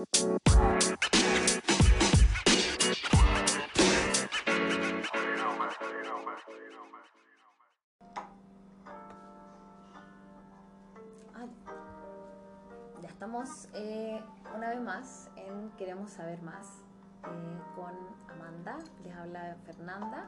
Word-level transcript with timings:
Ah, 0.00 0.06
ya 13.02 13.08
estamos 13.08 13.68
eh, 13.74 14.22
una 14.56 14.70
vez 14.70 14.80
más 14.80 15.30
en 15.36 15.70
Queremos 15.72 16.12
Saber 16.12 16.40
Más 16.40 16.82
eh, 17.24 17.60
con 17.74 17.94
Amanda. 18.30 18.78
Les 19.04 19.14
habla 19.14 19.58
Fernanda. 19.66 20.26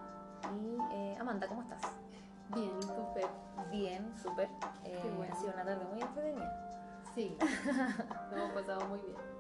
Y 0.53 0.77
eh, 0.95 1.17
Amanda, 1.19 1.49
¿cómo 1.49 1.63
estás? 1.63 1.81
Bien, 2.55 2.77
¿y 2.77 2.87
tú, 2.87 3.07
Fer? 3.15 3.31
Bien, 3.71 4.15
súper. 4.19 4.51
Bueno. 5.17 5.33
Ha 5.33 5.37
sido 5.37 5.55
una 5.55 5.65
tarde 5.65 5.87
muy 5.87 6.03
entretenida. 6.03 7.03
Sí, 7.15 7.39
lo 8.31 8.37
hemos 8.37 8.53
pasado 8.53 8.87
muy 8.89 9.01
bien. 9.01 9.32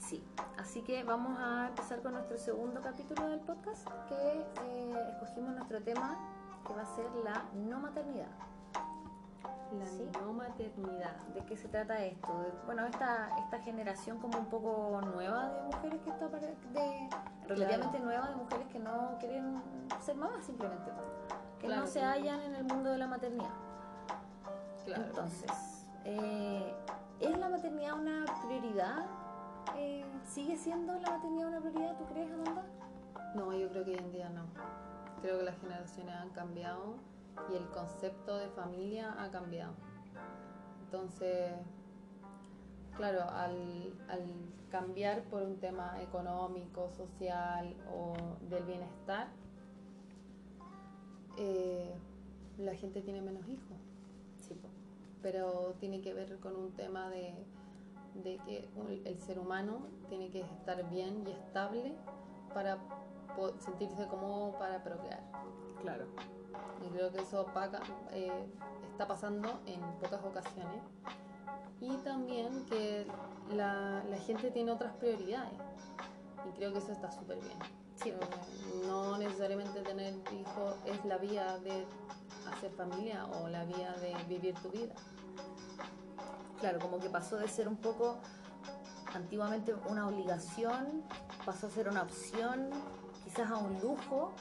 Sí, 0.00 0.24
así 0.58 0.82
que 0.82 1.04
vamos 1.04 1.38
a 1.38 1.68
empezar 1.68 2.00
con 2.02 2.14
nuestro 2.14 2.38
segundo 2.38 2.80
capítulo 2.80 3.28
del 3.28 3.40
podcast, 3.40 3.86
que 4.08 4.46
eh, 4.64 5.08
escogimos 5.12 5.54
nuestro 5.54 5.82
tema, 5.82 6.16
que 6.66 6.72
va 6.74 6.82
a 6.82 6.86
ser 6.86 7.04
la 7.22 7.44
no 7.54 7.78
maternidad. 7.80 8.30
La 9.78 9.86
Sí. 9.86 10.10
no 10.20 10.32
maternidad. 10.32 11.14
¿De 11.34 11.44
qué 11.44 11.56
se 11.56 11.68
trata 11.68 12.02
esto? 12.04 12.32
De- 12.40 12.50
bueno, 12.66 12.84
esta, 12.86 13.28
esta 13.38 13.60
generación 13.60 14.18
como 14.18 14.38
un 14.38 14.46
poco 14.46 15.00
nueva 15.14 15.48
de 15.50 15.62
mujeres 15.62 16.00
que 16.02 16.10
está 16.10 16.26
de, 16.28 17.08
relativamente 17.46 18.00
nueva 18.00 18.28
de 18.30 18.36
mujeres 18.36 18.66
que 18.68 18.78
no 18.80 19.16
quieren 19.20 19.62
ser 20.00 20.16
mamás 20.16 20.44
simplemente, 20.44 20.90
que 21.60 21.66
Claro, 21.66 21.82
no 21.82 21.86
se 21.86 22.02
hallan 22.02 22.40
en 22.40 22.54
el 22.56 22.64
mundo 22.64 22.90
de 22.90 22.98
la 22.98 23.06
maternidad. 23.06 23.50
Claro. 24.86 25.04
Entonces, 25.04 25.86
eh, 26.04 26.74
¿es 27.20 27.38
la 27.38 27.48
maternidad 27.50 27.94
una 28.00 28.24
prioridad? 28.46 29.04
Eh, 29.76 30.04
¿Sigue 30.24 30.56
siendo 30.56 30.94
la 30.94 31.10
maternidad 31.10 31.48
una 31.48 31.60
prioridad, 31.60 31.96
tú 31.98 32.04
crees, 32.06 32.30
Amanda? 32.32 32.64
No, 33.34 33.52
yo 33.54 33.68
creo 33.70 33.84
que 33.84 33.92
hoy 33.92 33.98
en 33.98 34.12
día 34.12 34.28
no. 34.28 34.44
Creo 35.20 35.38
que 35.38 35.44
las 35.44 35.58
generaciones 35.58 36.14
han 36.14 36.30
cambiado 36.30 36.96
y 37.50 37.56
el 37.56 37.68
concepto 37.70 38.36
de 38.36 38.48
familia 38.48 39.14
ha 39.18 39.30
cambiado. 39.30 39.74
Entonces, 40.84 41.52
claro, 42.96 43.22
al, 43.30 43.94
al 44.08 44.26
cambiar 44.70 45.22
por 45.24 45.42
un 45.42 45.58
tema 45.58 46.00
económico, 46.02 46.90
social 46.90 47.74
o 47.92 48.14
del 48.48 48.64
bienestar, 48.64 49.28
eh, 51.36 51.94
la 52.58 52.74
gente 52.74 53.00
tiene 53.02 53.20
menos 53.20 53.46
hijos. 53.48 53.78
Sí, 54.40 54.60
pero 55.22 55.74
tiene 55.80 56.00
que 56.00 56.14
ver 56.14 56.38
con 56.38 56.56
un 56.56 56.72
tema 56.72 57.08
de, 57.10 57.34
de 58.22 58.38
que 58.38 58.68
el 59.04 59.20
ser 59.20 59.38
humano 59.38 59.86
tiene 60.08 60.30
que 60.30 60.40
estar 60.40 60.88
bien 60.90 61.24
y 61.26 61.30
estable 61.30 61.94
para 62.52 62.78
sentirse 63.58 64.06
cómodo 64.06 64.58
para 64.58 64.82
procrear. 64.82 65.22
Claro. 65.82 66.06
Y 66.84 66.90
creo 66.90 67.10
que 67.10 67.20
eso 67.20 67.46
eh, 68.12 68.46
está 68.90 69.06
pasando 69.06 69.60
en 69.66 69.80
pocas 70.00 70.22
ocasiones. 70.24 70.82
Y 71.80 71.96
también 71.98 72.66
que 72.66 73.06
la, 73.54 74.04
la 74.08 74.18
gente 74.18 74.50
tiene 74.50 74.72
otras 74.72 74.92
prioridades. 74.94 75.58
Y 76.48 76.52
creo 76.56 76.72
que 76.72 76.78
eso 76.78 76.92
está 76.92 77.10
súper 77.10 77.38
bien. 77.38 77.58
Sí, 77.96 78.12
que 78.12 78.86
no 78.86 79.18
necesariamente 79.18 79.80
tener 79.82 80.14
hijos 80.32 80.74
es 80.86 81.04
la 81.04 81.18
vía 81.18 81.58
de 81.58 81.84
hacer 82.50 82.70
familia 82.72 83.26
o 83.26 83.48
la 83.48 83.64
vía 83.64 83.92
de 84.00 84.14
vivir 84.26 84.54
tu 84.60 84.70
vida. 84.70 84.94
Claro, 86.60 86.78
como 86.78 86.98
que 86.98 87.08
pasó 87.08 87.36
de 87.36 87.48
ser 87.48 87.66
un 87.68 87.76
poco 87.76 88.18
antiguamente 89.14 89.74
una 89.88 90.06
obligación, 90.06 91.02
pasó 91.44 91.66
a 91.66 91.70
ser 91.70 91.88
una 91.88 92.02
opción, 92.02 92.70
quizás 93.24 93.50
a 93.50 93.56
un 93.56 93.80
lujo, 93.80 94.32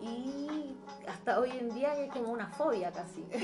y 0.00 0.76
hasta 1.08 1.40
hoy 1.40 1.50
en 1.52 1.74
día 1.74 1.94
es 1.94 2.12
como 2.12 2.30
una 2.32 2.48
fobia 2.48 2.92
casi. 2.92 3.24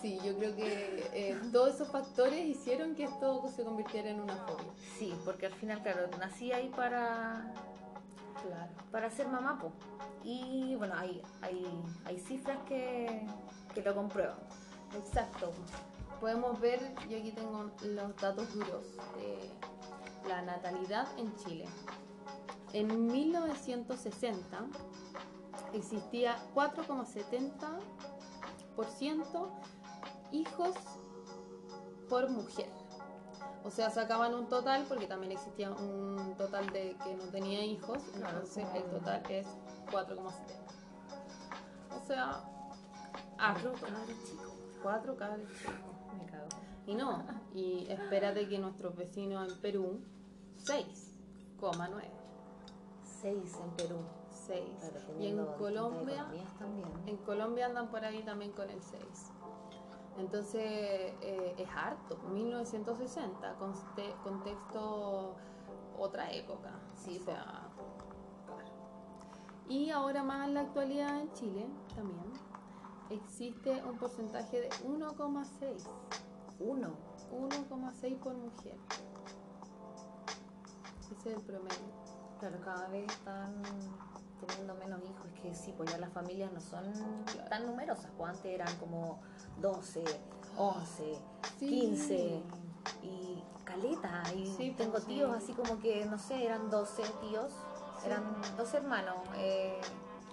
Sí, 0.00 0.18
yo 0.24 0.34
creo 0.38 0.56
que 0.56 1.10
eh, 1.12 1.38
todos 1.52 1.74
esos 1.74 1.88
factores 1.88 2.46
hicieron 2.46 2.94
que 2.94 3.04
esto 3.04 3.46
se 3.54 3.62
convirtiera 3.64 4.08
en 4.08 4.20
una 4.20 4.34
fobia. 4.34 4.72
Sí, 4.98 5.14
porque 5.26 5.44
al 5.44 5.52
final, 5.52 5.82
claro, 5.82 6.08
nací 6.18 6.52
ahí 6.52 6.70
para, 6.74 7.52
Claro. 8.42 8.72
para 8.90 9.10
ser 9.10 9.28
mamá, 9.28 9.58
po. 9.58 9.72
y 10.24 10.74
bueno, 10.76 10.94
hay, 10.96 11.20
hay, 11.42 11.66
hay 12.06 12.18
cifras 12.18 12.56
que, 12.66 13.26
que 13.74 13.82
lo 13.82 13.94
comprueban. 13.94 14.38
Exacto. 14.96 15.52
Podemos 16.20 16.60
ver, 16.60 16.94
yo 17.08 17.18
aquí 17.18 17.32
tengo 17.32 17.70
los 17.82 18.14
datos 18.16 18.52
duros 18.52 18.84
de 19.16 19.50
la 20.28 20.42
natalidad 20.42 21.08
en 21.18 21.34
Chile. 21.36 21.64
En 22.74 23.06
1960 23.06 24.66
existía 25.72 26.36
4,70% 26.54 29.48
hijos 30.32 30.74
por 32.08 32.28
mujer. 32.30 32.70
O 33.64 33.70
sea, 33.70 33.90
sacaban 33.90 34.34
un 34.34 34.48
total 34.48 34.84
porque 34.88 35.06
también 35.06 35.32
existía 35.32 35.70
un 35.70 36.34
total 36.36 36.68
de 36.70 36.96
que 37.02 37.14
no 37.14 37.24
tenía 37.24 37.64
hijos, 37.64 37.98
entonces 38.14 38.66
el 38.74 38.84
total 38.84 39.22
es 39.30 39.46
4,70. 39.90 40.32
O 41.96 42.00
sea. 42.06 42.44
Cabros 43.36 43.80
chicos, 43.80 44.52
Cuatro 44.82 45.16
cabros 45.16 45.48
chicos. 45.58 45.99
Me 46.18 46.26
cago. 46.26 46.48
Y 46.86 46.94
no, 46.94 47.24
y 47.54 47.86
espérate 47.88 48.48
que 48.48 48.58
nuestros 48.58 48.96
vecinos 48.96 49.52
en 49.52 49.60
Perú, 49.60 50.00
6,9. 50.58 52.02
Seis 53.02 53.58
en 53.62 53.70
Perú. 53.72 53.98
6. 54.30 54.60
Claro, 54.80 55.20
Y 55.20 55.26
en 55.28 55.44
Colombia, 55.58 56.26
también. 56.58 56.88
en 57.06 57.16
Colombia 57.18 57.66
andan 57.66 57.88
por 57.90 58.04
ahí 58.04 58.22
también 58.24 58.52
con 58.52 58.68
el 58.70 58.82
6. 58.82 59.02
Entonces 60.18 60.62
eh, 61.20 61.54
es 61.58 61.68
harto, 61.74 62.16
1960, 62.32 63.58
conste- 63.58 64.14
contexto 64.22 65.36
otra 65.98 66.30
época. 66.32 66.72
Sí, 66.96 67.18
o 67.20 67.24
sea, 67.24 67.68
claro. 68.46 68.70
Y 69.68 69.90
ahora 69.90 70.22
más 70.22 70.48
la 70.50 70.62
actualidad 70.62 71.20
en 71.20 71.32
Chile 71.34 71.66
también 71.94 72.32
existe 73.10 73.82
un 73.84 73.98
porcentaje 73.98 74.60
de 74.62 74.70
1,6. 74.84 75.82
Uno. 76.60 76.90
1,6 77.32 78.18
por 78.18 78.34
mujer. 78.34 78.76
Ese 81.00 81.30
es 81.30 81.36
el 81.36 81.42
promedio. 81.42 82.00
Claro, 82.38 82.60
cada 82.64 82.88
vez 82.88 83.10
están 83.10 83.62
teniendo 84.46 84.74
menos 84.74 85.00
hijos. 85.04 85.26
Es 85.34 85.40
que 85.40 85.54
sí, 85.54 85.74
pues 85.76 85.90
ya 85.90 85.98
las 85.98 86.12
familias 86.12 86.52
no 86.52 86.60
son 86.60 86.84
Claro. 87.26 87.48
tan 87.50 87.66
numerosas. 87.66 88.10
Pues 88.16 88.30
antes 88.30 88.46
eran 88.46 88.74
como 88.78 89.20
12, 89.60 90.02
11, 90.56 91.18
Sí. 91.58 91.66
15 91.68 92.42
y 93.02 93.42
caleta. 93.64 94.22
Y 94.34 94.46
Sí, 94.46 94.74
tengo 94.76 94.92
pues, 94.92 95.06
tíos 95.06 95.30
sí. 95.36 95.44
así 95.44 95.52
como 95.54 95.78
que, 95.80 96.04
no 96.06 96.18
sé, 96.18 96.44
eran 96.44 96.70
12 96.70 97.02
tíos. 97.20 97.52
Eran 98.04 98.40
dos 98.56 98.72
hermanos 98.72 99.16
eh, 99.36 99.78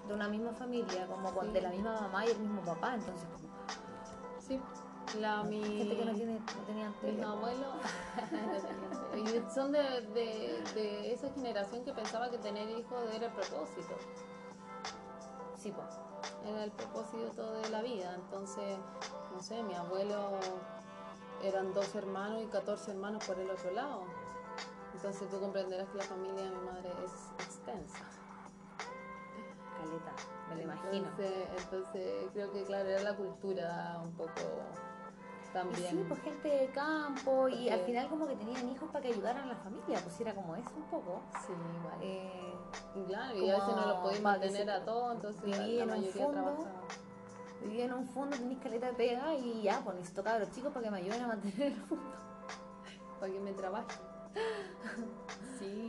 de 0.07 0.13
una 0.13 0.28
misma 0.28 0.53
familia, 0.53 1.06
como 1.07 1.31
con- 1.34 1.47
Sí. 1.47 1.51
de 1.53 1.62
la 1.62 1.69
misma 1.69 2.01
mamá 2.01 2.25
y 2.25 2.29
el 2.29 2.40
mismo 2.40 2.62
papá. 2.62 2.95
Entonces, 2.95 3.28
como 3.34 3.47
Sí, 4.40 4.62
la 5.19 5.44
mi. 5.44 5.62
gente 5.62 5.97
que 5.97 6.06
no, 6.06 6.13
tiene, 6.13 6.40
no 6.40 6.63
tenían 6.66 6.91
Mis 6.91 7.00
tele. 7.01 7.23
abuelos 7.23 7.75
no 8.31 9.09
tele. 9.12 9.22
Y 9.47 9.53
son 9.53 9.72
de, 9.72 9.79
de, 10.13 10.63
de 10.75 11.13
esa 11.13 11.29
generación 11.34 11.84
que 11.84 11.94
pensaba 11.94 12.29
que 12.29 12.38
tener 12.38 12.69
hijos 12.69 13.03
era 13.13 13.25
el 13.28 13.31
propósito, 13.34 13.95
Sí, 15.57 15.72
pues. 15.72 15.88
era 16.45 16.63
el 16.63 16.72
propósito 16.72 17.51
de 17.53 17.69
la 17.69 17.81
vida. 17.81 18.13
Entonces, 18.16 18.78
no 19.34 19.41
sé, 19.41 19.63
mi 19.63 19.74
abuelo 19.74 20.39
eran 21.41 21.74
dos 21.74 21.94
hermanos 21.95 22.41
y 22.44 22.47
14 22.47 22.91
hermanos 22.91 23.24
por 23.25 23.38
el 23.39 23.50
otro 23.50 23.72
lado. 23.72 24.01
Entonces 24.94 25.30
tú 25.30 25.39
comprenderás 25.39 25.88
que 25.89 25.98
la 25.98 26.03
familia 26.03 26.44
de 26.44 26.50
mi 26.50 26.65
madre 26.65 26.92
es 27.03 27.12
extensa. 27.45 28.06
Caleta, 29.88 30.12
me 30.50 30.56
lo 30.56 30.62
imagino. 30.63 31.07
Entonces, 31.57 32.30
creo 32.34 32.51
que 32.51 32.63
claro, 32.63 32.89
era 32.89 33.01
la 33.04 33.16
cultura 33.16 34.00
un 34.04 34.12
poco 34.13 34.31
Y 35.50 35.54
también. 35.54 35.89
sí, 35.89 36.06
pues 36.07 36.22
gente 36.22 36.48
de 36.48 36.68
campo 36.68 37.48
y 37.48 37.69
al 37.69 37.80
final 37.81 38.07
como 38.10 38.28
que 38.28 38.36
tenían 38.36 38.69
hijos 38.69 38.89
para 38.92 39.01
que 39.01 39.13
ayudaran 39.13 39.44
a 39.44 39.45
la 39.48 39.56
familia, 39.56 40.00
pues 40.04 40.19
era 40.22 40.34
como 40.36 40.56
eso 40.56 40.69
un 40.75 40.84
poco. 40.84 41.22
Sí, 41.45 41.54
igual. 41.80 41.98
Eh, 42.01 42.54
Y 42.95 43.04
claro, 43.06 43.38
y 43.38 43.50
a 43.50 43.54
veces 43.56 43.75
no 43.75 43.86
lo 43.88 44.01
Como 44.01 44.19
mantener 44.22 44.69
a 44.69 44.86
todos, 44.86 45.16
entonces 45.16 45.44
la, 45.50 45.57
viví 45.66 45.78
la 45.78 45.84
en 45.84 45.89
un 45.89 45.95
mayoría 46.00 46.25
fondo. 46.25 46.42
trabajaba. 46.42 46.81
vivía 47.62 47.86
en 47.86 47.94
un 47.94 48.07
fondo, 48.10 48.38
tenéis 48.38 48.60
caleta 48.60 48.88
de 48.88 48.94
pega 48.94 49.34
y 49.36 49.62
ya, 49.63 49.81
pues 49.84 49.95
necesito 49.95 50.24
cabros 50.24 50.51
chicos 50.51 50.72
para 50.74 50.84
que 50.86 50.92
me 50.92 50.98
ayuden 50.98 51.22
a 51.24 51.28
mantener 51.28 51.62
el 51.74 51.81
fondo. 51.84 52.04
para 53.19 53.31
que 53.34 53.39
me 53.39 53.54
trabaje. 53.54 53.88
Sí, 55.60 55.87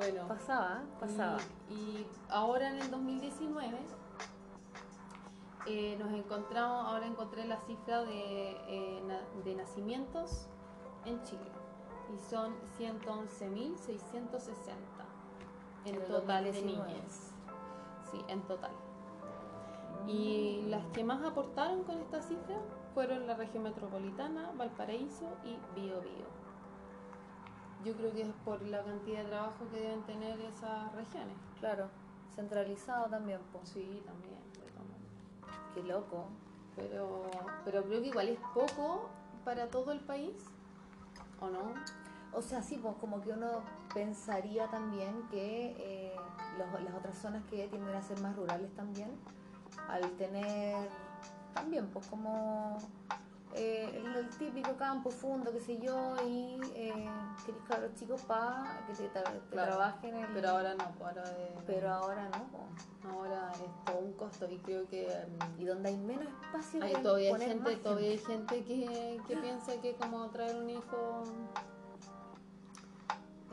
bueno. 0.00 0.26
Pasaba, 0.28 0.82
pasaba. 0.98 1.36
Y, 1.68 1.74
y 1.74 2.06
ahora 2.30 2.70
en 2.70 2.76
el 2.80 2.90
2019 2.90 3.76
eh, 5.66 5.96
nos 5.98 6.10
encontramos, 6.12 6.86
ahora 6.86 7.06
encontré 7.06 7.44
la 7.46 7.58
cifra 7.66 8.02
de, 8.04 8.52
eh, 8.68 9.02
na- 9.06 9.20
de 9.44 9.54
nacimientos 9.54 10.46
en 11.04 11.22
Chile. 11.24 11.50
y 12.12 12.18
son 12.28 12.54
111.660 12.78 14.74
en 15.84 15.94
el 15.94 16.02
total 16.06 16.44
de 16.44 16.52
2019. 16.52 16.92
niñas. 16.92 17.32
Sí, 18.10 18.20
en 18.28 18.40
total. 18.42 18.72
Y 20.06 20.62
las 20.68 20.84
que 20.86 21.04
más 21.04 21.22
aportaron 21.22 21.84
con 21.84 21.98
esta 22.00 22.20
cifra 22.22 22.56
fueron 22.94 23.26
la 23.28 23.34
región 23.34 23.62
metropolitana, 23.62 24.50
Valparaíso 24.56 25.26
y 25.44 25.56
Biobío. 25.78 26.26
Yo 27.84 27.94
creo 27.94 28.12
que 28.12 28.22
es 28.22 28.32
por 28.44 28.60
la 28.62 28.82
cantidad 28.82 29.22
de 29.22 29.28
trabajo 29.30 29.66
que 29.70 29.80
deben 29.80 30.02
tener 30.02 30.38
esas 30.40 30.92
regiones. 30.94 31.36
Claro, 31.60 31.88
centralizado 32.34 33.06
también, 33.08 33.40
pues. 33.52 33.68
Sí, 33.70 34.02
también. 34.04 34.38
Qué 35.74 35.82
loco. 35.84 36.26
Pero, 36.76 37.22
pero 37.64 37.84
creo 37.84 38.00
que 38.02 38.08
igual 38.08 38.28
es 38.28 38.38
poco 38.54 39.08
para 39.44 39.68
todo 39.68 39.92
el 39.92 40.00
país, 40.00 40.34
¿o 41.40 41.48
no? 41.48 41.74
O 42.32 42.42
sea, 42.42 42.62
sí, 42.62 42.78
pues 42.80 42.94
como 43.00 43.20
que 43.20 43.30
uno 43.32 43.62
pensaría 43.92 44.68
también 44.68 45.26
que 45.30 45.74
eh, 45.78 46.16
los- 46.58 46.82
las 46.82 46.94
otras 46.94 47.16
zonas 47.18 47.42
que 47.50 47.66
tienden 47.68 47.94
a 47.94 48.02
ser 48.02 48.20
más 48.20 48.36
rurales 48.36 48.72
también, 48.76 49.10
al 49.88 50.08
tener 50.12 50.88
también, 51.54 51.88
pues 51.88 52.06
como 52.06 52.78
eh, 53.54 54.02
el, 54.16 54.28
típico 54.38 54.76
campo, 54.76 55.10
fundo, 55.10 55.50
qué 55.52 55.60
sé 55.60 55.78
yo, 55.78 56.16
y 56.26 56.60
eh, 56.74 57.08
querés 57.44 57.62
cabros 57.66 57.94
chicos 57.94 58.22
para 58.22 58.84
que 58.86 58.92
te, 58.94 59.08
te 59.08 59.20
Claro, 59.50 59.72
trabajen 59.72 60.14
en 60.16 60.32
Pero 60.32 60.48
ahora 60.50 60.74
no, 60.74 60.84
pues 60.98 61.16
ahora, 61.16 61.30
es- 61.30 61.62
Pero 61.66 61.90
ahora 61.90 62.28
no, 62.28 63.10
ahora 63.10 63.50
es 63.52 63.84
todo 63.84 63.98
un 63.98 64.12
costo 64.12 64.46
y 64.48 64.58
creo 64.58 64.86
que 64.88 65.06
mm, 65.06 65.60
Y 65.60 65.64
donde 65.64 65.88
hay 65.88 65.96
menos 65.98 66.26
espacio 66.44 66.82
hay, 66.84 66.92
todavía 67.02 67.34
hay 67.34 67.40
gente, 67.40 67.76
todavía 67.76 68.10
hay 68.10 68.18
gente. 68.18 68.64
que, 68.64 69.20
que 69.26 69.36
piensa 69.42 69.80
que 69.80 69.94
como 69.96 70.28
traer 70.30 70.56
un 70.56 70.70
hijo, 70.70 71.24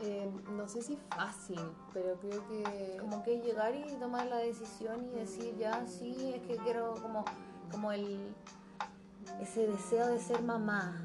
eh, 0.00 0.30
no 0.52 0.68
sé 0.68 0.80
si 0.82 0.96
fácil, 1.10 1.60
pero 1.92 2.14
creo 2.20 2.46
que 2.46 2.98
como 3.00 3.22
que 3.24 3.40
llegar 3.40 3.74
y 3.74 3.82
tomar 3.98 4.26
la 4.26 4.36
decisión 4.36 5.04
y 5.06 5.10
decir 5.10 5.56
ya 5.58 5.84
sí 5.88 6.34
es 6.36 6.42
que 6.42 6.56
quiero 6.58 6.94
como 7.02 7.24
como 7.72 7.90
el 7.92 8.34
ese 9.40 9.66
deseo 9.66 10.06
de 10.08 10.18
ser 10.18 10.42
mamá 10.42 11.04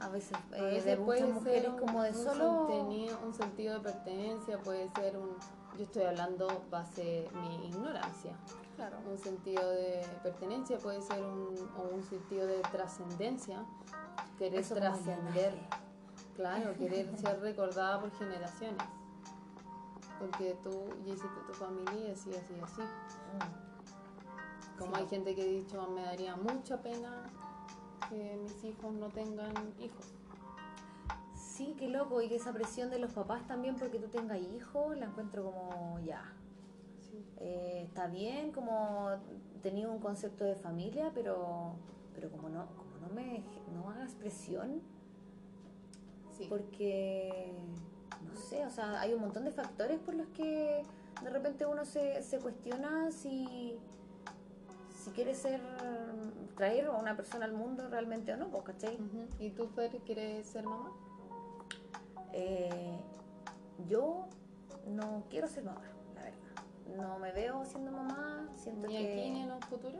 a 0.00 0.08
veces, 0.08 0.36
eh, 0.52 0.58
A 0.58 0.62
veces 0.64 0.84
de 0.84 0.96
puede 0.98 1.20
muchas 1.22 1.34
mujeres 1.42 1.68
un- 1.70 1.78
como 1.78 2.02
de 2.02 2.10
un 2.10 2.14
solo 2.16 2.66
sentido, 2.68 3.18
un 3.24 3.34
sentido 3.34 3.74
de 3.74 3.80
pertenencia, 3.80 4.58
puede 4.58 4.88
ser 4.90 5.16
un... 5.16 5.30
Yo 5.78 5.82
estoy 5.84 6.02
hablando 6.04 6.46
base 6.70 7.28
mi 7.40 7.66
ignorancia. 7.68 8.36
claro 8.76 8.96
Un 9.10 9.18
sentido 9.18 9.68
de 9.70 10.04
pertenencia 10.22 10.78
puede 10.78 11.00
ser 11.02 11.22
un, 11.22 11.54
o 11.76 11.94
un 11.94 12.02
sentido 12.04 12.46
de 12.46 12.58
trascendencia. 12.70 13.64
Querer 14.38 14.64
trascender. 14.68 15.54
Claro, 16.36 16.74
querer 16.78 17.16
ser 17.18 17.40
recordada 17.40 18.00
por 18.00 18.10
generaciones. 18.12 18.82
Porque 20.18 20.56
tú 20.62 20.70
ya 21.04 21.12
hiciste 21.14 21.40
tu 21.46 21.52
familia 21.54 22.08
y 22.08 22.12
así, 22.12 22.30
así, 22.30 22.54
así. 22.62 22.82
Mm. 22.82 24.78
Como 24.78 24.94
Sí. 24.96 25.00
hay 25.00 25.08
gente 25.08 25.34
que 25.34 25.42
ha 25.42 25.46
dicho, 25.46 25.86
me 25.88 26.02
daría 26.02 26.36
mucha 26.36 26.80
pena 26.80 27.30
que 28.14 28.36
mis 28.42 28.62
hijos 28.64 28.92
no 28.94 29.08
tengan 29.08 29.52
hijos. 29.80 30.06
sí 31.34 31.74
qué 31.78 31.88
loco 31.88 32.20
y 32.22 32.28
que 32.28 32.36
esa 32.36 32.52
presión 32.52 32.90
de 32.90 32.98
los 32.98 33.12
papás 33.12 33.46
también 33.46 33.76
porque 33.76 33.98
tú 33.98 34.08
tengas 34.08 34.38
hijos 34.38 34.96
la 34.96 35.06
encuentro 35.06 35.44
como 35.44 35.98
ya 36.04 36.22
Sí. 37.10 37.24
eh, 37.38 37.82
está 37.86 38.06
bien 38.08 38.50
como 38.52 39.10
tenía 39.62 39.88
un 39.88 39.98
concepto 39.98 40.44
de 40.44 40.54
familia 40.56 41.10
pero 41.14 41.74
pero 42.14 42.30
como 42.30 42.48
no 42.48 42.66
como 42.76 43.06
no 43.06 43.14
me 43.14 43.42
no 43.74 43.90
hagas 43.90 44.14
presión 44.14 44.80
Sí. 46.36 46.46
porque 46.48 47.52
no 48.26 48.34
sé, 48.34 48.64
o 48.66 48.70
sea, 48.70 49.00
hay 49.00 49.12
un 49.14 49.20
montón 49.20 49.44
de 49.44 49.52
factores 49.52 50.00
por 50.00 50.14
los 50.14 50.26
que 50.28 50.82
de 51.22 51.30
repente 51.30 51.64
uno 51.66 51.84
se, 51.84 52.22
se 52.22 52.38
cuestiona 52.40 53.12
si 53.12 53.78
si 55.04 55.10
quiere 55.10 55.34
ser 55.34 55.60
traer 56.56 56.86
a 56.86 56.92
una 56.92 57.16
persona 57.16 57.44
al 57.44 57.52
mundo 57.52 57.88
realmente 57.88 58.32
o 58.32 58.36
no, 58.36 58.48
pues, 58.48 58.64
¿cachai? 58.64 58.98
¿Y 59.38 59.50
tú, 59.50 59.66
Fer, 59.68 59.90
quieres 60.04 60.46
ser 60.46 60.64
mamá? 60.64 60.90
Eh, 62.32 62.98
yo 63.88 64.26
no 64.86 65.24
quiero 65.30 65.46
ser 65.48 65.64
mamá, 65.64 65.82
la 66.14 66.22
verdad. 66.22 66.96
No 66.96 67.18
me 67.18 67.32
veo 67.32 67.64
siendo 67.64 67.90
mamá, 67.92 68.48
siento 68.56 68.86
¿Ni 68.88 68.96
que 68.98 69.12
aquí 69.20 69.30
ni 69.30 69.42
en 69.42 69.52
un 69.52 69.60
futuro? 69.62 69.98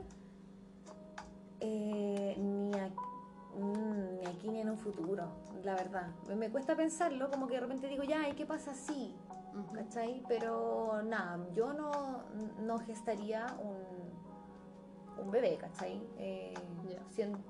Eh, 1.61 2.35
ni, 2.37 2.73
a- 2.77 2.89
mm, 3.57 4.19
ni 4.19 4.25
aquí 4.27 4.49
ni 4.49 4.61
en 4.61 4.69
un 4.69 4.77
futuro, 4.77 5.27
la 5.63 5.75
verdad. 5.75 6.07
Me, 6.35 6.49
cuesta 6.49 6.75
pensarlo, 6.75 7.29
como 7.31 7.47
que 7.47 7.55
de 7.55 7.61
repente 7.61 7.87
digo, 7.87 8.03
ya, 8.03 8.27
¿y 8.29 8.33
qué 8.33 8.45
pasa 8.45 8.73
si? 8.73 9.15
Pero 10.27 11.01
nada, 11.03 11.39
yo 11.53 11.73
no, 11.73 11.91
no 12.59 12.77
gestaría 12.79 13.45
un, 13.61 13.77
un 15.17 15.31
bebé, 15.31 15.57
¿cachai? 15.57 16.01
Eh, 16.17 16.53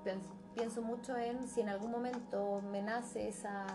pens- 0.03 0.29
pienso 0.53 0.81
mucho 0.81 1.15
en 1.17 1.47
si 1.47 1.61
en 1.61 1.69
algún 1.69 1.91
momento 1.91 2.61
me 2.71 2.81
nace 2.81 3.27
esa, 3.27 3.65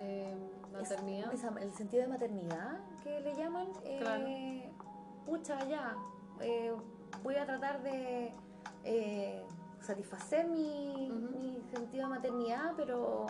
Eh, 0.00 0.34
maternidad. 0.72 1.32
esa- 1.32 1.54
el 1.60 1.72
sentido 1.74 2.02
de 2.02 2.08
maternidad 2.08 2.78
que 3.02 3.20
le 3.20 3.34
llaman. 3.34 3.68
eh, 3.84 3.98
Claro. 4.00 4.24
Pucha, 5.26 5.64
ya, 5.68 5.94
eh, 6.40 6.72
voy 7.22 7.36
a 7.36 7.46
tratar 7.46 7.82
de 7.82 8.32
eh, 8.84 9.44
satisfacer 9.80 10.48
mi, 10.48 11.08
mi 11.10 11.60
sentido 11.72 12.08
de 12.08 12.10
maternidad, 12.16 12.72
pero 12.76 13.26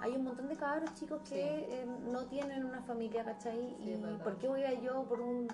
hay 0.00 0.12
un 0.16 0.24
montón 0.24 0.48
de 0.48 0.56
cabros 0.56 0.94
chicos 0.94 1.20
que 1.28 1.34
Sí. 1.34 1.74
eh, 1.74 1.86
no 2.10 2.24
tienen 2.26 2.64
una 2.64 2.80
familia, 2.82 3.22
¿cachai? 3.24 3.76
Sí, 3.80 3.92
y. 3.92 4.18
¿por 4.24 4.38
qué 4.38 4.48
voy 4.48 4.64
a 4.64 4.72
yo 4.80 5.02
por 5.04 5.20
un, 5.20 5.46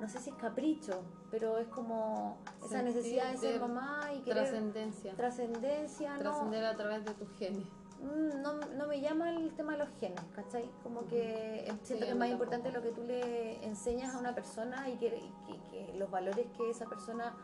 no 0.00 0.08
sé 0.08 0.18
si 0.20 0.30
es 0.30 0.36
capricho, 0.36 1.02
pero 1.30 1.58
es 1.58 1.66
como 1.68 2.38
esa 2.60 2.68
Sentir 2.68 2.94
necesidad 2.94 3.30
de 3.32 3.36
ser 3.38 3.60
mamá 3.60 4.00
y 4.14 4.20
querer 4.20 4.44
Trascendencia. 4.44 5.14
trascendencia, 5.16 6.14
no, 6.14 6.20
Trascender 6.20 6.64
a 6.64 6.76
través 6.76 7.04
de 7.04 7.14
tus 7.14 7.28
genes. 7.38 7.66
Mm, 8.00 8.42
no, 8.42 8.52
no 8.76 8.86
me 8.86 9.00
llama 9.00 9.30
el 9.30 9.52
tema 9.54 9.72
de 9.72 9.78
los 9.78 9.88
genes, 9.98 10.22
¿cachai? 10.34 10.70
Como 10.84 11.06
que 11.06 11.64
siento 11.82 12.04
que 12.04 12.12
es 12.12 12.16
más 12.16 12.28
tampoco. 12.28 12.44
importante 12.54 12.70
lo 12.70 12.80
que 12.82 12.90
tú 12.92 13.02
le 13.02 13.64
enseñas 13.66 14.14
a 14.14 14.18
una 14.20 14.34
persona 14.36 14.88
y 14.88 14.96
que, 14.98 15.06
y 15.16 15.32
que- 15.46 15.70
que 15.92 15.98
los 15.98 16.08
valores 16.10 16.46
que 16.56 16.70
esa 16.70 16.86
persona 16.86 17.34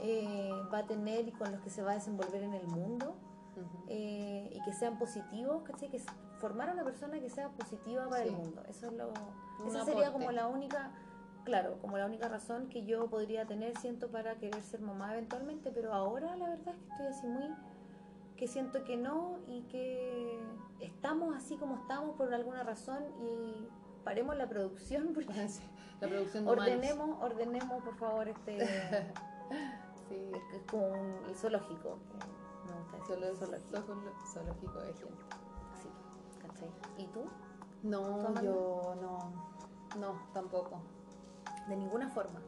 eh, 0.00 0.50
va 0.72 0.78
a 0.78 0.86
tener 0.86 1.26
y 1.26 1.32
con 1.32 1.50
los 1.50 1.60
que 1.62 1.70
se 1.70 1.82
va 1.82 1.92
a 1.92 1.94
desenvolver 1.94 2.42
en 2.42 2.52
el 2.54 2.66
mundo 2.68 3.16
eh, 3.88 4.50
y 4.52 4.62
que 4.64 4.72
sean 4.74 4.98
positivos, 4.98 5.62
¿cachai? 5.62 5.88
Que 5.90 6.00
formar 6.38 6.68
a 6.68 6.72
una 6.74 6.84
persona 6.84 7.18
que 7.18 7.30
sea 7.30 7.48
positiva 7.48 8.06
para 8.08 8.22
Sí. 8.24 8.28
el 8.28 8.36
mundo. 8.36 8.62
Eso 8.68 8.86
es 8.88 8.92
lo, 8.92 9.08
Un 9.08 9.68
esa 9.68 9.84
sería 9.84 10.12
como 10.12 10.30
la 10.32 10.46
única, 10.48 10.90
claro, 11.46 11.78
como 11.80 11.96
la 11.96 12.04
única 12.04 12.28
razón 12.28 12.68
que 12.68 12.84
yo 12.84 13.06
podría 13.08 13.46
tener, 13.46 13.74
siento, 13.78 14.08
para 14.08 14.34
querer 14.34 14.60
ser 14.62 14.80
mamá 14.82 15.12
eventualmente, 15.12 15.70
pero 15.72 15.94
ahora 15.94 16.36
la 16.36 16.50
verdad 16.50 16.74
es 16.74 16.82
que 16.82 16.90
estoy 16.92 17.06
así 17.06 17.26
muy 17.26 17.54
que 18.36 18.46
siento 18.46 18.84
que 18.84 18.98
no 18.98 19.38
y 19.46 19.62
que 19.62 20.38
estamos 20.80 21.34
así 21.34 21.56
como 21.56 21.76
estamos 21.76 22.16
por 22.16 22.34
alguna 22.34 22.62
razón 22.64 23.02
y 23.22 23.66
paremos 24.04 24.36
la 24.36 24.46
producción 24.46 25.10
porque 25.14 25.48
Sí, 25.48 25.62
La 26.02 26.08
producción 26.08 26.44
de 26.44 26.52
humanos. 26.52 26.68
ordenemos, 26.74 27.22
ordenemos 27.22 27.82
por 27.82 27.94
favor 27.96 28.28
este 28.28 28.58
Sí. 30.08 30.30
es 30.54 30.62
como 30.70 30.86
un 30.88 31.24
el 31.28 31.34
zoológico 31.34 31.98
que 32.10 32.26
me 32.68 32.80
gusta 32.80 32.96
decir, 32.98 33.06
Solo 33.06 34.12
zoológico, 34.32 34.80
de 34.80 34.92
gente. 34.92 35.22
sí, 35.82 35.88
¿cachai? 36.46 36.70
¿Y 36.98 37.06
tú? 37.06 37.24
No, 37.84 38.34
yo 38.42 38.94
no. 39.00 39.98
No, 39.98 40.20
tampoco. 40.34 40.80
De 41.68 41.76
ninguna 41.76 42.08
forma. 42.08 42.40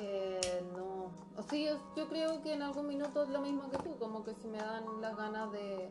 Eh, 0.00 0.64
no. 0.74 1.10
O 1.36 1.42
sea, 1.42 1.58
yo, 1.58 1.78
yo 1.96 2.08
creo 2.08 2.42
que 2.42 2.54
en 2.54 2.62
algún 2.62 2.86
minuto 2.86 3.22
es 3.22 3.28
lo 3.28 3.40
mismo 3.40 3.70
que 3.70 3.78
tú, 3.78 3.96
como 3.98 4.24
que 4.24 4.34
si 4.34 4.48
me 4.48 4.58
dan 4.58 4.84
las 5.00 5.16
ganas 5.16 5.52
de, 5.52 5.90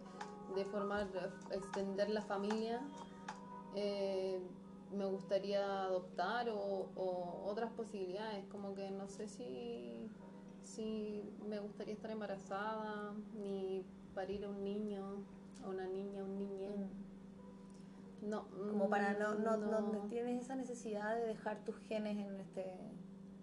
de 0.56 0.66
formar, 0.66 1.12
de 1.12 1.20
extender 1.56 2.10
la 2.10 2.22
familia, 2.22 2.82
eh, 3.76 4.42
me 4.92 5.06
gustaría 5.06 5.84
adoptar 5.84 6.50
o, 6.50 6.90
o 6.96 7.44
otras 7.46 7.72
posibilidades, 7.72 8.46
como 8.48 8.76
que 8.76 8.92
no 8.92 9.08
sé 9.08 9.28
si, 9.28 10.10
si 10.62 11.24
me 11.48 11.60
gustaría 11.60 11.94
estar 11.94 12.12
embarazada, 12.12 13.14
ni 13.34 13.84
parir 14.14 14.46
a 14.46 14.50
un 14.50 14.64
niño, 14.64 15.24
a 15.64 15.70
una 15.70 15.88
niña, 15.88 16.24
un 16.24 16.38
niño. 16.38 16.70
No, 18.24 18.48
Como 18.50 18.90
para 18.90 19.14
no, 19.14 19.36
no, 19.36 19.58
no, 19.58 19.82
no. 19.82 20.00
tienes 20.08 20.44
esa 20.44 20.56
necesidad 20.56 21.16
de 21.16 21.28
dejar 21.28 21.64
tus 21.66 21.76
genes 21.80 22.18
en 22.18 22.40
este 22.40 22.74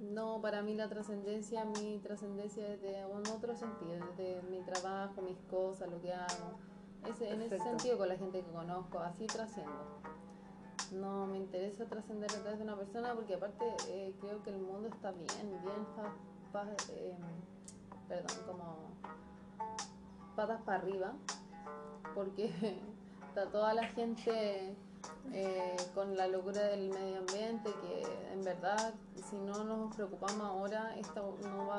No, 0.01 0.41
para 0.41 0.63
mí 0.63 0.75
la 0.75 0.89
trascendencia, 0.89 1.65
mi 1.67 1.99
trascendencia 1.99 2.67
es 2.75 2.81
de 2.81 3.05
un 3.05 3.23
otro 3.29 3.55
sentido, 3.55 3.93
desde 4.17 4.41
mi 4.43 4.63
trabajo, 4.63 5.21
mis 5.21 5.37
cosas, 5.51 5.91
lo 5.91 6.01
que 6.01 6.13
hago. 6.15 6.59
Ese, 7.07 7.31
en 7.31 7.43
ese 7.43 7.59
sentido 7.61 7.99
con 7.99 8.09
la 8.09 8.17
gente 8.17 8.43
que 8.43 8.51
conozco, 8.51 8.99
así 9.01 9.27
trascendo. 9.27 10.01
No 10.93 11.27
me 11.27 11.37
interesa 11.37 11.85
trascender 11.87 12.31
a 12.31 12.41
través 12.41 12.59
de 12.59 12.65
una 12.65 12.77
persona 12.77 13.15
porque 13.15 13.35
aparte 13.35 13.65
eh, 13.89 14.15
creo 14.21 14.43
que 14.43 14.51
el 14.51 14.59
mundo 14.59 14.89
está 14.89 15.13
bien, 15.13 15.29
bien, 15.63 15.87
pa- 16.53 16.67
eh, 16.91 17.17
perdón, 18.09 18.37
como 18.47 18.77
patas 20.35 20.61
para 20.63 20.79
arriba, 20.79 21.15
porque 22.15 22.51
está 23.31 23.47
toda 23.47 23.73
la 23.75 23.85
gente 23.85 24.75
eh, 25.33 25.77
con 25.95 26.17
la 26.17 26.27
locura 26.29 26.63
del 26.63 26.91
medio 26.91 27.19
ambiente, 27.21 27.71
que 27.81 28.03
en 28.33 28.43
verdad, 28.43 28.93
si 29.31 29.37
no 29.37 29.65
nos 29.65 29.95
preocupamos 29.95 30.43
ahora, 30.43 30.95
esta, 30.97 31.21
no, 31.21 31.67
va, 31.67 31.77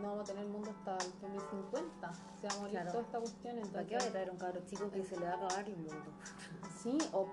no 0.00 0.08
vamos 0.10 0.20
a 0.20 0.32
tener 0.32 0.46
mundo 0.46 0.70
hasta 0.70 0.96
el 1.04 1.12
2050. 1.20 2.12
Se 2.40 2.46
va 2.48 2.54
a 2.54 2.58
morir 2.58 2.72
Claro. 2.72 2.90
toda 2.92 3.02
esta 3.02 3.18
cuestión. 3.18 3.56
¿Para 3.72 3.86
qué 3.86 3.96
va 3.96 4.02
a 4.02 4.06
Entonces, 4.06 4.12
traer 4.12 4.30
un 4.30 4.36
cabro 4.38 4.60
chico 4.66 4.90
que 4.90 5.04
se 5.04 5.16
le 5.18 5.26
va 5.26 5.32
a 5.32 5.34
acabar 5.34 5.68
el 5.68 5.76
mundo? 5.76 5.94
sí, 6.82 6.98
o, 7.12 7.28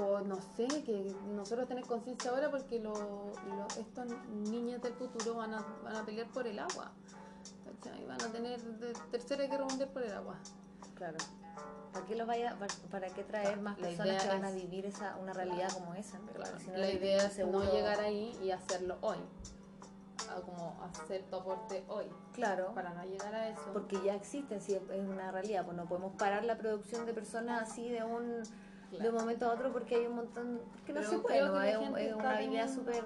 o 0.00 0.20
no 0.20 0.36
sé, 0.56 0.66
que 0.84 1.14
nosotros 1.34 1.66
tenemos 1.68 1.88
conciencia 1.88 2.30
ahora 2.30 2.50
porque 2.50 2.78
lo, 2.80 2.92
lo- 2.92 3.66
estos 3.78 4.06
niños 4.50 4.80
del 4.82 4.94
futuro 4.94 5.36
van 5.36 5.54
a, 5.54 5.60
van 5.82 5.96
a 5.96 6.04
pelear 6.04 6.28
por 6.28 6.46
el 6.46 6.58
agua. 6.58 6.90
¿cachai? 7.80 8.04
Van 8.06 8.20
a 8.22 8.32
tener 8.32 8.60
de 8.62 8.92
tercera 9.10 9.44
guerra 9.46 9.64
mundial 9.64 9.88
por 9.90 10.02
el 10.02 10.12
agua. 10.12 10.36
Claro. 10.94 11.16
¿Para 11.92 12.06
qué 12.06 12.16
los 12.16 12.26
vaya, 12.26 12.56
para, 12.58 12.74
para 12.90 13.06
qué 13.08 13.22
traer 13.24 13.60
más 13.60 13.78
La 13.78 13.88
personas 13.88 14.22
que 14.22 14.28
van 14.28 14.44
a 14.44 14.50
vivir 14.50 14.86
esa, 14.86 15.16
una 15.16 15.32
realidad 15.32 15.70
como 15.72 15.94
esa? 15.94 16.18
Claro, 16.34 16.58
Si 16.58 16.70
no 16.70 16.78
la 16.78 16.90
idea 16.90 17.26
es 17.26 17.38
no 17.46 17.72
llegar 17.72 18.00
ahí 18.00 18.36
y 18.42 18.50
hacerlo 18.50 18.96
hoy. 19.02 19.18
A 20.30 20.40
como 20.40 20.74
hacer 20.84 21.24
tu 21.24 21.36
aporte 21.36 21.84
hoy. 21.88 22.06
Claro, 22.32 22.72
Para 22.74 22.94
no 22.94 23.04
llegar 23.04 23.34
a 23.34 23.48
eso. 23.50 23.64
porque 23.72 24.00
ya 24.02 24.14
existen, 24.14 24.60
sí, 24.60 24.74
es 24.74 25.08
una 25.08 25.30
realidad, 25.30 25.64
pues 25.64 25.76
no 25.76 25.84
podemos 25.86 26.12
parar 26.16 26.44
la 26.44 26.56
producción 26.56 27.04
de 27.06 27.12
personas 27.12 27.70
así 27.70 27.90
de 27.90 28.02
un, 28.04 28.42
de 28.90 29.08
un 29.08 29.14
momento 29.14 29.46
a 29.46 29.52
otro 29.52 29.72
porque 29.72 29.96
hay 29.96 30.06
un 30.06 30.16
montón, 30.16 30.60
que 30.86 30.92
no 30.92 31.00
Pero 31.00 31.10
se 31.10 31.18
puede, 31.18 31.38
es, 31.70 32.14
una 32.14 32.42
idea 32.42 32.68
súper... 32.68 33.04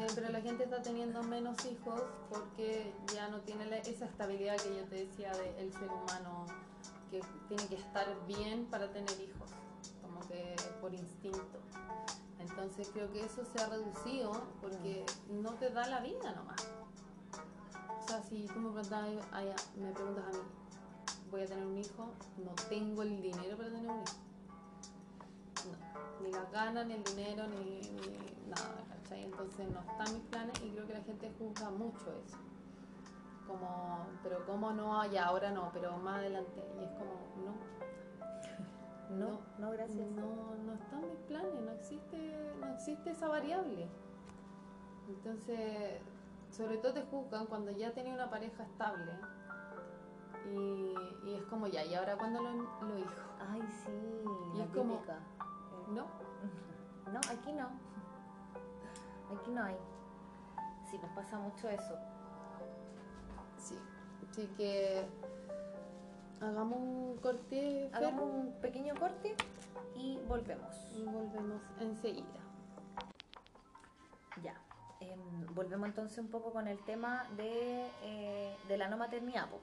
Eh, 0.00 0.06
pero 0.14 0.30
la 0.30 0.40
gente 0.40 0.64
está 0.64 0.80
teniendo 0.80 1.22
menos 1.24 1.62
hijos 1.66 2.00
porque 2.30 2.94
ya 3.14 3.28
no 3.28 3.40
tiene 3.40 3.66
la- 3.66 3.76
esa 3.78 4.06
estabilidad 4.06 4.56
que 4.56 4.74
yo 4.76 4.84
te 4.84 5.04
decía 5.04 5.30
del 5.32 5.70
ser 5.72 5.88
humano 5.90 6.46
que 7.12 7.20
tiene 7.46 7.66
que 7.66 7.74
estar 7.74 8.06
bien 8.26 8.64
para 8.70 8.90
tener 8.90 9.20
hijos, 9.20 9.50
como 10.00 10.20
que 10.28 10.56
por 10.80 10.94
instinto. 10.94 11.60
Entonces 12.38 12.88
creo 12.90 13.12
que 13.12 13.20
eso 13.20 13.44
se 13.44 13.62
ha 13.62 13.68
reducido 13.68 14.32
porque 14.62 15.04
no 15.28 15.50
te 15.52 15.68
da 15.68 15.86
la 15.88 16.00
vida 16.00 16.32
nomás. 16.32 16.66
O 18.02 18.08
sea, 18.08 18.22
si 18.22 18.46
tú 18.46 18.60
me 18.60 18.70
preguntas, 18.70 19.28
me 19.76 19.92
preguntas 19.92 20.24
a 20.24 20.30
mí, 20.30 20.44
voy 21.30 21.42
a 21.42 21.46
tener 21.46 21.66
un 21.66 21.76
hijo, 21.76 22.08
no 22.38 22.52
tengo 22.70 23.02
el 23.02 23.20
dinero 23.20 23.58
para 23.58 23.68
tener 23.68 23.90
un 23.90 24.00
hijo. 24.00 24.16
No, 25.68 26.24
ni 26.24 26.32
las 26.32 26.50
ganas, 26.50 26.86
ni 26.86 26.94
el 26.94 27.04
dinero, 27.04 27.46
ni, 27.46 27.80
ni 27.80 28.48
nada, 28.48 28.84
¿cachai? 28.88 29.24
Entonces 29.24 29.70
no 29.70 29.80
están 29.80 30.14
mis 30.14 30.24
planes 30.30 30.58
y 30.64 30.70
creo 30.70 30.86
que 30.86 30.94
la 30.94 31.02
gente 31.02 31.30
juzga 31.38 31.70
mucho 31.70 32.10
eso. 32.26 32.51
Como, 33.46 34.06
pero 34.22 34.44
cómo 34.46 34.72
no, 34.72 35.04
ya 35.06 35.26
ahora 35.26 35.50
no, 35.50 35.70
pero 35.72 35.96
más 35.98 36.18
adelante. 36.18 36.64
Y 36.78 36.84
es 36.84 36.90
como, 36.92 37.12
no, 39.10 39.16
No, 39.16 39.40
no, 39.58 39.70
gracias. 39.70 40.10
no, 40.10 40.54
no 40.64 40.72
están 40.74 41.00
mis 41.08 41.18
planes, 41.28 41.60
no 41.62 41.72
existe, 41.72 42.54
no 42.60 42.68
existe 42.74 43.10
esa 43.10 43.28
variable. 43.28 43.88
Entonces, 45.08 46.00
sobre 46.50 46.78
todo 46.78 46.94
te 46.94 47.02
juzgan 47.02 47.46
cuando 47.46 47.70
ya 47.72 47.92
tenía 47.92 48.14
una 48.14 48.30
pareja 48.30 48.62
estable. 48.62 49.12
Y, 50.50 50.94
y 51.24 51.34
es 51.34 51.44
como 51.44 51.66
ya, 51.66 51.84
¿y 51.84 51.94
ahora 51.94 52.16
cuándo 52.16 52.40
lo, 52.42 52.50
lo 52.52 52.98
hijo? 52.98 53.10
Ay, 53.50 53.62
sí, 53.84 53.90
Y 54.54 54.58
la 54.58 54.64
es 54.64 54.70
como- 54.70 54.94
típica. 54.94 55.14
Eh, 55.14 55.92
¿No? 55.92 56.06
No, 57.12 57.18
aquí 57.30 57.52
no. 57.52 57.68
Aquí 59.36 59.50
no 59.50 59.62
hay. 59.64 59.76
Sí, 60.90 60.96
pues 60.98 61.12
pasa 61.14 61.38
mucho 61.38 61.68
eso. 61.68 61.94
Sí. 63.62 63.78
Así 64.30 64.46
que 64.56 65.04
hagamos 66.40 66.78
un 66.78 67.16
corte, 67.18 67.90
Hagamos 67.92 68.24
un 68.24 68.52
pequeño 68.60 68.94
corte 68.96 69.36
y 69.94 70.18
volvemos. 70.28 70.74
y 70.96 71.04
volvemos 71.04 71.62
enseguida. 71.80 72.26
Ya. 74.42 74.54
Em, 75.00 75.46
volvemos 75.54 75.88
entonces 75.88 76.18
un 76.18 76.28
poco 76.28 76.52
con 76.52 76.66
el 76.66 76.78
tema 76.84 77.26
de, 77.36 77.86
eh, 78.02 78.56
de 78.68 78.78
la 78.78 78.88
no 78.88 78.96
maternidad. 78.96 79.48
po. 79.48 79.60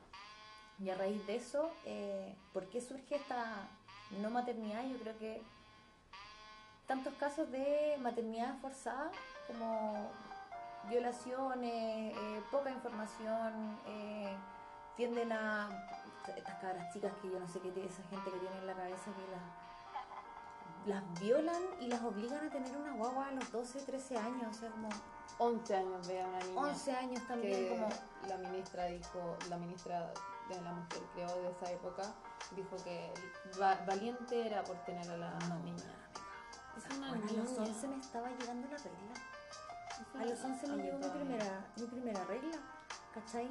Y 0.80 0.90
a 0.90 0.96
raíz 0.96 1.26
de 1.28 1.36
eso, 1.36 1.72
eh, 1.86 2.36
¿por 2.54 2.68
qué 2.70 2.80
surge 2.80 3.16
esta 3.16 3.68
no 4.22 4.30
maternidad? 4.30 4.86
Yo 4.88 4.98
creo 4.98 5.18
que 5.18 5.42
tantos 6.88 7.14
casos 7.16 7.52
de 7.52 7.98
maternidad 8.02 8.58
forzada 8.62 9.12
como 9.48 10.10
violaciones, 10.88 12.16
eh, 12.18 12.44
poca 12.52 12.70
información, 12.72 13.80
eh, 13.86 14.36
tienden 14.96 15.32
a 15.32 15.70
estas 16.36 16.56
cabras 16.60 16.94
chicas 16.94 17.12
que 17.22 17.30
yo 17.30 17.40
no 17.40 17.48
sé 17.48 17.60
qué 17.60 17.72
tiene 17.72 17.90
esa 17.90 18.04
gente 18.10 18.30
que 18.32 18.38
tiene 18.38 18.58
en 18.58 18.68
la 18.68 18.74
cabeza 18.74 19.06
que 19.12 19.32
las, 19.32 21.02
las 21.04 21.20
violan 21.20 21.62
y 21.80 21.88
las 21.88 22.02
obligan 22.04 22.46
a 22.46 22.50
tener 22.50 22.76
una 22.76 22.94
guagua 22.94 23.28
a 23.28 23.32
los 23.32 23.52
12, 23.52 23.82
13 23.82 24.18
años, 24.18 24.56
o 24.56 24.60
sea, 24.60 24.70
como 24.72 24.90
11 25.38 25.76
años 25.76 26.08
vea 26.08 26.28
una 26.28 26.40
niña. 26.40 26.62
11 26.62 26.92
años 26.96 27.28
también, 27.28 27.54
que 27.54 27.70
como 27.70 27.88
la 28.28 28.38
ministra 28.38 28.86
dijo, 28.86 29.38
la 29.50 29.58
ministra 29.58 30.12
de 30.50 30.62
la 30.62 30.72
mujer 30.74 31.02
creo 31.14 31.28
de 31.42 31.52
esa 31.52 31.72
época, 31.72 32.04
dijo 32.56 32.76
que 32.84 33.14
va- 33.62 33.78
valiente 33.86 34.46
era 34.48 34.64
por 34.64 34.76
tener 34.84 35.10
a 35.12 35.18
la 35.18 35.32
No, 35.48 35.56
niña. 35.60 35.84
Es 36.78 36.98
una 36.98 37.10
Bueno, 37.10 37.24
a 37.24 37.34
los 37.34 37.52
niña. 37.52 37.64
11 37.64 37.88
me 37.88 37.98
estaba 37.98 38.30
llegando 38.30 38.68
la 38.70 38.78
regla. 38.78 39.29
A 40.20 40.26
los 40.26 40.44
11 40.44 40.66
a 40.66 40.70
me 40.76 40.84
llegó 40.84 40.98
mi 41.00 41.10
primera, 41.10 41.66
mi 41.78 41.86
primera 41.88 42.24
regla, 42.26 42.58
¿cachai? 43.14 43.50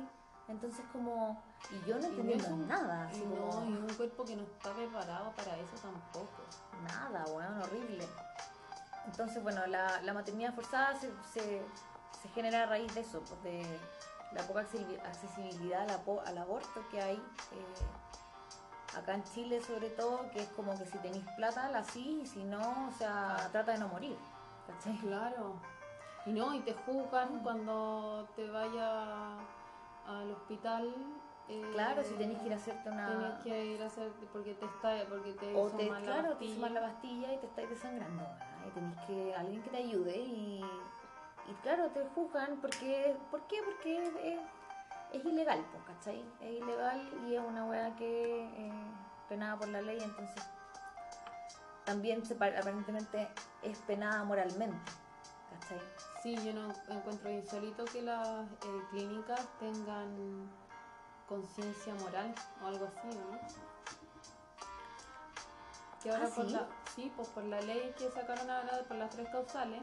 Entonces 0.48 0.84
como, 0.92 1.42
y 1.70 1.86
yo 1.88 1.98
no 1.98 2.06
entendiendo 2.06 2.56
nada, 2.66 3.06
así 3.08 3.22
Y 3.22 3.26
no, 3.26 3.50
como, 3.50 3.64
y 3.70 3.72
un 3.76 3.94
cuerpo 3.94 4.24
que 4.24 4.34
no 4.36 4.42
está 4.44 4.72
preparado 4.72 5.30
para 5.32 5.56
eso 5.58 5.76
tampoco. 5.82 6.42
nada, 6.84 7.24
weón, 7.32 7.62
horrible. 7.62 8.06
Entonces, 9.06 9.42
bueno, 9.42 9.66
la, 9.66 10.00
la 10.02 10.12
maternidad 10.14 10.54
forzada 10.54 10.94
se, 10.98 11.10
se, 11.32 11.62
se 12.22 12.28
genera 12.34 12.62
a 12.64 12.66
raíz 12.66 12.94
de 12.94 13.00
eso, 13.02 13.20
pues 13.20 13.42
de 13.42 13.80
la 14.32 14.42
poca 14.42 14.62
accesi- 14.62 15.00
accesibilidad 15.06 15.82
al 16.26 16.38
aborto 16.38 16.86
que 16.90 17.00
hay 17.00 17.16
eh, 17.16 18.96
acá 18.98 19.14
en 19.14 19.24
Chile 19.24 19.60
sobre 19.62 19.90
todo, 19.90 20.30
que 20.30 20.40
es 20.42 20.48
como 20.50 20.76
que 20.78 20.84
si 20.86 20.98
tenéis 20.98 21.24
plata, 21.36 21.70
la 21.70 21.84
sí, 21.84 22.20
y 22.22 22.26
si 22.26 22.44
no, 22.44 22.88
o 22.88 22.92
sea, 22.98 23.36
Ah. 23.36 23.48
trata 23.52 23.72
de 23.72 23.78
no 23.78 23.88
morir, 23.88 24.16
¿cachai? 24.66 24.96
Claro. 24.98 25.60
Y 26.26 26.32
no, 26.32 26.54
y 26.54 26.60
te 26.60 26.74
juzgan 26.74 27.40
cuando 27.42 28.28
te 28.36 28.48
vaya 28.50 29.32
al 30.06 30.30
hospital. 30.32 30.92
eh, 31.48 31.62
Claro, 31.72 32.02
si 32.02 32.14
tenéis 32.14 32.38
que 32.40 32.46
ir 32.46 32.52
a 32.52 32.56
hacerte 32.56 32.90
una... 32.90 33.06
Tienes 33.06 33.34
que 33.42 33.64
ir 33.66 33.82
a 33.82 33.86
hacer 33.86 34.12
porque 34.32 34.54
te 34.54 34.66
está 34.66 35.04
porque 35.08 35.32
te 35.32 35.54
O 35.56 35.68
te, 35.68 35.88
mal 35.88 36.04
la 36.04 36.12
claro, 36.12 36.28
te 36.28 36.30
pastilla. 36.34 36.52
hizo 36.52 36.60
mal 36.60 36.74
la 36.74 36.80
pastilla 36.82 37.32
y 37.32 37.38
te 37.38 37.46
estáis 37.46 37.70
desangrando. 37.70 38.22
Y 38.66 38.70
tenéis 38.70 38.96
que 39.06 39.34
alguien 39.34 39.62
que 39.62 39.70
te 39.70 39.76
ayude 39.78 40.16
y, 40.18 40.60
y 41.46 41.52
claro, 41.62 41.88
te 41.90 42.04
juzgan 42.14 42.56
porque 42.60 43.16
¿por 43.30 43.40
qué? 43.46 43.56
Porque 43.64 44.06
es, 44.06 44.14
es- 45.14 45.24
ilegal, 45.24 45.64
pues, 45.72 45.82
¿cachai? 45.96 46.22
Es 46.40 46.50
ilegal 46.62 47.00
y 47.26 47.34
es 47.36 47.40
una 47.42 47.64
weá 47.64 47.96
que 47.96 48.44
eh, 48.44 48.72
penada 49.30 49.56
por 49.56 49.68
la 49.68 49.80
ley, 49.80 49.98
entonces 50.02 50.42
también 51.86 52.24
se, 52.26 52.34
pa- 52.34 52.48
aparentemente 52.58 53.26
es 53.62 53.78
penada 53.80 54.22
moralmente, 54.24 54.76
Sí, 56.22 56.36
yo 56.44 56.52
no 56.52 56.72
encuentro 56.88 57.30
insólito 57.30 57.84
que 57.84 58.02
las 58.02 58.44
eh, 58.46 58.82
clínicas 58.90 59.40
tengan 59.60 60.50
conciencia 61.28 61.94
moral 61.94 62.34
o 62.62 62.66
algo 62.66 62.86
así, 62.86 63.08
¿o 63.08 63.14
¿no? 63.14 63.38
Que 66.02 66.10
ahora 66.10 66.26
¿Ah, 66.26 66.34
por 66.34 66.46
sí? 66.46 66.52
la, 66.52 66.66
sí, 66.94 67.12
pues 67.16 67.28
por 67.28 67.44
la 67.44 67.60
ley 67.60 67.94
que 67.98 68.10
sacaron 68.10 68.50
ahora 68.50 68.82
por 68.86 68.96
las 68.96 69.10
tres 69.10 69.28
causales, 69.30 69.82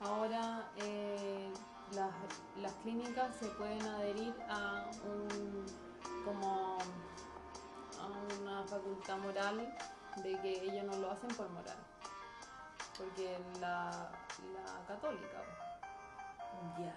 ahora 0.00 0.68
eh, 0.76 1.52
las, 1.94 2.10
las 2.60 2.72
clínicas 2.82 3.34
se 3.36 3.46
pueden 3.46 3.82
adherir 3.86 4.34
a 4.48 4.84
un 5.04 5.66
como 6.24 6.78
a 8.00 8.40
una 8.40 8.62
facultad 8.64 9.18
moral 9.18 9.76
de 10.22 10.40
que 10.40 10.64
ellos 10.64 10.84
no 10.84 10.96
lo 10.96 11.10
hacen 11.10 11.28
por 11.30 11.48
moral. 11.50 11.76
Porque 12.96 13.38
la, 13.60 14.10
la 14.52 14.86
católica, 14.86 15.42
Ya. 16.78 16.94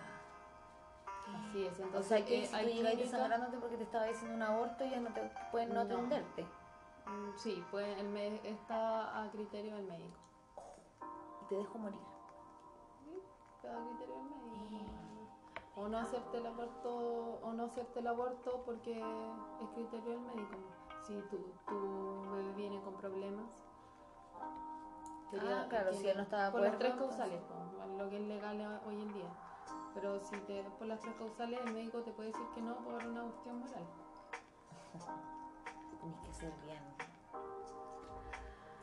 así 1.38 1.66
es. 1.66 1.80
O 1.80 1.84
Entonces, 1.84 2.08
sea 2.08 2.26
que 2.26 2.44
eh, 2.44 2.48
si 2.48 2.80
tú 2.82 2.98
desangrándote 2.98 3.58
porque 3.58 3.78
te 3.78 3.84
estaba 3.84 4.06
haciendo 4.06 4.36
un 4.36 4.42
aborto, 4.44 4.86
ya 4.86 5.00
no 5.00 5.12
te 5.14 5.32
pueden 5.52 5.70
no, 5.70 5.76
No. 5.76 5.82
atenderte. 5.82 6.44
Mm, 7.06 7.38
Sí, 7.38 7.64
pues 7.72 7.98
el 8.00 8.10
me- 8.10 8.48
está 8.48 9.24
a 9.24 9.30
criterio 9.32 9.76
del 9.76 9.86
médico. 9.86 10.18
Y 11.44 11.46
te 11.50 11.56
dejo 11.56 11.78
morir. 11.78 12.00
Está 13.58 13.78
a 13.78 13.86
criterio 13.86 14.16
del 14.16 14.24
médico. 14.24 14.92
O 15.78 15.90
no 15.90 15.98
hacerte 16.00 16.38
el 16.38 16.46
aborto, 16.48 17.40
o 17.44 17.52
no 17.54 17.66
hacerte 17.66 18.00
el 18.00 18.08
aborto 18.08 18.64
porque 18.66 18.94
es 19.62 19.70
criterio 19.76 20.10
del 20.12 20.22
médico. 20.22 20.56
Si 21.06 21.14
tu, 21.30 21.38
tu 21.68 22.32
bebé 22.32 22.54
viene 22.56 22.82
con 22.82 22.96
problemas. 22.96 23.52
Ah, 25.34 25.66
claro, 25.70 25.94
si 25.94 26.08
él 26.08 26.18
no 26.18 26.24
está 26.24 26.46
de 26.46 26.52
Por 26.52 26.62
las 26.62 26.78
tres 26.78 26.94
causales, 26.96 27.42
pues, 27.48 27.90
lo 27.98 28.10
que 28.10 28.16
es 28.18 28.28
legal 28.28 28.82
hoy 28.86 29.02
en 29.02 29.14
día. 29.14 29.30
Pero 29.94 30.20
si 30.20 30.36
te 30.42 30.64
por 30.78 30.88
las 30.88 31.00
tres 31.00 31.16
causales, 31.16 31.60
el 31.64 31.74
médico 31.74 32.00
te 32.02 32.12
puede 32.12 32.30
decir 32.30 32.46
que 32.54 32.62
no 32.62 32.76
por 32.84 33.04
una 33.06 33.24
cuestión 33.24 33.60
moral. 33.60 33.86
Tenés 36.02 36.20
que 36.20 36.34
ser 36.34 36.54
bien. 36.64 36.84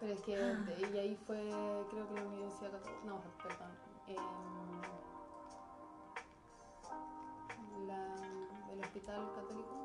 Pero 0.01 0.13
es 0.15 0.21
que 0.23 0.37
de- 0.37 0.91
y 0.91 0.99
ahí 0.99 1.17
fue, 1.27 1.39
creo 1.91 2.09
que 2.09 2.15
la 2.15 2.23
Universidad 2.27 2.73
Católica, 2.73 3.05
no, 3.05 3.21
perdón, 3.43 3.71
em, 4.09 4.83
la, 7.87 8.15
el 8.73 8.81
Hospital 8.81 9.33
Católico. 9.35 9.77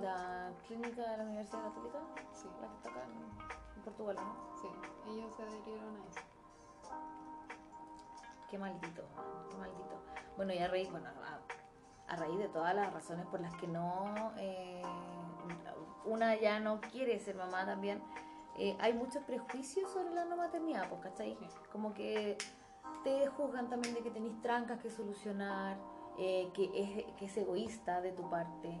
La 0.00 0.52
clínica 0.66 1.10
de 1.10 1.16
la 1.16 1.24
Universidad 1.24 1.62
Católica, 1.64 1.98
Sí, 2.32 2.48
la 2.60 2.68
que 2.68 2.74
está 2.76 2.90
acá 2.90 3.04
en, 3.04 3.82
Portugal, 3.82 4.16
¿no? 4.16 4.56
sí, 4.60 4.68
ellos 5.12 5.32
se 5.36 5.42
adhirieron 5.44 5.96
a 5.96 6.06
eso. 6.08 6.20
Qué 8.50 8.58
maldito, 8.58 9.02
qué 9.48 9.56
maldito. 9.56 10.02
Bueno, 10.36 10.52
y 10.52 10.58
a 10.58 10.68
raíz, 10.68 10.90
bueno, 10.90 11.08
a, 11.08 12.12
a 12.12 12.16
raíz 12.16 12.38
de 12.38 12.48
todas 12.48 12.74
las 12.74 12.92
razones 12.92 13.26
por 13.26 13.40
las 13.40 13.54
que 13.54 13.68
no, 13.68 14.32
eh, 14.38 14.82
una 16.04 16.34
ya 16.36 16.58
no 16.60 16.80
quiere 16.80 17.18
ser 17.18 17.36
mamá 17.36 17.64
también, 17.64 18.02
eh, 18.58 18.76
hay 18.80 18.94
muchos 18.94 19.22
prejuicios 19.24 19.90
sobre 19.90 20.14
la 20.14 20.24
no 20.24 20.36
maternidad, 20.36 20.88
pues, 20.88 21.02
¿cachai? 21.02 21.36
Sí. 21.38 21.46
Como 21.70 21.92
que 21.92 22.38
te 23.04 23.26
juzgan 23.28 23.68
también 23.68 23.94
de 23.94 24.00
que 24.00 24.10
tenéis 24.10 24.40
trancas 24.40 24.80
que 24.80 24.90
solucionar, 24.90 25.76
eh, 26.18 26.50
que, 26.54 26.70
es, 26.74 27.14
que 27.16 27.26
es 27.26 27.36
egoísta 27.36 28.00
de 28.00 28.12
tu 28.12 28.28
parte. 28.30 28.80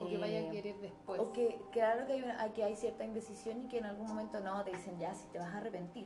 O 0.00 0.08
que 0.08 0.18
vaya 0.18 0.40
eh, 0.40 0.48
a 0.48 0.50
querer 0.50 0.80
después. 0.80 1.20
o 1.20 1.32
que 1.32 1.60
claro 1.70 2.06
que 2.06 2.14
hay, 2.14 2.22
una- 2.22 2.52
que 2.52 2.64
hay 2.64 2.76
cierta 2.76 3.04
indecisión 3.04 3.62
y 3.62 3.68
que 3.68 3.78
en 3.78 3.84
algún 3.84 4.06
momento 4.08 4.40
no, 4.40 4.62
te 4.64 4.72
dicen 4.72 4.98
ya, 4.98 5.14
si 5.14 5.26
te 5.28 5.38
vas 5.38 5.54
a 5.54 5.58
arrepentir, 5.58 6.04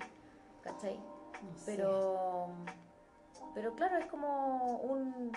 ¿cachai? 0.63 0.99
No 1.43 1.57
sé. 1.57 1.65
Pero, 1.77 2.49
pero 3.55 3.75
claro, 3.75 3.97
es 3.97 4.07
como 4.07 4.77
un, 4.81 5.33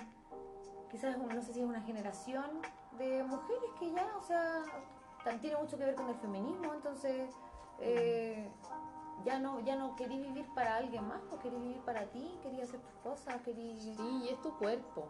quizás 0.89 1.15
un- 1.15 1.29
no 1.29 1.41
sé 1.41 1.53
si 1.53 1.61
es 1.61 1.65
una 1.65 1.81
generación 1.81 2.61
de 2.97 3.23
mujeres 3.23 3.69
que 3.79 3.91
ya, 3.91 4.05
o 4.17 4.21
sea, 4.23 4.63
tiene 5.39 5.55
mucho 5.55 5.77
que 5.77 5.85
ver 5.85 5.95
con 5.95 6.09
el 6.09 6.15
feminismo, 6.15 6.73
entonces 6.73 7.31
eh, 7.79 8.51
ya 9.23 9.39
no 9.39 9.59
ya 9.61 9.75
no 9.75 9.95
querís 9.95 10.19
vivir 10.21 10.45
para 10.53 10.75
alguien 10.75 11.07
más, 11.07 11.21
o 11.31 11.39
querís 11.39 11.59
vivir 11.61 11.81
para 11.81 12.05
ti, 12.11 12.37
querías 12.43 12.67
hacer 12.69 12.81
tus 12.81 12.93
cosas, 13.01 13.41
querís... 13.43 13.81
Sí, 13.95 14.21
y 14.25 14.29
es 14.29 14.41
tu 14.41 14.55
cuerpo. 14.57 15.07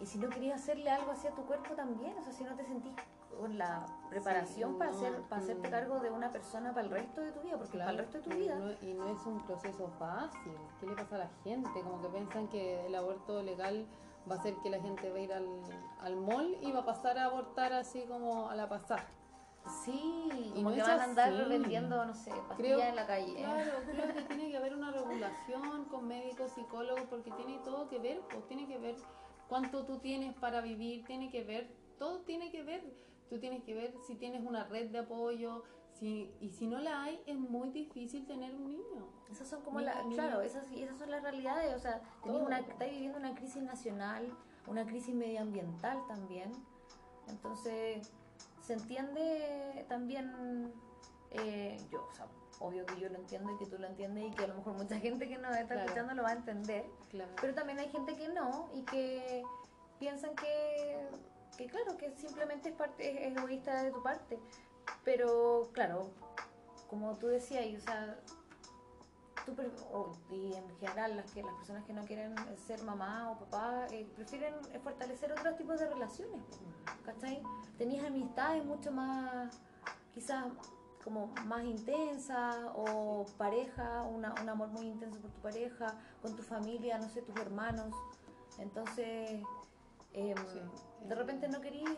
Y 0.00 0.06
si 0.06 0.18
no 0.18 0.28
querías 0.28 0.60
hacerle 0.60 0.90
algo 0.90 1.12
hacia 1.12 1.30
tu 1.30 1.42
cuerpo 1.46 1.74
también, 1.74 2.16
o 2.18 2.22
sea, 2.22 2.32
si 2.32 2.44
no 2.44 2.54
te 2.54 2.64
sentís 2.64 2.92
con 3.38 3.56
la 3.58 3.86
preparación 4.10 4.72
Sí, 4.72 4.78
para, 4.78 4.90
no, 4.90 4.96
hacer, 4.96 5.22
para 5.22 5.42
hacerte 5.42 5.70
cargo 5.70 6.00
de 6.00 6.10
una 6.10 6.30
persona 6.32 6.70
para 6.70 6.82
el 6.82 6.90
resto 6.90 7.20
de 7.22 7.32
tu 7.32 7.40
vida, 7.40 7.56
porque 7.58 7.78
para 7.78 7.90
el 7.90 7.98
resto 7.98 8.18
de 8.18 8.24
tu 8.24 8.30
vida... 8.36 8.54
no- 8.56 8.72
y 8.86 8.94
no 8.94 9.08
es 9.08 9.24
un 9.26 9.42
proceso 9.46 9.88
fácil. 9.98 10.52
¿Qué 10.80 10.86
le 10.86 10.94
pasa 10.94 11.16
a 11.16 11.18
la 11.20 11.30
gente? 11.44 11.70
Como 11.82 12.00
que 12.02 12.08
piensan 12.08 12.48
que 12.48 12.86
el 12.86 12.94
aborto 12.94 13.42
legal 13.42 13.86
va 14.30 14.34
a 14.36 14.38
hacer 14.38 14.54
que 14.62 14.70
la 14.70 14.80
gente 14.80 15.10
va 15.10 15.16
a 15.16 15.20
ir 15.20 15.32
al, 15.32 15.46
al 16.00 16.16
mall 16.16 16.56
y 16.60 16.72
va 16.72 16.80
a 16.80 16.84
pasar 16.84 17.16
a 17.18 17.26
abortar 17.26 17.72
así 17.72 18.04
como 18.06 18.48
a 18.50 18.54
la 18.56 18.68
pasada. 18.68 19.04
Sí, 19.84 20.52
Y 20.54 20.62
como 20.62 20.70
no 20.70 20.76
que 20.76 20.82
van 20.82 21.00
a 21.00 21.04
andar 21.04 21.32
así. 21.32 21.48
vendiendo, 21.48 22.04
no 22.04 22.14
sé, 22.14 22.30
pastillas 22.30 22.56
Creo- 22.56 22.80
en 22.80 22.96
la 22.96 23.06
calle. 23.06 23.34
Claro, 23.34 23.70
creo 23.90 24.14
que 24.14 24.22
tiene 24.22 24.50
que 24.50 24.56
haber 24.56 24.74
una 24.76 24.90
regulación 24.92 25.84
con 25.86 26.06
médicos, 26.06 26.52
psicólogos, 26.52 27.02
porque 27.10 27.30
tiene 27.32 27.58
todo 27.64 27.88
que 27.88 27.98
ver, 27.98 28.20
pues 28.30 28.46
tiene 28.46 28.66
que 28.68 28.78
ver 28.78 28.94
cuánto 29.48 29.84
tú 29.84 29.98
tienes 29.98 30.34
para 30.34 30.60
vivir, 30.60 31.04
tiene 31.04 31.30
que 31.30 31.44
ver, 31.44 31.68
todo 31.98 32.20
tiene 32.20 32.50
que 32.50 32.62
ver. 32.62 32.82
Tú 33.28 33.38
tienes 33.38 33.64
que 33.64 33.74
ver 33.74 33.92
si 34.06 34.14
tienes 34.14 34.46
una 34.46 34.64
red 34.64 34.90
de 34.90 34.98
apoyo, 35.00 35.64
si, 35.98 36.30
y 36.40 36.50
si 36.50 36.66
no 36.66 36.78
la 36.78 37.02
hay, 37.02 37.20
es 37.26 37.36
muy 37.36 37.70
difícil 37.70 38.26
tener 38.26 38.54
un 38.54 38.68
niño. 38.68 39.08
Esas 39.30 39.48
son 39.48 39.62
como 39.62 39.80
las, 39.80 39.96
claro, 40.14 40.42
esas, 40.42 40.70
esas 40.72 40.96
son 40.98 41.10
las 41.10 41.22
realidades, 41.22 41.74
o 41.74 41.78
sea, 41.80 42.00
tenés 42.22 42.42
una, 42.42 42.60
estás 42.60 42.88
viviendo 42.90 43.18
una 43.18 43.34
crisis 43.34 43.62
nacional, 43.62 44.28
una 44.68 44.86
crisis 44.86 45.14
medioambiental 45.14 45.98
también, 46.06 46.52
entonces 47.28 48.12
se 48.60 48.74
entiende 48.74 49.84
también, 49.88 50.72
eh, 51.32 51.76
yo, 51.90 52.06
o 52.08 52.14
sea, 52.14 52.26
obvio 52.60 52.86
que 52.86 52.98
yo 53.00 53.08
lo 53.08 53.16
entiendo 53.16 53.52
y 53.52 53.58
que 53.58 53.66
tú 53.66 53.78
lo 53.78 53.86
entiendes 53.86 54.24
y 54.26 54.30
que 54.30 54.44
a 54.44 54.48
lo 54.48 54.54
mejor 54.54 54.74
mucha 54.74 54.98
gente 54.98 55.28
que 55.28 55.36
nos 55.38 55.52
está 55.56 55.74
Claro. 55.74 55.80
escuchando 55.82 56.14
lo 56.14 56.22
va 56.22 56.30
a 56.30 56.32
entender, 56.32 56.86
Claro. 57.10 57.30
pero 57.40 57.54
también 57.54 57.78
hay 57.78 57.88
gente 57.90 58.16
que 58.16 58.28
no 58.28 58.68
y 58.74 58.82
que 58.82 59.42
piensan 59.98 60.34
que, 60.36 61.06
que 61.56 61.66
claro, 61.66 61.96
que 61.96 62.10
simplemente 62.16 62.70
es, 62.70 62.74
parte, 62.74 63.26
es 63.28 63.36
egoísta 63.36 63.82
de 63.82 63.90
tu 63.90 64.02
parte. 64.02 64.38
Pero 65.04 65.68
claro, 65.72 66.10
como 66.88 67.16
tú 67.16 67.26
decías, 67.28 67.64
y, 67.66 67.76
o 67.76 67.80
sea, 67.80 68.18
tú 69.44 69.54
pre- 69.54 69.70
o- 69.92 70.12
y 70.30 70.54
en 70.54 70.68
general 70.78 71.16
las 71.16 71.30
que 71.32 71.42
las 71.42 71.54
personas 71.54 71.84
que 71.84 71.92
no 71.92 72.04
quieren 72.04 72.34
ser 72.66 72.82
mamá 72.84 73.30
o 73.30 73.38
papá 73.38 73.86
eh, 73.90 74.06
prefieren 74.16 74.54
fortalecer 74.82 75.30
otros 75.32 75.56
tipos 75.56 75.78
de 75.80 75.88
relaciones, 75.88 76.42
¿cachai? 77.04 77.42
Tenías 77.78 78.04
amistades 78.06 78.64
mucho 78.64 78.90
más, 78.92 79.60
quizás 80.12 80.44
como 81.06 81.28
más 81.46 81.62
intensas 81.64 82.56
o 82.74 83.24
pareja, 83.38 84.02
una- 84.02 84.34
un 84.42 84.48
amor 84.48 84.68
muy 84.70 84.86
intenso 84.88 85.20
por 85.20 85.30
tu 85.30 85.40
pareja, 85.40 85.86
con 86.20 86.34
tu 86.34 86.42
familia, 86.42 86.98
no 86.98 87.08
sé, 87.08 87.22
tus 87.22 87.36
hermanos. 87.36 87.94
Entonces, 88.58 89.40
em, 90.12 90.36
Sí. 90.36 90.60
de 91.06 91.14
repente 91.14 91.46
no 91.46 91.60
querías 91.60 91.92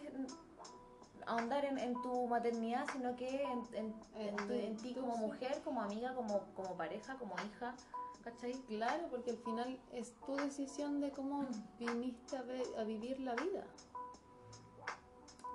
ahondar 1.27 1.65
en, 1.65 1.79
en 1.79 1.95
tu 2.03 2.27
maternidad, 2.27 2.85
sino 2.93 3.17
que 3.17 3.43
en, 3.73 4.77
ti 4.77 4.95
como 4.95 5.15
sí. 5.15 5.21
mujer, 5.21 5.63
como 5.65 5.81
amiga, 5.81 6.15
como, 6.15 6.41
como 6.55 6.77
pareja, 6.77 7.17
como 7.17 7.35
hija, 7.47 7.75
¿cachai? 8.23 8.53
Claro, 8.67 9.07
porque 9.11 9.31
al 9.31 9.39
final 9.39 9.81
es 9.93 10.13
tu 10.27 10.37
decisión 10.37 11.01
de 11.01 11.13
cómo 11.13 11.47
viniste 11.79 12.37
a, 12.37 12.45
a 12.81 12.85
vivir 12.85 13.21
la 13.21 13.35
vida. 13.37 13.65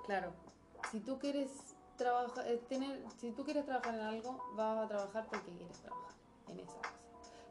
Claro, 0.06 0.32
Si 0.90 1.00
tú 1.00 1.18
quieres 1.18 1.73
trabajar, 1.96 2.46
eh, 2.46 2.62
tener, 2.68 3.02
si 3.18 3.32
tú 3.32 3.44
quieres 3.44 3.64
trabajar 3.64 3.94
en 3.94 4.00
algo, 4.00 4.42
vas 4.56 4.84
a 4.84 4.88
trabajar 4.88 5.26
porque 5.30 5.52
quieres 5.52 5.78
trabajar 5.78 6.12
en 6.48 6.60
esa 6.60 6.76
cosa. 6.76 6.90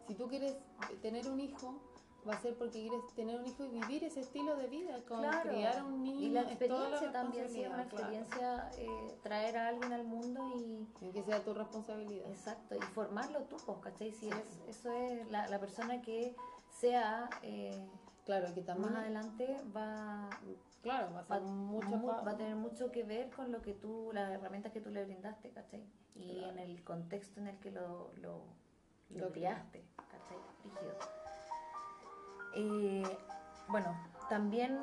Si 0.08 0.15
tú 0.15 0.27
quieres 0.27 0.58
tener 1.01 1.27
un 1.29 1.39
hijo, 1.39 1.79
va 2.27 2.34
a 2.34 2.41
ser 2.41 2.56
porque 2.56 2.82
quieres 2.82 3.01
tener 3.15 3.39
un 3.39 3.45
hijo 3.45 3.65
y 3.65 3.69
vivir 3.69 4.03
ese 4.03 4.21
estilo 4.21 4.56
de 4.56 4.67
vida, 4.67 5.01
como 5.08 5.21
claro. 5.21 5.49
criar 5.49 5.77
a 5.79 5.84
un 5.84 6.03
niño. 6.03 6.19
y 6.19 6.29
la 6.29 6.41
es 6.41 6.60
toda 6.60 6.89
la 6.89 6.97
experiencia 6.97 7.12
también, 7.12 7.49
sí, 7.49 7.65
una 7.65 7.84
experiencia 7.84 8.71
eh, 8.77 9.17
traer 9.23 9.58
a 9.58 9.67
alguien 9.67 9.93
al 9.93 10.03
mundo 10.06 10.41
y... 10.58 10.88
Y 11.06 11.12
que 11.12 11.23
sea 11.23 11.43
tu 11.43 11.53
responsabilidad. 11.53 12.29
Exacto, 12.29 12.75
y 12.75 12.82
formarlo 12.93 13.39
tú, 13.43 13.58
pues, 13.65 13.77
¿cachai? 13.79 14.12
Si 14.12 14.29
Sí. 14.29 14.29
es, 14.29 14.77
eso 14.77 14.91
es 14.91 15.29
la, 15.32 15.47
la 15.47 15.60
persona 15.60 16.01
que 16.01 16.36
sea 16.69 17.29
eh, 17.41 17.86
Claro, 18.25 18.53
que 18.53 18.62
también, 18.62 18.93
más 18.93 19.01
adelante 19.01 19.58
va, 19.75 20.29
claro, 20.84 21.12
va 21.13 21.22
a 21.22 21.24
va, 21.24 21.39
mucho 21.39 21.88
mu- 21.89 22.08
va 22.08 22.32
a 22.32 22.38
tener 22.38 22.56
mucho 22.56 22.91
que 22.91 23.04
ver 23.04 23.32
con 23.32 23.52
lo 23.52 23.62
que 23.63 23.74
tú, 23.74 24.12
las 24.13 24.30
herramientas 24.32 24.72
que 24.72 24.82
tú 24.82 24.91
le 24.91 25.04
brindaste, 25.06 25.50
¿cachai? 25.52 25.84
Y 26.13 26.34
Claro. 26.38 26.50
en 26.52 26.60
el 26.60 26.84
contexto 26.84 27.39
en 27.39 27.48
el 27.48 27.58
que 27.60 27.72
lo, 27.72 28.12
lo, 28.17 28.43
lo 29.10 29.26
Lo 29.28 29.32
criaste, 29.32 29.84
¿cachai? 29.98 30.38
Rígido. 30.63 30.93
Eh, 32.56 33.17
bueno, 33.69 33.96
también, 34.30 34.78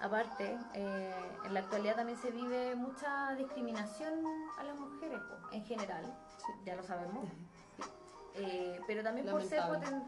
aparte, 0.00 0.58
eh, 0.74 1.32
en 1.44 1.54
la 1.54 1.60
actualidad 1.60 1.96
también 1.96 2.18
se 2.18 2.30
vive 2.30 2.74
mucha 2.74 3.34
discriminación 3.36 4.24
a 4.58 4.64
las 4.64 4.76
mujeres, 4.76 5.20
po, 5.20 5.52
en 5.52 5.64
general, 5.64 6.04
Sí. 6.38 6.52
ya 6.64 6.74
lo 6.74 6.82
sabemos. 6.82 7.28
Eh, 8.34 8.80
pero 8.86 9.02
también 9.04 9.28
por 9.30 9.42
ser, 9.44 9.60
poten- 9.62 10.04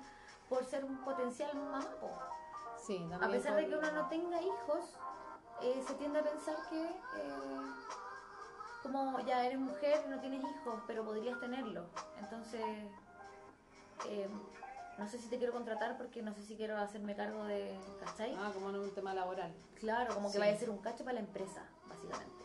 por 0.49 0.65
ser 0.65 0.85
un 0.85 0.97
potencial 1.05 1.55
mamá, 1.57 1.81
po. 2.01 2.11
Sí, 2.85 3.09
A 3.21 3.29
pesar 3.29 3.55
de 3.57 3.69
que 3.69 3.77
uno 3.77 3.91
no 3.93 4.09
tenga 4.09 4.41
hijos, 4.43 4.97
eh, 5.63 5.83
se 5.87 5.95
tiende 5.95 6.21
a 6.21 6.23
pensar 6.23 6.57
que 6.69 6.85
eh, 7.15 7.61
como 8.83 9.19
ya 9.21 9.45
eres 9.45 9.59
mujer 9.59 10.05
no 10.09 10.21
tienes 10.21 10.43
hijos, 10.45 10.81
pero 10.87 11.05
podrías 11.05 11.39
tenerlo. 11.41 11.87
Entonces, 12.21 12.63
eh, 14.09 14.29
no 14.99 15.09
sé 15.09 15.19
si 15.19 15.29
te 15.29 15.39
quiero 15.39 15.53
contratar 15.53 15.97
porque 15.97 16.23
no 16.23 16.33
sé 16.35 16.43
si 16.45 16.57
quiero 16.57 16.77
hacerme 16.79 17.15
cargo 17.17 17.45
de, 17.45 17.77
¿cachai? 18.01 18.35
Ah, 18.39 18.51
como 18.55 18.71
en 18.71 18.77
un 18.77 18.91
tema 18.95 19.13
laboral. 19.15 19.53
Claro, 19.81 20.15
como 20.15 20.29
que 20.29 20.35
Sí. 20.35 20.39
vaya 20.39 20.55
a 20.55 20.59
ser 20.59 20.71
un 20.71 20.79
cacho 20.79 21.05
para 21.05 21.15
la 21.15 21.21
empresa, 21.21 21.63
básicamente. 21.89 22.45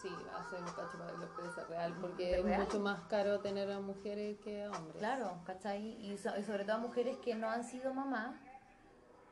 Sí, 0.00 0.16
va 0.32 0.38
a 0.38 0.44
ser 0.44 0.60
un 0.60 0.66
cacho 0.70 0.98
para 0.98 1.12
la 1.12 1.24
empresa 1.24 1.64
real, 1.68 1.94
porque 2.00 2.22
¿De 2.24 2.38
es 2.38 2.42
real? 2.44 2.60
mucho 2.62 2.80
más 2.80 3.00
caro 3.08 3.40
tener 3.40 3.70
a 3.70 3.80
mujeres 3.80 4.38
que 4.38 4.64
a 4.64 4.70
hombres. 4.70 4.98
Claro, 4.98 5.40
¿cachai? 5.44 5.96
Y, 6.04 6.16
so- 6.18 6.36
y 6.38 6.42
sobre 6.44 6.64
todo 6.64 6.76
a 6.76 6.78
mujeres 6.78 7.16
que 7.18 7.34
no 7.34 7.48
han 7.50 7.64
sido 7.64 7.92
mamá, 7.92 8.40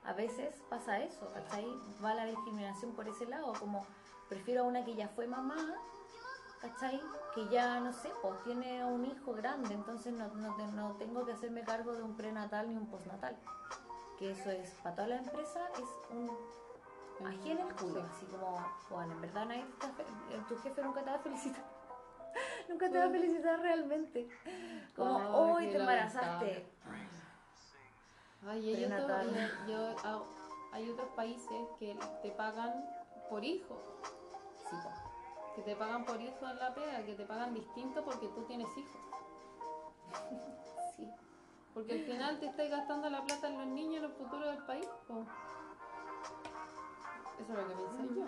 a 0.05 0.13
veces 0.13 0.63
pasa 0.69 1.01
eso, 1.01 1.31
¿cachai? 1.33 1.67
Va 2.03 2.15
la 2.15 2.27
discriminación 2.27 2.93
por 2.93 3.09
ese 3.09 3.27
lado, 3.27 3.53
como 3.59 3.87
prefiero 4.29 4.63
a 4.63 4.65
una 4.65 4.85
que 4.85 4.95
ya 4.95 5.09
fue 5.09 5.27
mamá, 5.27 5.57
¿cachai? 6.61 7.01
Que 7.35 7.49
ya, 7.49 7.81
no 7.81 7.93
sé, 7.93 8.11
pues 8.23 8.43
tiene 8.45 8.85
un 8.85 9.05
hijo 9.07 9.33
grande, 9.35 9.75
entonces 9.75 10.13
no, 10.13 10.29
no, 10.35 10.57
no 10.73 10.93
tengo 10.97 11.25
que 11.25 11.33
hacerme 11.33 11.63
cargo 11.63 11.93
de 11.93 12.03
un 12.03 12.17
prenatal 12.17 12.69
ni 12.69 12.77
un 12.77 12.87
postnatal. 12.87 13.37
Que 14.19 14.31
eso 14.31 14.51
es, 14.51 14.71
para 14.83 14.95
toda 14.95 15.09
la 15.09 15.17
empresa, 15.17 15.61
es 15.75 15.89
un 16.11 16.31
ají 17.27 17.53
en 17.53 17.59
el 17.61 17.75
culo, 17.75 18.01
Sí. 18.01 18.07
así 18.15 18.27
como, 18.27 18.59
bueno, 18.91 19.13
en 19.15 19.21
verdad 19.23 19.47
nadie 19.47 19.65
te 19.81 20.03
eh, 20.35 20.43
tu 20.49 20.57
jefe 20.59 20.83
nunca 20.83 21.03
te 21.03 21.11
va 21.11 21.17
a 21.17 21.21
felicitar. 21.21 21.65
nunca 22.69 22.91
te 22.91 22.99
va 22.99 23.05
a 23.05 23.11
felicitar 23.11 23.61
realmente. 23.61 24.29
Como, 24.95 25.17
hoy 25.31 25.69
te 25.69 25.79
embarazaste. 25.79 26.67
Ay, 28.47 28.75
hay, 28.75 28.85
otro- 28.85 29.23
yo- 29.67 29.97
ah, 30.05 30.23
hay 30.73 30.91
otros 30.91 31.09
países 31.17 31.69
que 31.79 31.97
te 32.23 32.31
pagan 32.33 32.85
por 33.31 33.43
hijo, 33.45 33.77
Sí, 34.71 34.77
que 35.57 35.63
te 35.63 35.77
pagan 35.77 36.05
por 36.05 36.21
hijo 36.21 36.49
en 36.49 36.59
la 36.59 36.75
pega, 36.75 37.05
que 37.05 37.15
te 37.15 37.25
pagan 37.25 37.55
distinto 37.55 38.05
porque 38.05 38.29
tú 38.29 38.43
tienes 38.45 38.69
hijos. 38.77 39.01
Sí. 40.97 41.11
Porque 41.75 41.93
al 41.95 42.01
final 42.05 42.39
te 42.39 42.47
estás 42.47 42.71
gastando 42.71 43.11
la 43.11 43.25
plata 43.25 43.49
en 43.49 43.59
los 43.59 43.67
niños, 43.67 43.97
en 43.97 44.03
los 44.03 44.13
futuros 44.13 44.47
del 44.47 44.65
país. 44.65 44.87
Eso 47.41 47.53
es 47.53 47.59
lo 47.59 47.69
que 47.69 47.75
pensé 47.75 48.15
yo. 48.21 48.25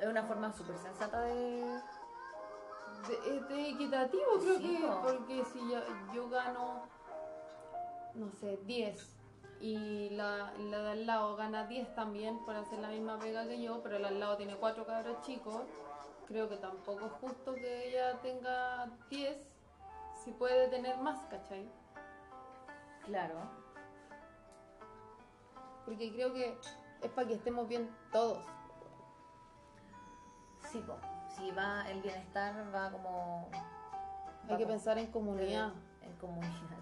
Es 0.00 0.06
una 0.08 0.22
forma 0.24 0.52
súper 0.52 0.76
sensata 0.76 1.20
de... 1.22 1.80
De, 3.08 3.70
equitativo, 3.70 4.24
creo 4.40 4.58
Sí, 4.58 4.76
que. 4.78 4.86
po. 4.86 5.00
Porque 5.02 5.44
si 5.52 5.58
yo, 5.70 5.78
yo 6.14 6.28
gano, 6.28 6.82
no 8.14 8.30
sé, 8.32 8.58
10 8.64 9.10
y 9.60 10.10
la, 10.10 10.52
la 10.58 10.78
de 10.82 10.90
al 10.90 11.06
lado 11.06 11.36
gana 11.36 11.66
10 11.66 11.94
también 11.94 12.44
por 12.44 12.54
hacer 12.56 12.78
la 12.80 12.88
misma 12.88 13.18
pega 13.18 13.46
que 13.46 13.60
yo, 13.60 13.82
pero 13.82 13.98
la 13.98 14.08
al 14.08 14.20
lado 14.20 14.36
tiene 14.36 14.56
4 14.56 14.84
cabros 14.86 15.20
chicos, 15.22 15.62
creo 16.26 16.48
que 16.48 16.56
tampoco 16.56 17.06
es 17.06 17.12
justo 17.12 17.54
que 17.54 17.88
ella 17.88 18.18
tenga 18.20 18.90
10 19.10 19.36
si 20.24 20.32
puede 20.32 20.68
tener 20.68 20.96
más, 20.98 21.18
¿cachai? 21.26 21.68
Claro. 23.04 23.34
Porque 25.84 26.12
creo 26.12 26.32
que 26.32 26.58
es 27.02 27.10
para 27.10 27.28
que 27.28 27.34
estemos 27.34 27.68
bien 27.68 27.94
todos. 28.12 28.42
Sí, 30.70 30.78
po. 30.86 30.96
Si 31.36 31.50
va 31.50 31.88
el 31.90 32.00
bienestar, 32.00 32.54
va 32.74 32.90
como... 32.90 33.48
Hay 33.52 34.48
que 34.48 34.54
como- 34.62 34.66
pensar 34.68 34.98
en 34.98 35.10
comunidad. 35.10 35.72
En 36.00 36.12
comunidad, 36.16 36.73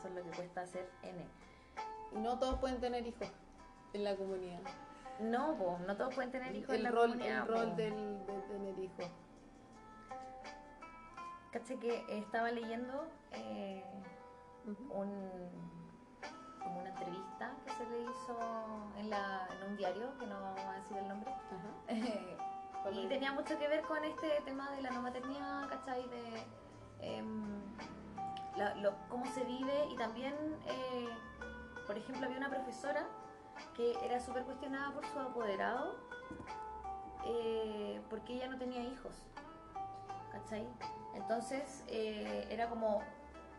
eso 0.00 0.08
es 0.08 0.14
lo 0.14 0.24
que 0.24 0.36
cuesta 0.36 0.62
hacer 0.62 0.90
N. 1.02 1.26
No 2.12 2.38
todos 2.38 2.58
pueden 2.58 2.80
tener 2.80 3.06
hijos 3.06 3.30
en 3.92 4.04
la 4.04 4.16
comunidad. 4.16 4.60
No, 5.20 5.54
po, 5.56 5.78
no 5.86 5.96
todos 5.96 6.14
pueden 6.14 6.30
tener 6.30 6.56
hijos 6.56 6.70
en 6.70 6.76
El 6.76 6.82
la 6.84 6.90
rol, 6.90 7.10
comunidad, 7.10 7.42
el 7.42 7.48
rol 7.48 7.76
del, 7.76 8.26
de 8.26 8.40
tener 8.48 8.78
hijos. 8.78 9.10
Caché 11.52 11.78
que 11.78 12.04
estaba 12.08 12.50
leyendo 12.50 13.08
eh, 13.32 13.84
un, 14.64 15.50
como 16.62 16.80
una 16.80 16.88
entrevista 16.88 17.52
que 17.66 17.72
se 17.72 17.86
le 17.90 18.02
hizo 18.02 18.38
en, 18.96 19.10
la, 19.10 19.48
en 19.50 19.70
un 19.70 19.76
diario, 19.76 20.16
que 20.18 20.26
no 20.26 20.40
vamos 20.40 20.60
a 20.60 20.72
decir 20.74 20.96
el 20.96 21.08
nombre, 21.08 21.34
y 22.92 23.06
tenía 23.08 23.32
mucho 23.32 23.58
que 23.58 23.68
ver 23.68 23.82
con 23.82 24.02
este 24.04 24.40
tema 24.46 24.70
de 24.70 24.80
la 24.80 24.90
no 24.90 25.02
maternidad, 25.02 25.68
¿cachai? 25.68 26.08
De 26.08 26.46
em, 27.00 27.60
la- 28.60 28.74
lo- 28.74 28.94
cómo 29.08 29.24
se 29.32 29.42
vive 29.44 29.86
y 29.90 29.96
también, 29.96 30.34
eh, 30.66 31.08
por 31.86 31.96
ejemplo, 31.96 32.26
había 32.26 32.36
una 32.38 32.50
profesora 32.50 33.06
que 33.74 33.92
era 34.04 34.20
súper 34.20 34.44
cuestionada 34.44 34.92
por 34.92 35.04
su 35.06 35.18
apoderado 35.18 35.96
eh, 37.24 38.00
porque 38.10 38.34
ella 38.34 38.48
no 38.48 38.58
tenía 38.58 38.82
hijos, 38.82 39.14
¿cachai? 40.30 40.66
Entonces 41.14 41.84
eh, 41.88 42.46
era 42.50 42.68
como, 42.68 43.02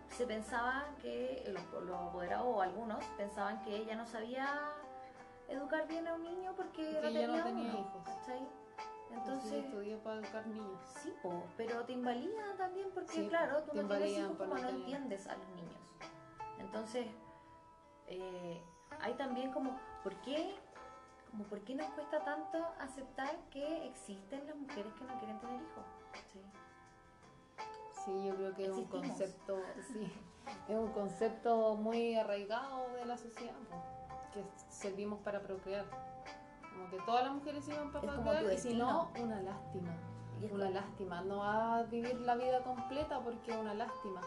se 0.10 0.26
pensaba 0.28 0.86
que 1.02 1.44
los, 1.48 1.84
los 1.84 1.96
apoderados 2.10 2.48
o 2.48 2.62
algunos 2.62 3.04
pensaban 3.18 3.62
que 3.64 3.76
ella 3.76 3.96
no 3.96 4.06
sabía 4.06 4.72
educar 5.48 5.88
bien 5.88 6.08
a 6.08 6.14
un 6.14 6.24
niño 6.24 6.54
porque 6.56 7.00
no 7.02 7.08
ella 7.08 7.28
no 7.28 7.34
tenía, 7.34 7.44
tenía 7.44 7.74
hijos. 7.74 8.04
¿cachai? 8.06 8.48
Entonces 9.12 9.52
Entonces, 9.52 9.66
estudió 9.66 10.00
para 10.00 10.20
educar 10.20 10.48
niños. 10.48 10.80
sí, 11.02 11.14
po, 11.22 11.44
pero 11.58 11.84
te 11.86 11.94
invalida 11.94 12.56
también 12.58 12.90
porque, 12.94 13.12
Sí, 13.12 13.28
claro, 13.28 13.64
tú 13.64 13.76
no 13.76 13.88
tienes 13.88 14.18
hijos 14.18 14.38
como 14.38 14.56
no 14.56 14.70
entiendes 14.70 15.28
a 15.28 15.36
los 15.36 15.48
niños. 15.50 15.82
Entonces, 16.60 17.08
eh, 18.08 18.62
hay 19.00 19.14
también 19.16 19.52
como, 19.52 19.78
¿por 20.04 20.16
qué? 20.22 20.56
Como, 21.30 21.44
¿por 21.46 21.60
qué 21.62 21.76
nos 21.76 21.88
cuesta 21.92 22.24
tanto 22.24 22.58
aceptar 22.80 23.38
que 23.50 23.88
existen 23.88 24.46
las 24.48 24.56
mujeres 24.56 24.94
que 24.94 25.04
no 25.06 25.18
quieren 25.20 25.40
tener 25.40 25.62
hijos? 25.62 25.86
¿cachai? 26.12 26.44
Sí, 28.06 28.26
yo 28.26 28.36
creo 28.36 28.54
que 28.56 28.66
es 28.66 28.72
un 28.72 28.86
concepto, 28.86 29.62
sí, 29.88 30.12
es 30.68 30.76
un 30.76 30.92
concepto 30.92 31.76
muy 31.76 32.16
arraigado 32.16 32.90
de 32.94 33.06
la 33.06 33.18
sociedad, 33.18 33.54
po, 33.70 33.76
que 34.34 34.44
servimos 34.70 35.20
para 35.20 35.42
procrear. 35.42 35.86
Como 36.82 36.90
que 36.90 37.00
todas 37.06 37.24
las 37.26 37.34
mujeres 37.36 37.64
sirven 37.66 37.92
para 37.92 38.16
tu 38.48 38.52
y 38.52 38.58
si 38.58 38.74
no, 38.74 39.12
una 39.20 39.40
lástima. 39.42 39.96
Y 40.42 40.46
Una 40.46 40.66
como- 40.66 40.70
lástima, 40.80 41.22
no 41.22 41.38
va 41.38 41.78
a 41.78 41.84
vivir 41.84 42.20
la 42.22 42.36
vida 42.36 42.64
completa 42.64 43.20
porque 43.22 43.52
es 43.52 43.58
una 43.58 43.74
lástima. 43.76 44.22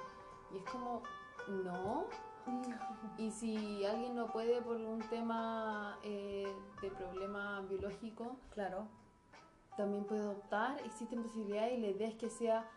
Y 0.52 0.58
es 0.58 0.64
como, 0.64 1.02
no. 1.48 2.04
Y 3.18 3.30
si 3.30 3.84
alguien 3.84 4.14
no 4.14 4.26
puede 4.28 4.60
por 4.62 4.76
un 4.76 5.00
tema 5.08 5.98
eh, 6.02 6.46
de 6.82 6.90
problema 6.90 7.60
biológico, 7.62 8.36
Claro, 8.50 8.86
también 9.76 10.04
puede 10.04 10.26
optar. 10.26 10.78
Existen 10.84 11.22
posibilidades 11.22 11.78
y 11.78 11.80
la 11.80 11.88
idea 11.88 12.08
es 12.08 12.14
que 12.16 12.28
sea, 12.30 12.68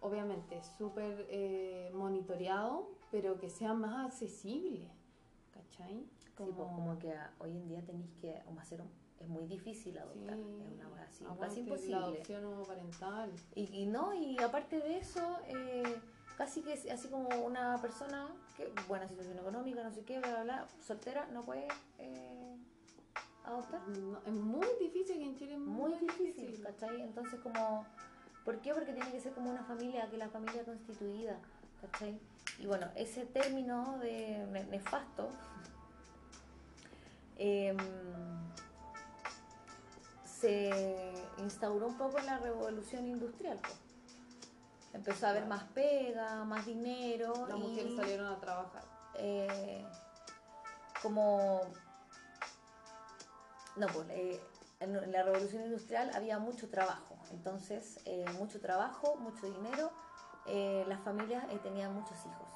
obviamente, 0.00 0.60
súper 0.76 1.26
eh, 1.30 1.90
monitoreado, 1.94 2.88
pero 3.10 3.38
que 3.38 3.50
sea 3.50 3.74
más 3.74 4.06
accesible. 4.06 4.90
¿Cachai? 5.52 6.08
Sí, 6.46 6.52
pues 6.56 6.68
como 6.68 6.98
que 6.98 7.14
hoy 7.38 7.56
en 7.56 7.68
día 7.68 7.82
tenéis 7.84 8.10
que 8.20 8.40
como 8.44 8.60
hacer 8.60 8.80
un- 8.80 8.90
es 9.20 9.28
muy 9.28 9.46
difícil 9.46 9.98
adoptar, 9.98 10.36
Sí, 10.36 10.40
es 10.40 10.86
una 10.86 11.02
así, 11.02 11.24
casi 11.40 11.56
La 11.56 11.60
imposible. 11.62 11.96
adopción 11.96 12.44
homoparental. 12.44 13.32
Y, 13.54 13.64
y 13.82 13.86
no, 13.86 14.14
y 14.14 14.38
aparte 14.40 14.78
de 14.78 14.98
eso, 14.98 15.38
eh, 15.48 16.00
casi 16.36 16.62
que 16.62 16.72
así 16.92 17.08
como 17.08 17.28
una 17.44 17.76
persona 17.82 18.28
que, 18.56 18.72
buena 18.86 19.08
situación 19.08 19.36
económica, 19.38 19.82
no 19.82 19.90
sé 19.90 20.04
qué, 20.04 20.18
bla, 20.20 20.28
bla, 20.30 20.42
bla, 20.44 20.68
soltera, 20.86 21.26
no 21.32 21.42
puede 21.44 21.66
eh, 21.98 22.56
adoptar. 23.44 23.80
No, 23.88 24.18
es 24.24 24.32
muy 24.32 24.66
difícil 24.80 25.16
que 25.16 25.24
en 25.24 25.36
Chile 25.36 25.54
es 25.54 25.58
Muy 25.58 25.94
difícil, 25.94 26.62
¿cachai? 26.62 27.00
Entonces 27.02 27.40
como, 27.40 27.84
¿por 28.44 28.60
qué? 28.60 28.72
Porque 28.72 28.92
tiene 28.92 29.10
que 29.10 29.18
ser 29.20 29.32
como 29.32 29.50
una 29.50 29.64
familia, 29.64 30.08
que 30.08 30.16
la 30.16 30.28
familia 30.28 30.64
constituida, 30.64 31.40
¿cachai? 31.80 32.20
Y 32.60 32.66
bueno, 32.66 32.86
ese 32.94 33.24
término 33.26 33.98
de 33.98 34.46
ne- 34.52 34.64
nefasto 34.66 35.28
em, 37.38 37.76
se 40.24 41.14
instauró 41.38 41.86
un 41.88 41.96
poco 41.96 42.18
la 42.20 42.38
revolución 42.38 43.06
industrial. 43.06 43.58
Empezó 44.92 45.26
a 45.26 45.30
haber 45.30 45.46
más 45.46 45.64
pega, 45.74 46.44
más 46.44 46.66
dinero. 46.66 47.32
Las 47.48 47.58
y, 47.58 47.60
mujeres 47.60 47.96
salieron 47.96 48.26
a 48.26 48.40
trabajar. 48.40 48.82
eh, 49.14 49.84
como 51.02 51.60
no 53.76 53.86
pues 53.88 54.08
eh, 54.10 54.40
en 54.80 55.12
la 55.12 55.22
revolución 55.22 55.64
industrial 55.64 56.10
había 56.14 56.38
mucho 56.38 56.68
trabajo 56.68 57.16
entonces 57.30 58.00
eh, 58.04 58.24
mucho 58.38 58.60
trabajo 58.60 59.16
mucho 59.16 59.46
dinero 59.46 59.92
las 60.88 61.00
familias 61.02 61.44
tenían 61.62 61.94
muchos 61.94 62.16
hijos 62.24 62.48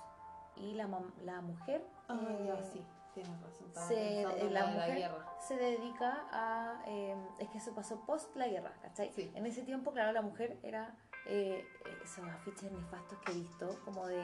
y 0.56 0.72
la, 0.74 0.88
la 1.24 1.40
mujer 1.42 1.84
Ah, 2.08 2.18
eh, 2.28 2.44
ya, 2.46 2.62
sí, 2.62 2.82
tienes 3.14 3.32
razón. 3.40 3.88
Se- 3.88 4.50
la 4.50 4.66
mujer 4.66 4.96
guerra. 4.96 5.26
se 5.40 5.56
dedica 5.56 6.26
a 6.30 6.82
eh, 6.86 7.16
es 7.38 7.48
que 7.48 7.58
eso 7.58 7.74
pasó 7.74 8.00
post 8.06 8.34
la 8.36 8.46
guerra 8.48 8.72
¿cachai? 8.82 9.10
Sí. 9.14 9.30
en 9.34 9.46
ese 9.46 9.62
tiempo 9.62 9.92
claro 9.92 10.12
la 10.12 10.20
mujer 10.22 10.58
era 10.62 10.94
eh, 11.26 11.64
esos 12.04 12.26
afiches 12.28 12.70
nefastos 12.70 13.18
que 13.20 13.32
he 13.32 13.34
visto 13.36 13.78
como 13.84 14.06
de 14.06 14.20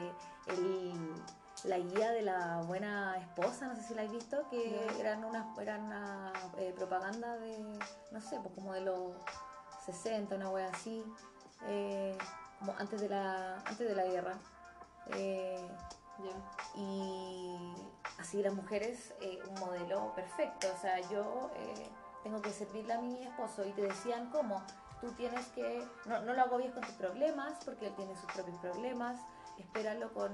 el, 0.47 0.93
la 1.63 1.77
guía 1.79 2.11
de 2.11 2.21
la 2.21 2.61
buena 2.67 3.17
esposa 3.17 3.67
no 3.67 3.75
sé 3.75 3.81
si 3.83 3.93
la 3.95 4.03
has 4.03 4.11
visto 4.11 4.47
que 4.49 4.87
eran 4.99 5.23
unas 5.23 5.57
eran 5.57 5.83
una 5.85 6.31
eh, 6.57 6.73
propaganda 6.77 7.37
de 7.37 7.57
no 8.11 8.21
sé 8.21 8.39
pues 8.41 8.53
como 8.53 8.73
de 8.73 8.81
los 8.81 9.13
60 9.85 10.35
una 10.35 10.49
wea 10.51 10.69
así 10.69 11.03
eh, 11.67 12.15
como 12.59 12.73
antes 12.77 13.01
de 13.01 13.09
la 13.09 13.55
antes 13.57 13.79
de 13.79 13.95
la 13.95 14.03
guerra 14.05 14.33
eh, 15.13 15.67
y 16.75 17.73
así 18.19 18.41
las 18.43 18.53
mujeres 18.53 19.13
eh, 19.21 19.39
un 19.47 19.59
modelo 19.59 20.13
perfecto 20.15 20.67
o 20.75 20.79
sea 20.81 20.99
yo 21.09 21.49
eh, 21.55 21.89
tengo 22.23 22.41
que 22.41 22.51
servirle 22.51 22.93
a 22.93 22.99
mi 23.01 23.23
esposo 23.23 23.65
y 23.65 23.71
te 23.71 23.81
decían 23.83 24.29
cómo 24.29 24.61
tú 25.01 25.11
tienes 25.13 25.45
que 25.47 25.83
no, 26.05 26.21
no 26.21 26.33
lo 26.33 26.41
agobies 26.41 26.71
con 26.73 26.83
tus 26.83 26.95
problemas 26.95 27.53
porque 27.65 27.87
él 27.87 27.95
tiene 27.95 28.15
sus 28.15 28.31
propios 28.33 28.57
problemas 28.59 29.19
espéralo 29.57 30.13
con 30.13 30.31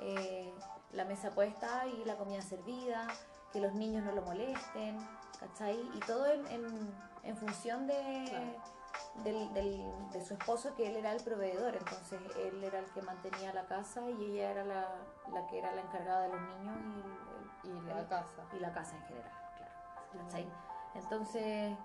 eh, 0.00 0.52
la 0.92 1.04
mesa 1.04 1.30
puesta 1.30 1.86
y 1.86 2.04
la 2.04 2.16
comida 2.16 2.42
servida 2.42 3.06
que 3.52 3.60
los 3.60 3.74
niños 3.74 4.04
no 4.04 4.12
lo 4.12 4.22
molesten 4.22 4.98
¿cachai? 5.38 5.78
y 5.94 6.00
todo 6.00 6.26
en, 6.26 6.44
en- 6.48 7.36
función 7.36 7.86
de. 7.86 8.24
Del, 9.22 9.52
del- 9.54 10.10
de 10.12 10.20
su 10.20 10.34
esposo 10.34 10.74
que 10.74 10.88
él 10.88 10.96
era 10.96 11.12
el 11.12 11.22
proveedor, 11.22 11.76
entonces 11.76 12.20
él 12.36 12.62
era 12.64 12.80
el 12.80 12.86
que 12.86 13.00
mantenía 13.02 13.52
la 13.54 13.64
casa 13.66 14.08
y 14.10 14.32
ella 14.32 14.50
era 14.50 14.64
la, 14.64 14.88
la 15.32 15.46
que 15.46 15.58
era 15.58 15.72
la 15.74 15.82
encargada 15.82 16.22
de 16.22 16.28
los 16.30 16.40
niños 16.40 16.76
y, 17.62 17.86
la 17.86 18.00
el- 18.00 18.06
casa. 18.08 18.42
y 18.52 18.58
la 18.58 18.72
casa 18.72 18.96
en 18.96 19.02
general, 19.04 19.32
claro. 19.56 20.24
¿cachai? 20.26 20.48
Entonces, 20.94 21.76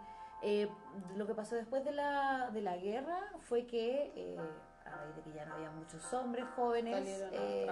eh, 0.42 0.70
lo 1.15 1.28
que 1.28 1.36
pasó 1.36 1.56
después 1.56 1.84
de 1.86 1.92
la, 1.92 2.50
de 2.52 2.62
la 2.62 2.78
guerra 2.78 3.20
fue 3.39 3.65
que, 3.68 4.12
eh, 4.15 4.39
a 4.86 4.89
raíz 4.96 5.15
de 5.15 5.22
que 5.22 5.34
ya 5.34 5.46
no 5.46 5.56
había 5.56 5.70
muchos 5.72 6.12
hombres 6.13 6.46
jóvenes, 6.56 7.08
eh, 7.32 7.68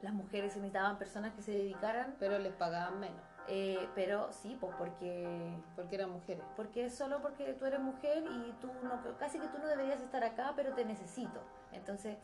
las 0.00 0.12
mujeres 0.12 0.54
necesitaban 0.56 0.98
personas 0.98 1.32
que 1.34 1.42
se 1.42 1.52
dedicaran, 1.52 2.16
Pero 2.18 2.38
les 2.38 2.52
pagaban 2.54 3.00
menos. 3.00 3.22
Eh, 3.48 3.88
pero 3.94 4.32
sí, 4.32 4.56
pues 4.60 4.74
porque 4.76 5.56
Porque 5.76 5.94
eran 5.96 6.10
mujeres. 6.10 6.42
porque 6.56 6.86
es 6.86 6.94
solo 6.94 7.20
porque 7.20 7.52
tú 7.54 7.66
eres 7.66 7.80
mujer 7.80 8.24
y 8.24 8.52
tú 8.60 8.70
no, 8.82 9.00
casi 9.18 9.38
que 9.38 9.48
tú 9.48 9.58
no 9.58 9.66
deberías 9.66 10.00
estar 10.00 10.22
acá, 10.24 10.52
pero 10.56 10.72
te 10.74 10.84
necesito. 10.84 11.40
Entonces, 11.72 12.16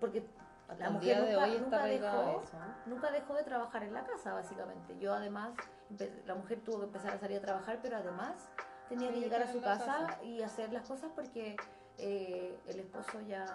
porque 0.00 0.26
Hasta 0.68 0.82
La 0.82 0.90
mujer 0.90 1.22
de 1.24 1.32
nunca- 1.32 1.44
hoy 1.44 1.58
nunca 1.60 1.84
dejó- 1.84 2.42
nunca 2.86 3.10
dejó 3.12 3.34
de 3.34 3.44
trabajar 3.44 3.84
en 3.84 3.94
la 3.94 4.02
casa, 4.04 4.32
básicamente. 4.32 4.98
Yo 4.98 5.14
además, 5.14 5.50
la 6.24 6.34
mujer 6.34 6.58
tuvo 6.64 6.80
que 6.80 6.86
empezar 6.86 7.12
a 7.12 7.18
salir 7.18 7.38
a 7.38 7.40
trabajar, 7.40 7.78
pero 7.80 7.96
además 7.98 8.48
tenía 8.88 9.12
que 9.12 9.20
llegar 9.20 9.42
a 9.42 9.46
su 9.46 9.60
casa. 9.60 10.18
y 10.24 10.42
hacer 10.42 10.72
las 10.72 10.84
cosas 10.88 11.08
porque 11.14 11.54
eh, 11.98 12.58
el 12.66 12.80
esposo 12.80 13.20
ya, 13.20 13.46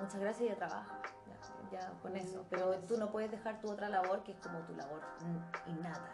muchas 0.00 0.18
gracias, 0.20 0.48
ya 0.48 0.56
trabaja, 0.56 0.98
ya, 1.72 1.90
con 2.02 2.12
Mm, 2.12 2.16
eso. 2.16 2.38
con 2.38 2.46
Pero 2.50 2.74
tú 2.80 2.96
no 2.98 3.10
puedes 3.10 3.30
dejar 3.30 3.60
tu 3.60 3.70
otra 3.70 3.88
labor, 3.88 4.22
que 4.22 4.32
es 4.32 4.38
como 4.38 4.58
tu 4.60 4.74
labor 4.76 5.00
mm, 5.20 5.70
y 5.70 5.72
nada. 5.74 6.08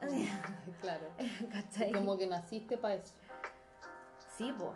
claro. 0.80 1.06
¿Cachai? 1.52 1.92
Como 1.92 2.16
que 2.16 2.26
naciste 2.26 2.76
para 2.78 2.94
eso. 2.94 3.14
Sí, 4.36 4.52
po. 4.52 4.74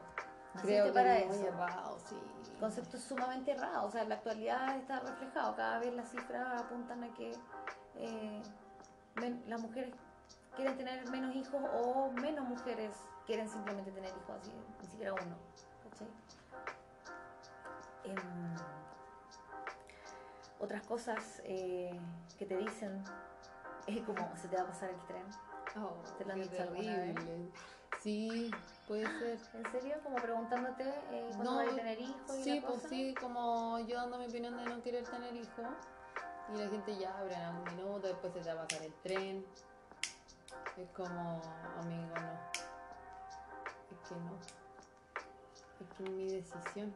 Creo 0.63 0.85
Naciste 0.85 0.87
que 0.87 0.93
para 0.93 1.19
eso. 1.19 1.47
errado, 1.49 1.99
sí. 2.09 2.17
concepto 2.61 2.97
sumamente 2.99 3.51
errado. 3.53 3.87
O 3.87 3.91
sea, 3.91 4.03
en 4.03 4.09
la 4.09 4.15
actualidad 4.17 4.77
está 4.77 5.01
reflejado. 5.01 5.55
Cada 5.57 5.79
vez 5.81 5.93
las 5.95 6.09
cifras 6.11 6.63
apuntan 6.63 7.03
a 7.05 7.13
que 7.15 7.33
eh, 7.97 8.43
las 9.47 9.61
mujeres 9.61 9.95
quieren 10.55 10.77
tener 10.77 11.07
menos 11.11 11.35
hijos 11.35 11.61
o 11.75 12.11
menos 12.13 12.49
mujeres 12.49 12.93
quieren 13.27 13.49
simplemente 13.49 13.91
tener 13.91 14.11
hijos, 14.11 14.37
así, 14.41 14.53
ni 14.81 14.87
siquiera 14.87 15.13
uno. 15.13 15.37
¿cachai? 15.91 16.09
Em, 18.05 18.55
otras 20.59 20.83
cosas 20.87 21.41
eh, 21.45 21.99
que 22.39 22.47
te 22.47 22.57
dicen 22.57 23.03
es 23.87 24.03
como 24.05 24.37
se 24.37 24.49
te 24.49 24.57
va 24.57 24.63
a 24.63 24.67
pasar 24.67 24.91
el 24.91 24.99
tren. 25.07 25.25
Oh, 25.79 26.03
¿Te 26.19 26.25
lo 26.25 26.33
han 26.33 26.41
qué 26.41 26.49
dicho 26.49 26.63
alguna 26.63 26.97
vez? 26.97 27.15
terrible. 27.15 27.51
Sí, 28.01 28.51
puede 28.87 29.07
ser. 29.19 29.39
¿En 29.55 29.73
serio? 29.73 29.97
Como 30.03 30.17
preguntándote 30.17 30.89
eh, 31.11 31.27
cuándo 31.35 31.45
No, 31.45 31.57
vas 31.57 31.73
a 31.73 31.77
tener 31.77 32.01
hijos 32.01 32.37
y 32.39 32.43
Sí, 32.45 32.61
pues 32.61 32.75
cosa. 32.77 32.89
sí, 32.89 33.15
como 33.21 33.79
yo 33.81 33.97
dando 33.97 34.19
mi 34.19 34.27
opinión 34.27 34.57
de 34.57 34.65
no 34.65 34.83
querer 34.83 35.07
tener 35.09 35.35
hijos. 35.35 35.67
Y 36.55 36.59
la 36.59 36.69
gente 36.69 36.97
ya 36.97 37.19
abre 37.19 37.35
en 37.35 37.41
algún 37.43 37.65
minuto, 37.77 38.07
después 38.07 38.33
se 38.33 38.41
te 38.41 38.55
va 38.55 38.63
a 38.63 38.67
pasar 38.69 38.85
el 38.85 38.95
tren. 39.03 39.45
Es 40.77 40.89
como, 40.91 41.41
amigo, 41.81 42.15
no. 42.15 42.33
Es 43.91 44.09
que 44.09 44.15
no. 44.15 44.39
Es 45.81 45.89
que 45.97 46.05
es 46.05 46.11
mi 46.11 46.29
decisión. 46.31 46.95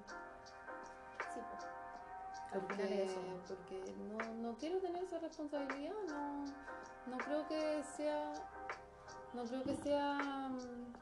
Al 2.53 2.61
final 2.63 2.69
Porque, 2.69 3.05
es 3.05 3.11
eso. 3.13 3.21
porque 3.47 3.95
no, 4.11 4.19
no 4.35 4.57
quiero 4.59 4.79
tener 4.81 5.05
esa 5.05 5.19
responsabilidad, 5.19 5.95
no, 6.09 6.45
no 7.07 7.19
creo 7.19 7.47
que 7.47 7.83
sea, 7.97 8.33
no 9.33 9.45
creo 9.45 9.63
que 9.63 9.77
sea, 9.77 10.15
mm, 10.49 10.93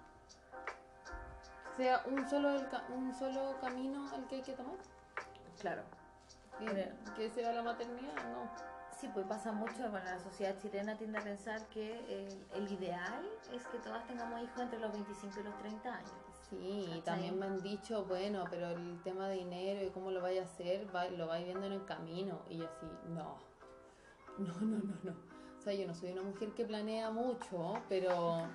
sea 1.76 2.02
un 2.06 2.28
solo, 2.28 2.50
el 2.56 2.66
un 2.94 3.14
solo 3.14 3.56
camino 3.60 4.12
el 4.14 4.26
que 4.26 4.36
hay 4.36 4.42
que 4.42 4.52
tomar, 4.52 4.76
Claro. 5.60 5.82
que, 6.58 6.92
que 7.16 7.30
sea 7.30 7.52
la 7.52 7.62
maternidad, 7.62 8.14
no. 8.32 8.50
Sí, 8.98 9.08
pues 9.14 9.24
pasa 9.26 9.52
mucho, 9.52 9.88
bueno, 9.90 10.04
la 10.06 10.18
sociedad 10.18 10.58
chilena 10.58 10.96
tiende 10.98 11.18
a 11.18 11.22
pensar 11.22 11.64
que 11.68 11.98
el, 12.12 12.46
el 12.52 12.72
ideal 12.72 13.24
es 13.54 13.64
que 13.68 13.78
todas 13.78 14.04
tengamos 14.08 14.42
hijos 14.42 14.60
entre 14.60 14.80
los 14.80 14.92
25 14.92 15.40
y 15.40 15.42
los 15.44 15.56
30 15.58 15.94
años. 15.94 16.12
Sí, 16.50 16.88
y 16.96 17.00
también 17.02 17.38
me 17.38 17.46
han 17.46 17.60
dicho, 17.62 18.04
bueno, 18.06 18.44
pero 18.48 18.70
el 18.70 19.02
tema 19.02 19.28
de 19.28 19.36
dinero 19.36 19.84
y 19.86 19.90
cómo 19.90 20.10
lo 20.10 20.22
vaya 20.22 20.42
a 20.42 20.44
hacer, 20.44 20.86
va- 20.94 21.08
lo 21.10 21.26
vais 21.26 21.44
viendo 21.44 21.66
en 21.66 21.72
el 21.74 21.84
camino. 21.84 22.40
Y 22.48 22.58
yo 22.58 22.66
así, 22.66 22.86
no, 23.08 23.36
no, 24.38 24.54
no, 24.60 24.78
no, 24.78 24.94
no. 25.02 25.12
O 25.58 25.60
sea, 25.60 25.74
yo 25.74 25.86
no 25.86 25.94
soy 25.94 26.12
una 26.12 26.22
mujer 26.22 26.52
que 26.54 26.64
planea 26.64 27.10
mucho, 27.10 27.82
pero, 27.88 28.46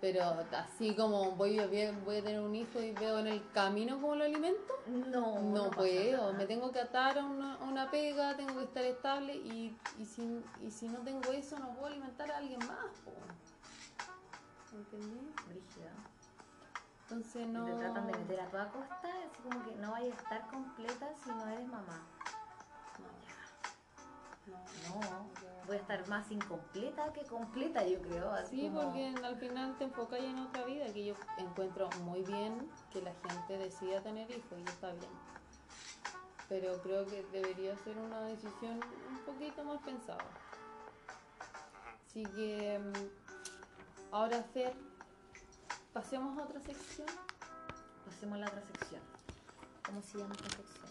pero 0.00 0.22
así 0.52 0.94
como 0.94 1.32
voy 1.32 1.58
a, 1.58 1.66
voy 1.66 2.16
a 2.16 2.22
tener 2.22 2.40
un 2.40 2.54
hijo 2.54 2.80
y 2.80 2.92
veo 2.92 3.18
en 3.18 3.26
el 3.26 3.50
camino 3.52 4.00
cómo 4.00 4.14
lo 4.14 4.24
alimento, 4.24 4.72
No, 4.86 5.42
no, 5.42 5.70
puedo. 5.70 6.32
Me 6.32 6.46
tengo 6.46 6.70
que 6.72 6.80
atar 6.80 7.18
a 7.18 7.24
una, 7.26 7.56
a 7.56 7.64
una 7.64 7.90
pega, 7.90 8.34
tengo 8.36 8.56
que 8.56 8.64
estar 8.64 8.84
estable 8.84 9.34
y, 9.34 9.76
y, 9.98 10.06
si, 10.06 10.42
y 10.62 10.70
si 10.70 10.88
no 10.88 11.00
tengo 11.00 11.30
eso, 11.32 11.58
no 11.58 11.74
puedo 11.74 11.86
alimentar 11.86 12.30
a 12.30 12.38
alguien 12.38 12.60
más. 12.60 12.96
po. 13.04 13.12
¿Entendí? 14.72 15.34
Brígida. 15.48 15.92
Entonces 17.10 17.46
no. 17.48 17.64
Te 17.64 17.72
tratan 17.74 18.06
de 18.06 18.12
meter 18.18 18.40
a 18.40 18.46
toda 18.50 18.70
costa, 18.70 19.08
así 19.26 19.42
como 19.42 19.64
que 19.64 19.74
no 19.76 19.90
vayas 19.90 20.16
a 20.16 20.22
estar 20.22 20.46
completa 20.50 21.08
si 21.24 21.30
no 21.30 21.48
eres 21.48 21.66
mamá. 21.66 22.06
No, 24.48 24.94
No, 24.94 25.00
no. 25.00 25.30
voy 25.66 25.76
a 25.76 25.80
estar 25.80 26.06
más 26.08 26.30
incompleta 26.30 27.12
que 27.12 27.22
completa, 27.24 27.84
yo 27.86 28.00
creo. 28.00 28.30
Así 28.30 28.60
Sí, 28.60 28.68
como- 28.68 28.82
porque 28.82 29.08
al 29.24 29.36
final 29.38 29.76
te 29.76 29.84
enfocas 29.84 30.20
en 30.20 30.38
otra 30.38 30.64
vida, 30.64 30.84
que 30.92 31.04
yo 31.06 31.14
encuentro 31.38 31.88
muy 32.04 32.22
bien 32.22 32.70
que 32.92 33.02
la 33.02 33.12
gente 33.14 33.58
decida 33.58 34.00
tener 34.02 34.30
hijos 34.30 34.58
y 34.58 34.62
está 34.62 34.92
bien. 34.92 35.10
Pero 36.48 36.80
creo 36.82 37.06
que 37.06 37.22
debería 37.32 37.76
ser 37.78 37.96
una 37.98 38.22
decisión 38.22 38.80
un 39.08 39.18
poquito 39.24 39.64
más 39.64 39.80
pensada. 39.82 40.24
Así 42.06 42.24
que 42.24 42.78
mm, 42.80 44.12
ahora 44.14 44.42
Fer, 44.52 44.74
pasemos 45.92 46.38
a 46.38 46.42
otra 46.44 46.60
sección. 46.60 47.06
Pasemos 48.06 48.36
a 48.36 48.38
la 48.38 48.46
otra 48.46 48.62
sección. 48.62 49.00
¿Cómo 49.84 50.02
se 50.02 50.18
llama 50.18 50.34
esta 50.34 50.56
sección? 50.56 50.90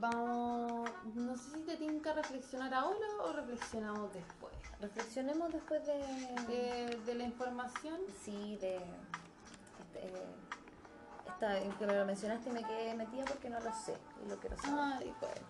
Vamos, 0.00 0.90
no 1.14 1.36
sé 1.36 1.50
si 1.58 1.62
te 1.62 1.76
tienen 1.76 2.00
que 2.00 2.12
reflexionar 2.12 2.74
ahora 2.74 3.06
o 3.24 3.32
reflexionamos 3.32 4.12
después. 4.12 4.52
Reflexionemos 4.80 5.52
después 5.52 5.86
de... 5.86 5.94
De, 6.48 7.00
de 7.06 7.14
la 7.14 7.24
información, 7.24 7.98
Sí, 8.24 8.56
de... 8.60 8.76
este, 8.76 10.06
eh, 10.06 10.26
esta, 11.26 11.78
que 11.78 11.86
me 11.86 11.94
lo 11.94 12.04
mencionaste 12.04 12.50
y 12.50 12.52
me 12.52 12.64
quedé 12.64 12.94
metida 12.94 13.24
porque 13.26 13.48
no 13.48 13.60
lo 13.60 13.72
sé 13.72 13.96
y 14.24 14.28
lo 14.28 14.36
quiero 14.38 14.56
saber. 14.58 14.80
Ay, 15.00 15.14
bueno. 15.20 15.46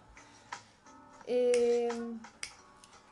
Eh, 1.27 2.19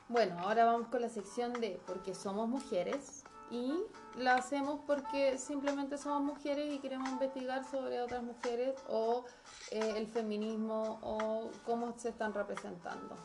bueno, 0.09 0.39
ahora 0.41 0.65
vamos 0.67 0.89
con 0.89 1.01
la 1.01 1.09
sección 1.09 1.53
de 1.55 1.81
porque 1.87 2.15
somos 2.15 2.49
mujeres 2.49 3.25
y 3.51 3.75
la 4.17 4.37
hacemos 4.37 4.81
porque 4.87 5.39
simplemente 5.39 5.99
somos 5.99 6.23
mujeres 6.23 6.73
y 6.73 6.79
queremos 6.79 7.09
investigar 7.11 7.65
sobre 7.65 8.01
otras 8.01 8.23
mujeres 8.23 8.75
o 8.89 9.25
eh, 9.71 9.95
el 9.97 10.07
feminismo 10.07 10.99
o 11.03 11.51
cómo 11.65 11.99
se 11.99 12.11
están 12.11 12.33
representando 12.33 13.17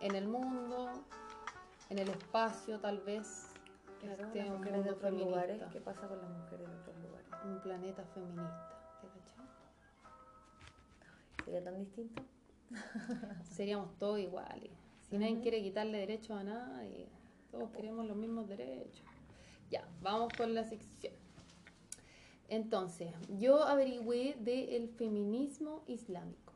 en 0.00 0.14
el 0.14 0.28
mundo, 0.28 0.90
en 1.90 1.98
el 1.98 2.08
espacio 2.08 2.78
tal 2.80 3.00
vez. 3.00 3.46
Claro, 4.00 4.24
este, 4.26 4.44
las 4.44 4.50
mujeres 4.50 4.84
de 4.84 4.90
otros 4.90 5.12
lugares. 5.12 5.58
feminista. 5.58 5.70
¿Qué 5.70 5.80
pasa 5.80 6.06
con 6.06 6.18
las 6.18 6.30
mujeres 6.30 6.68
de 6.68 6.76
otros 6.76 6.96
lugares? 6.98 7.28
Un 7.44 7.60
planeta 7.60 8.04
feminista, 8.14 8.70
¿te? 9.00 9.08
¿Sería 11.44 11.64
tan 11.64 11.78
distinto? 11.78 12.22
seríamos 13.50 13.96
todos 13.98 14.20
iguales. 14.20 14.70
Si 15.08 15.16
nadie 15.16 15.40
quiere 15.40 15.62
quitarle 15.62 15.98
derechos 15.98 16.38
a 16.38 16.44
nadie, 16.44 17.08
todos 17.50 17.70
queremos 17.70 18.06
los 18.06 18.16
mismos 18.16 18.46
derechos. 18.46 19.04
Ya, 19.70 19.86
vamos 20.02 20.32
con 20.36 20.54
la 20.54 20.64
sección. 20.64 21.12
Entonces, 22.48 23.10
yo 23.38 23.62
averigüé 23.62 24.34
del 24.40 24.88
feminismo 24.88 25.82
islámico. 25.86 26.54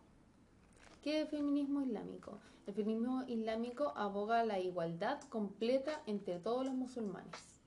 ¿Qué 1.02 1.22
es 1.22 1.28
feminismo 1.28 1.82
islámico? 1.82 2.38
El 2.66 2.74
feminismo 2.74 3.24
islámico 3.26 3.92
aboga 3.96 4.44
la 4.44 4.58
igualdad 4.58 5.20
completa 5.28 6.02
entre 6.06 6.38
todos 6.38 6.64
los 6.64 6.74
musulmanes. 6.74 7.60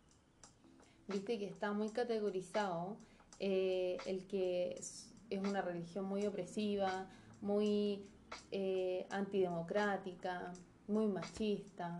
Viste 1.07 1.37
que 1.37 1.45
está 1.45 1.71
muy 1.71 1.89
categorizado 1.89 2.97
eh, 3.39 3.97
el 4.05 4.25
que 4.25 4.71
es, 4.79 5.13
es 5.29 5.39
una 5.39 5.61
religión 5.61 6.05
muy 6.05 6.25
opresiva, 6.25 7.07
muy 7.41 8.07
eh, 8.51 9.05
antidemocrática, 9.09 10.53
muy 10.87 11.07
machista. 11.07 11.97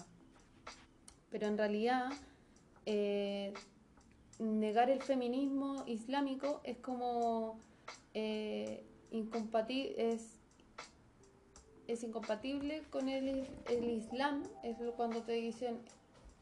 Pero 1.29 1.47
en 1.47 1.58
realidad, 1.58 2.12
eh, 2.86 3.54
negar 4.39 4.89
el 4.89 5.02
feminismo 5.02 5.84
islámico 5.88 6.62
es 6.63 6.78
como 6.80 7.60
eh, 8.13 8.86
incompati- 9.12 9.93
es, 9.98 10.39
es 11.88 12.04
incompatible 12.04 12.84
con 12.89 13.10
el, 13.10 13.48
el 13.67 13.84
islam. 13.89 14.43
Es 14.63 14.78
cuando 14.95 15.21
te 15.24 15.34
dicen, 15.34 15.80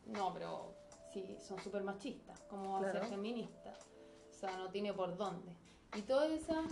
no, 0.08 0.34
pero 0.34 0.74
sí, 1.14 1.38
son 1.40 1.60
súper 1.62 1.84
machistas, 1.84 2.40
¿cómo 2.50 2.74
va 2.74 2.88
a 2.88 2.92
ser 2.92 3.06
feminista? 3.06 3.74
O 4.32 4.34
sea, 4.34 4.58
no 4.58 4.70
tiene 4.70 4.94
por 4.94 5.16
dónde. 5.16 5.56
Y 5.96 6.02
todas 6.02 6.32
esas, 6.32 6.66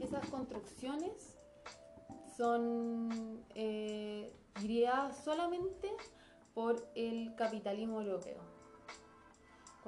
esas 0.00 0.24
construcciones 0.28 1.34
son 2.36 3.42
eh, 3.56 4.32
guiadas 4.62 5.24
solamente 5.24 5.90
por 6.54 6.88
el 6.94 7.34
capitalismo 7.34 8.00
europeo. 8.00 8.40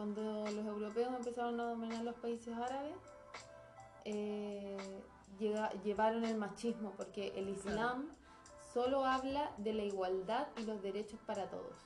Cuando 0.01 0.23
los 0.47 0.65
europeos 0.65 1.13
empezaron 1.15 1.61
a 1.61 1.65
dominar 1.65 2.03
los 2.05 2.15
países 2.15 2.57
árabes, 2.57 2.97
eh, 4.07 4.79
llega- 5.39 5.71
llevaron 5.85 6.25
el 6.25 6.39
machismo, 6.39 6.93
porque 6.97 7.35
el 7.39 7.51
Islam 7.51 8.09
solo 8.73 9.05
habla 9.05 9.53
de 9.59 9.75
la 9.75 9.83
igualdad 9.83 10.47
y 10.57 10.63
los 10.65 10.81
derechos 10.81 11.21
para 11.27 11.51
todos. 11.51 11.77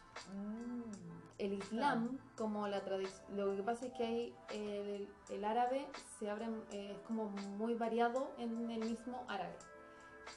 El 1.39 1.55
Islam, 1.55 2.21
como 2.39 2.69
la 2.69 2.85
tradición, 2.85 3.37
lo 3.37 3.57
que 3.57 3.65
pasa 3.65 3.87
es 3.87 3.93
que 3.95 4.05
hay 4.07 4.37
el, 4.51 5.09
el 5.31 5.45
árabe 5.45 5.85
se 6.21 6.31
abre, 6.31 6.47
eh, 6.71 6.93
es 6.93 6.99
como 7.09 7.31
muy 7.31 7.75
variado 7.75 8.31
en 8.39 8.71
el 8.71 8.79
mismo 8.85 9.25
árabe. 9.27 9.57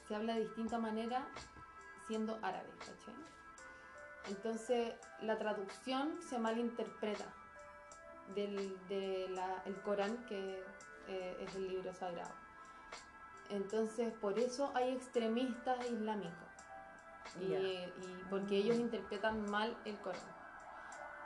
se 0.08 0.16
habla 0.16 0.34
de 0.34 0.40
distinta 0.40 0.78
manera 0.80 1.28
siendo 2.08 2.40
árabe, 2.42 2.70
¿cachai? 2.80 3.14
Entonces 4.30 4.94
la 5.20 5.38
traducción 5.38 6.18
se 6.28 6.40
malinterpreta 6.40 7.32
del 8.34 8.78
de 8.88 9.28
la- 9.30 9.62
el 9.64 9.74
Corán, 9.82 10.16
que 10.26 10.62
eh, 11.06 11.36
es 11.40 11.54
el 11.56 11.68
libro 11.68 11.92
sagrado. 11.94 12.32
Entonces 13.50 14.12
por 14.12 14.38
eso 14.38 14.70
hay 14.74 14.90
extremistas 14.94 15.78
islámicos, 15.90 16.48
y, 17.40 18.24
porque 18.30 18.56
ellos 18.58 18.76
interpretan 18.76 19.50
mal 19.50 19.74
el 19.84 19.96
Corán. 19.98 20.20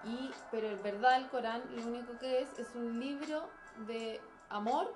Y, 0.05 0.31
pero 0.51 0.69
en 0.69 0.83
verdad 0.83 1.17
el 1.19 1.29
Corán 1.29 1.63
lo 1.77 1.83
único 1.87 2.19
que 2.19 2.41
es 2.43 2.59
es 2.59 2.75
un 2.75 2.99
libro 3.01 3.49
de 3.87 4.21
amor 4.49 4.93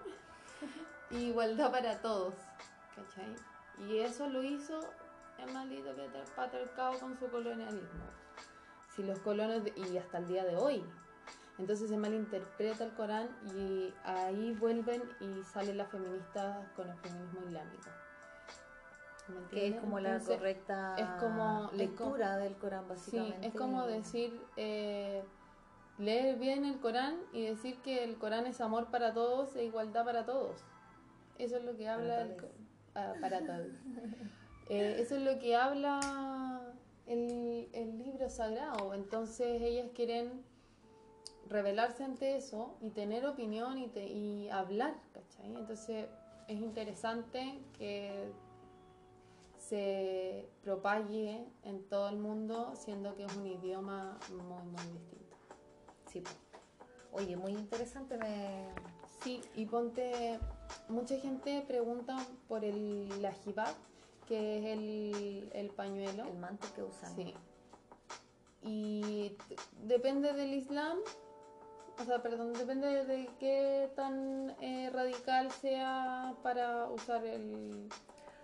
y 1.10 1.16
igualdad 1.28 1.70
para 1.72 2.00
todos, 2.00 2.34
¿cachai? 2.94 3.34
Y 3.88 3.98
eso 3.98 4.28
lo 4.28 4.42
hizo 4.42 4.80
el 5.38 5.52
maldito 5.52 5.94
patri- 5.96 6.24
patriarcado 6.34 6.98
con 6.98 7.18
su 7.18 7.28
colonialismo. 7.28 8.04
Si 8.94 9.02
los 9.02 9.18
colonos, 9.18 9.62
de- 9.64 9.74
y 9.76 9.98
hasta 9.98 10.18
el 10.18 10.26
día 10.28 10.44
de 10.44 10.56
hoy. 10.56 10.84
Entonces 11.58 11.88
se 11.88 11.96
malinterpreta 11.96 12.84
el 12.84 12.92
Corán 12.92 13.28
y 13.56 13.92
ahí 14.04 14.52
vuelven 14.54 15.02
y 15.20 15.42
salen 15.44 15.78
las 15.78 15.88
feministas 15.88 16.66
con 16.76 16.88
el 16.90 16.96
feminismo 16.98 17.40
islámico. 17.46 17.88
¿Me 19.28 19.48
Que 19.48 19.68
es 19.68 19.76
como 19.80 19.98
la 19.98 20.18
correcta 20.20 20.94
es 20.96 21.08
como- 21.20 21.68
es 21.72 21.78
lectura 21.78 22.36
del 22.36 22.54
Corán, 22.56 22.84
Sí, 22.84 22.88
básicamente. 22.90 23.46
es 23.48 23.54
como 23.54 23.86
decir, 23.86 24.40
eh, 24.56 25.24
leer 25.98 26.36
bien 26.38 26.64
el 26.64 26.78
Corán 26.78 27.16
y 27.32 27.46
decir 27.46 27.78
que 27.80 28.04
el 28.04 28.18
Corán 28.18 28.46
es 28.46 28.60
amor 28.60 28.90
para 28.90 29.14
todos 29.14 29.56
e 29.56 29.64
igualdad 29.64 30.04
para 30.04 30.24
todos. 30.26 30.62
Eso 31.38 31.56
es 31.56 31.64
lo 31.64 31.76
que 31.76 31.88
habla 31.88 32.20
el, 32.22 32.36
todos. 32.36 32.52
ah, 32.94 33.14
para 33.20 33.40
todos. 33.40 33.68
Eh, 34.68 34.96
eso 34.98 35.14
es 35.14 35.22
lo 35.22 35.38
que 35.38 35.54
habla 35.54 36.00
el, 37.06 37.68
el 37.72 37.98
libro 37.98 38.28
sagrado. 38.28 38.94
Entonces 38.94 39.62
ellas 39.62 39.90
quieren 39.94 40.42
revelarse 41.48 42.04
ante 42.04 42.37
eso 42.37 42.76
y 42.80 42.90
tener 42.90 43.26
opinión 43.26 43.78
y, 43.78 43.88
te- 43.88 44.06
y 44.09 44.48
hablar, 44.48 44.94
¿cachai? 45.12 45.54
Entonces 45.54 46.06
es 46.48 46.61
interesante 46.61 47.61
que 47.78 48.30
se 49.59 50.48
propague 50.62 51.44
en 51.64 51.88
todo 51.88 52.09
el 52.09 52.18
mundo, 52.18 52.72
siendo 52.76 53.16
que 53.16 53.24
es 53.24 53.37
un 53.37 53.46
idioma 53.46 54.18
muy, 54.30 54.62
muy 54.62 54.92
distinto. 54.92 55.37
Sí. 56.06 56.22
Oye, 57.12 57.37
muy 57.37 57.52
interesante. 57.52 58.16
Me... 58.18 58.68
Sí, 59.22 59.40
y 59.56 59.66
ponte, 59.66 60.38
mucha 60.88 61.18
gente 61.18 61.64
pregunta 61.66 62.16
por 62.46 62.64
el 62.64 63.20
la 63.22 63.32
que 64.26 64.59
es 64.59 64.64
el, 64.66 65.50
el 65.52 65.70
pañuelo. 65.70 66.24
El 66.24 66.38
manto 66.38 66.66
que 66.74 66.82
usan. 66.82 67.16
Sí. 67.16 67.35
Y 68.62 69.37
depende 69.82 70.32
del 70.32 70.52
Islam, 70.54 70.98
o 72.00 72.04
sea, 72.04 72.22
perdón, 72.22 72.52
depende 72.52 73.04
de 73.04 73.28
qué 73.38 73.90
tan 73.96 74.54
eh, 74.61 74.90
radical 74.92 75.50
sea 75.50 76.35
para 76.42 76.87
usar 76.90 77.24
el... 77.24 77.88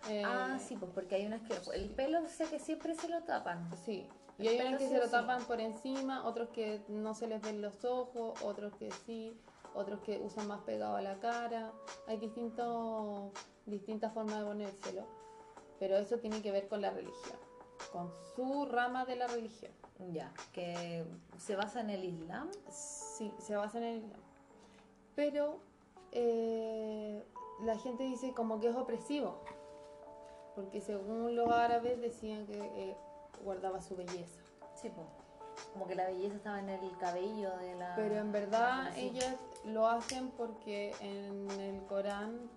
eh, 0.09 0.23
Ah, 0.25 0.59
sí, 0.59 0.77
pues 0.77 0.91
porque 0.95 1.17
hay 1.17 1.27
unas 1.27 1.43
que 1.43 1.55
el 1.75 1.91
pelo 1.91 2.27
sé 2.29 2.47
que 2.47 2.59
siempre 2.59 2.95
se 2.95 3.09
lo 3.09 3.23
tapan. 3.23 3.71
Sí, 3.85 4.09
y 4.39 4.49
hay 4.49 4.61
unos 4.67 4.79
que 4.81 4.87
sí 4.87 4.91
se 4.91 4.97
o 4.99 5.01
lo 5.01 5.07
sí. 5.07 5.13
tapan 5.13 5.45
por 5.45 5.61
encima, 5.61 6.25
otros 6.27 6.49
que 6.51 6.83
no 6.89 7.15
se 7.15 7.27
les 7.27 7.41
ven 7.43 7.61
los 7.61 7.85
ojos, 7.85 8.41
otros 8.43 8.75
que 8.77 8.91
sí, 8.91 9.37
otros 9.75 10.01
que 10.01 10.19
usan 10.19 10.49
más 10.49 10.61
pegado 10.63 10.97
a 10.97 11.03
la 11.03 11.19
cara. 11.21 11.73
Hay 12.07 12.17
distintos, 12.19 13.33
distintas 13.67 14.13
formas 14.13 14.39
de 14.41 14.45
ponérselo, 14.45 15.07
pero 15.79 15.97
eso 15.97 16.19
tiene 16.19 16.41
que 16.43 16.51
ver 16.53 16.69
con 16.69 16.81
la 16.81 16.91
religión, 16.91 17.39
con 17.91 18.13
su 18.35 18.67
rama 18.67 19.05
de 19.05 19.17
la 19.17 19.27
religión. 19.27 19.73
Ya, 20.11 20.33
que 20.53 21.05
se 21.39 21.55
basa 21.57 21.81
en 21.81 21.91
el 21.91 22.05
Islam. 22.05 22.51
Sí, 22.71 23.33
se 23.39 23.57
basa 23.57 23.79
en 23.79 23.85
el 23.85 23.97
Islam. 23.99 24.21
Pero 25.15 25.61
eh, 26.11 27.25
la 27.63 27.79
gente 27.79 28.05
dice 28.05 28.33
como 28.33 28.61
que 28.61 28.69
es 28.69 28.77
opresivo, 28.77 29.41
porque 30.55 30.81
según 30.81 31.37
los 31.37 31.51
árabes 31.51 32.01
decían 32.01 32.47
que 32.47 32.59
eh, 32.59 32.97
guardaba 33.45 33.81
su 33.81 33.97
belleza. 33.97 34.41
Sí, 34.75 34.91
pues. 34.91 35.07
Como 35.73 35.87
que 35.87 35.95
la 35.95 36.07
belleza 36.07 36.37
estaba 36.37 36.61
en 36.61 36.71
el 36.71 36.97
cabello 36.99 37.57
de 37.59 37.75
la. 37.77 37.95
Pero 37.95 38.17
en 38.17 38.33
verdad 38.33 38.97
ellas 38.97 39.37
lo 39.65 39.87
hacen 39.87 40.31
porque 40.31 40.95
en 41.01 41.51
el 41.61 41.83
Corán 41.87 42.51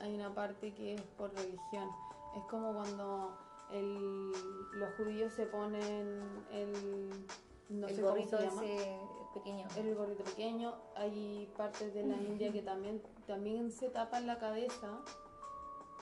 hay 0.00 0.14
una 0.14 0.32
parte 0.34 0.72
que 0.74 0.94
es 0.94 1.02
por 1.02 1.34
religión. 1.34 1.90
Es 2.36 2.44
como 2.44 2.74
cuando 2.74 3.36
el- 3.70 4.32
los 4.72 4.94
judíos 4.96 5.32
se 5.32 5.46
ponen 5.46 6.22
el, 6.50 7.26
no 7.68 7.86
el 7.88 7.94
sé 7.94 8.02
cómo 8.02 8.14
gorrito 8.14 8.38
se 8.38 8.44
llama, 8.46 8.62
pequeño. 9.34 9.66
el 9.76 9.94
gorrito 9.94 10.24
pequeño. 10.24 10.74
Hay 10.96 11.50
partes 11.56 11.94
de 11.94 12.04
la 12.06 12.16
India 12.16 12.52
que 12.52 12.62
también, 12.62 13.02
también 13.26 13.70
se 13.72 13.88
tapan 13.90 14.26
la 14.26 14.38
cabeza. 14.38 15.00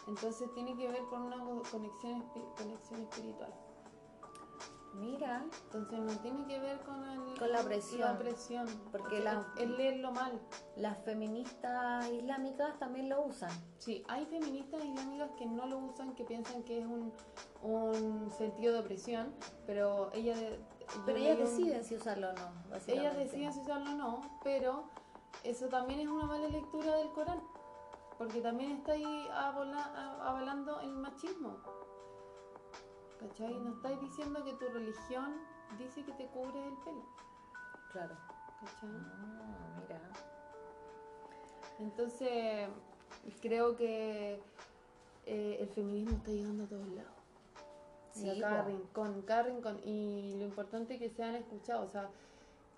Entonces 0.09 0.53
tiene 0.55 0.77
que 0.77 0.89
ver 0.89 1.03
con 1.11 1.23
una 1.23 1.39
co- 1.39 1.63
conexión, 1.71 2.25
conexión 2.57 3.01
espiritual. 3.03 3.53
Mira, 4.95 5.47
Entonces 5.73 6.01
no 6.01 6.21
tiene 6.21 6.47
que 6.47 6.59
ver 6.61 6.79
con, 6.81 7.03
el- 7.09 7.39
Con 7.39 7.51
la 7.51 7.63
presión. 7.63 8.01
la 8.01 8.19
presión, 8.19 8.67
Porque 8.91 9.21
la- 9.21 9.47
es 9.57 9.71
leerlo 9.71 10.13
mal. 10.13 10.39
las 10.77 10.99
feministas 11.05 12.11
islámicas 12.11 12.79
también 12.79 13.09
lo 13.09 13.23
usan. 13.25 13.51
Sí, 13.79 14.05
hay 14.09 14.27
feministas 14.27 14.85
islámicas 14.85 15.31
que 15.39 15.47
no 15.47 15.67
lo 15.67 15.79
usan, 15.79 16.15
que 16.15 16.25
piensan 16.25 16.63
que 16.65 16.81
es 16.81 16.87
un, 16.87 17.11
un 17.63 18.31
sentido 18.31 18.73
de 18.75 18.81
opresión, 18.81 19.33
pero 19.67 20.11
ella 20.13 20.37
de- 20.37 20.59
Pero 21.07 21.19
ellas 21.19 21.39
deciden 21.39 21.85
si 21.85 21.95
usarlo 21.97 22.31
o 22.31 22.33
no. 22.33 22.77
Ellas 22.89 23.17
deciden 23.17 23.53
si 23.53 23.61
usarlo 23.61 23.91
o 23.93 23.95
no, 23.95 24.21
pero 24.45 24.85
eso 25.45 25.69
también 25.69 26.01
es 26.01 26.09
una 26.09 26.25
mala 26.27 26.49
lectura 26.49 26.97
del 26.97 27.11
Corán, 27.13 27.41
porque 28.19 28.41
también 28.41 28.73
está 28.73 28.93
ahí 28.93 29.29
abola- 29.33 30.19
avalando 30.23 30.81
el 30.81 30.91
machismo. 30.93 31.57
¿Cachai? 33.21 33.55
No 33.61 33.71
estáis 33.75 34.01
diciendo 34.01 34.43
que 34.45 34.53
tu 34.55 34.67
religión 34.69 35.37
dice 35.79 36.05
que 36.05 36.13
te 36.13 36.27
cubres 36.27 36.67
el 36.67 36.77
pelo. 36.85 37.05
Claro. 37.93 38.17
¿Cachai? 38.61 38.91
Ah, 38.91 39.81
mira. 39.81 40.01
Entonces, 41.79 42.69
creo 43.41 43.77
que 43.77 44.41
eh, 45.27 45.57
el 45.61 45.69
feminismo 45.69 46.17
está 46.17 46.31
llegando 46.33 46.65
a 46.65 46.67
todos 46.67 46.89
lados. 46.89 47.13
Sí, 48.13 48.31
a 48.31 48.41
cada 48.41 48.65
rincón, 48.65 49.23
cada 49.23 49.45
rincón. 49.45 49.81
Y 49.85 50.35
lo 50.39 50.45
importante 50.45 50.95
es 50.95 51.01
que 51.01 51.11
sean 51.11 51.35
escuchados. 51.35 51.89
O 51.89 51.91
sea, 51.91 52.11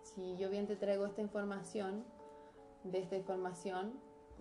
si 0.03 0.37
yo 0.37 0.49
bien 0.51 0.67
te 0.67 0.77
traigo 0.77 1.07
esta 1.07 1.21
información, 1.21 2.05
de 2.85 2.99
esta 2.99 3.17
información, 3.17 3.93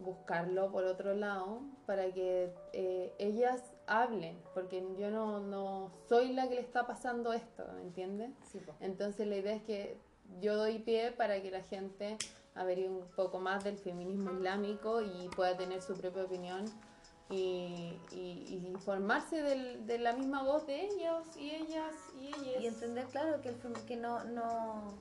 buscarlo 0.04 0.72
por 0.72 0.84
otro 0.86 1.14
lado 1.14 1.62
para 1.86 2.12
que 2.12 2.54
eh, 2.74 3.14
ellas 3.18 3.74
hablen, 3.88 4.38
porque 4.54 4.86
yo 4.98 5.12
no, 5.12 5.40
no 5.40 5.92
soy 6.08 6.34
la 6.34 6.48
que 6.48 6.56
le 6.56 6.62
está 6.62 6.86
pasando 6.86 7.34
esto, 7.34 7.64
¿me 7.76 7.82
entiendes? 7.82 8.32
Sí, 8.52 8.60
po. 8.60 8.74
Entonces 8.80 9.28
la 9.28 9.38
idea 9.38 9.56
es 9.56 9.64
que 9.64 9.98
yo 10.42 10.56
doy 10.56 10.80
pie 10.80 11.12
para 11.12 11.42
que 11.42 11.52
la 11.52 11.62
gente 11.64 12.18
averigüe 12.56 12.90
un 12.90 13.08
poco 13.16 13.40
más 13.40 13.64
del 13.64 13.78
feminismo 13.78 14.32
islámico 14.32 15.02
y 15.02 15.30
pueda 15.36 15.56
tener 15.58 15.82
su 15.82 15.96
propia 15.96 16.24
opinión 16.24 16.66
y, 17.30 18.00
y- 18.12 18.46
y 18.50 18.68
informarse 18.68 19.42
del- 19.42 19.86
de 19.88 19.98
la 19.98 20.14
misma 20.14 20.44
voz 20.44 20.68
de 20.68 20.82
ellos 20.86 21.26
y 21.38 21.52
ellas 21.52 21.94
y 22.20 22.28
ellas. 22.28 22.62
Y 22.62 22.68
entender, 22.68 23.08
claro, 23.08 23.42
que, 23.42 23.50
el, 23.50 23.58
que 23.88 23.96
no, 23.96 24.24
no, 24.26 24.94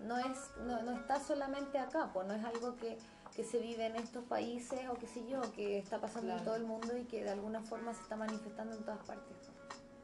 no, 0.00 0.18
es, 0.18 0.38
no, 0.66 0.82
no 0.82 0.92
está 0.92 1.20
solamente 1.20 1.78
acá, 1.78 2.10
pues 2.12 2.26
no 2.26 2.34
es 2.34 2.44
algo 2.44 2.76
que, 2.76 2.98
que 3.34 3.44
se 3.44 3.58
vive 3.58 3.86
en 3.86 3.96
estos 3.96 4.24
países 4.24 4.88
o 4.88 4.94
qué 4.94 5.06
sé 5.06 5.26
yo, 5.28 5.40
que 5.52 5.78
está 5.78 6.00
pasando 6.00 6.32
en 6.32 6.44
todo 6.44 6.56
el 6.56 6.64
mundo 6.64 6.96
y 6.96 7.04
que 7.04 7.22
de 7.22 7.30
alguna 7.30 7.60
forma 7.62 7.92
se 7.94 8.00
está 8.02 8.16
manifestando 8.16 8.74
en 8.74 8.82
todas 8.84 9.00
partes. 9.04 9.36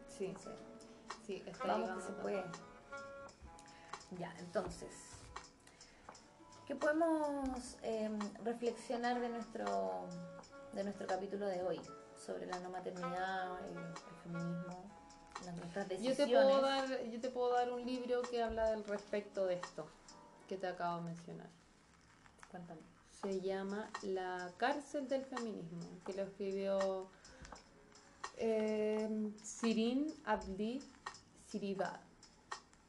Sí, 0.09 0.27
Entonces, 0.27 0.53
sí, 1.27 1.43
está 1.47 1.66
vamos 1.66 1.91
que 1.91 2.01
se 2.03 2.12
puede. 2.20 2.45
Ya, 4.18 4.35
entonces, 4.41 4.91
¿qué 6.66 6.77
podemos 6.77 7.77
em, 7.83 8.18
reflexionar 8.45 9.18
de 9.20 9.31
nuestro, 9.31 10.05
de 10.73 10.85
nuestro 10.85 11.07
capítulo 11.07 11.47
de 11.47 11.62
hoy 11.62 11.81
sobre 12.16 12.47
la 12.47 12.59
no 12.61 12.70
maternidad, 12.70 13.59
el, 13.68 13.77
el 13.77 13.95
feminismo, 14.23 14.91
las, 15.45 15.57
nuestras 15.57 15.89
Yo 15.89 15.95
decisiones? 15.97 16.16
te, 16.16 16.27
puedo 16.27 16.61
dar, 16.61 17.05
yo 17.05 17.20
te 17.20 17.31
puedo 17.31 17.53
dar 17.53 17.73
un 17.73 17.85
libro 17.85 18.23
que 18.23 18.43
habla 18.43 18.70
del 18.70 18.85
respecto 18.85 19.47
de 19.47 19.55
esto 19.55 19.87
que 20.49 20.57
te 20.57 20.66
acabo 20.66 20.99
de 20.99 21.03
mencionar. 21.05 21.49
Cuéntame. 22.51 22.81
Se 23.23 23.41
llama 23.41 23.91
La 24.03 24.51
cárcel 24.57 25.09
del 25.09 25.25
feminismo, 25.25 25.81
que 26.05 26.12
lo 26.14 26.23
escribió 26.23 27.09
eh, 28.37 29.31
Sirin 29.43 30.12
Abdi 30.25 30.83
Siribad. 31.47 32.01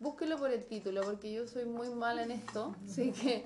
Búsquelo 0.03 0.37
por 0.37 0.51
el 0.51 0.65
título, 0.65 1.01
porque 1.01 1.33
yo 1.33 1.47
soy 1.47 1.65
muy 1.65 1.89
mala 1.89 2.23
en 2.23 2.31
esto. 2.31 2.75
Así 2.85 3.11
que 3.11 3.45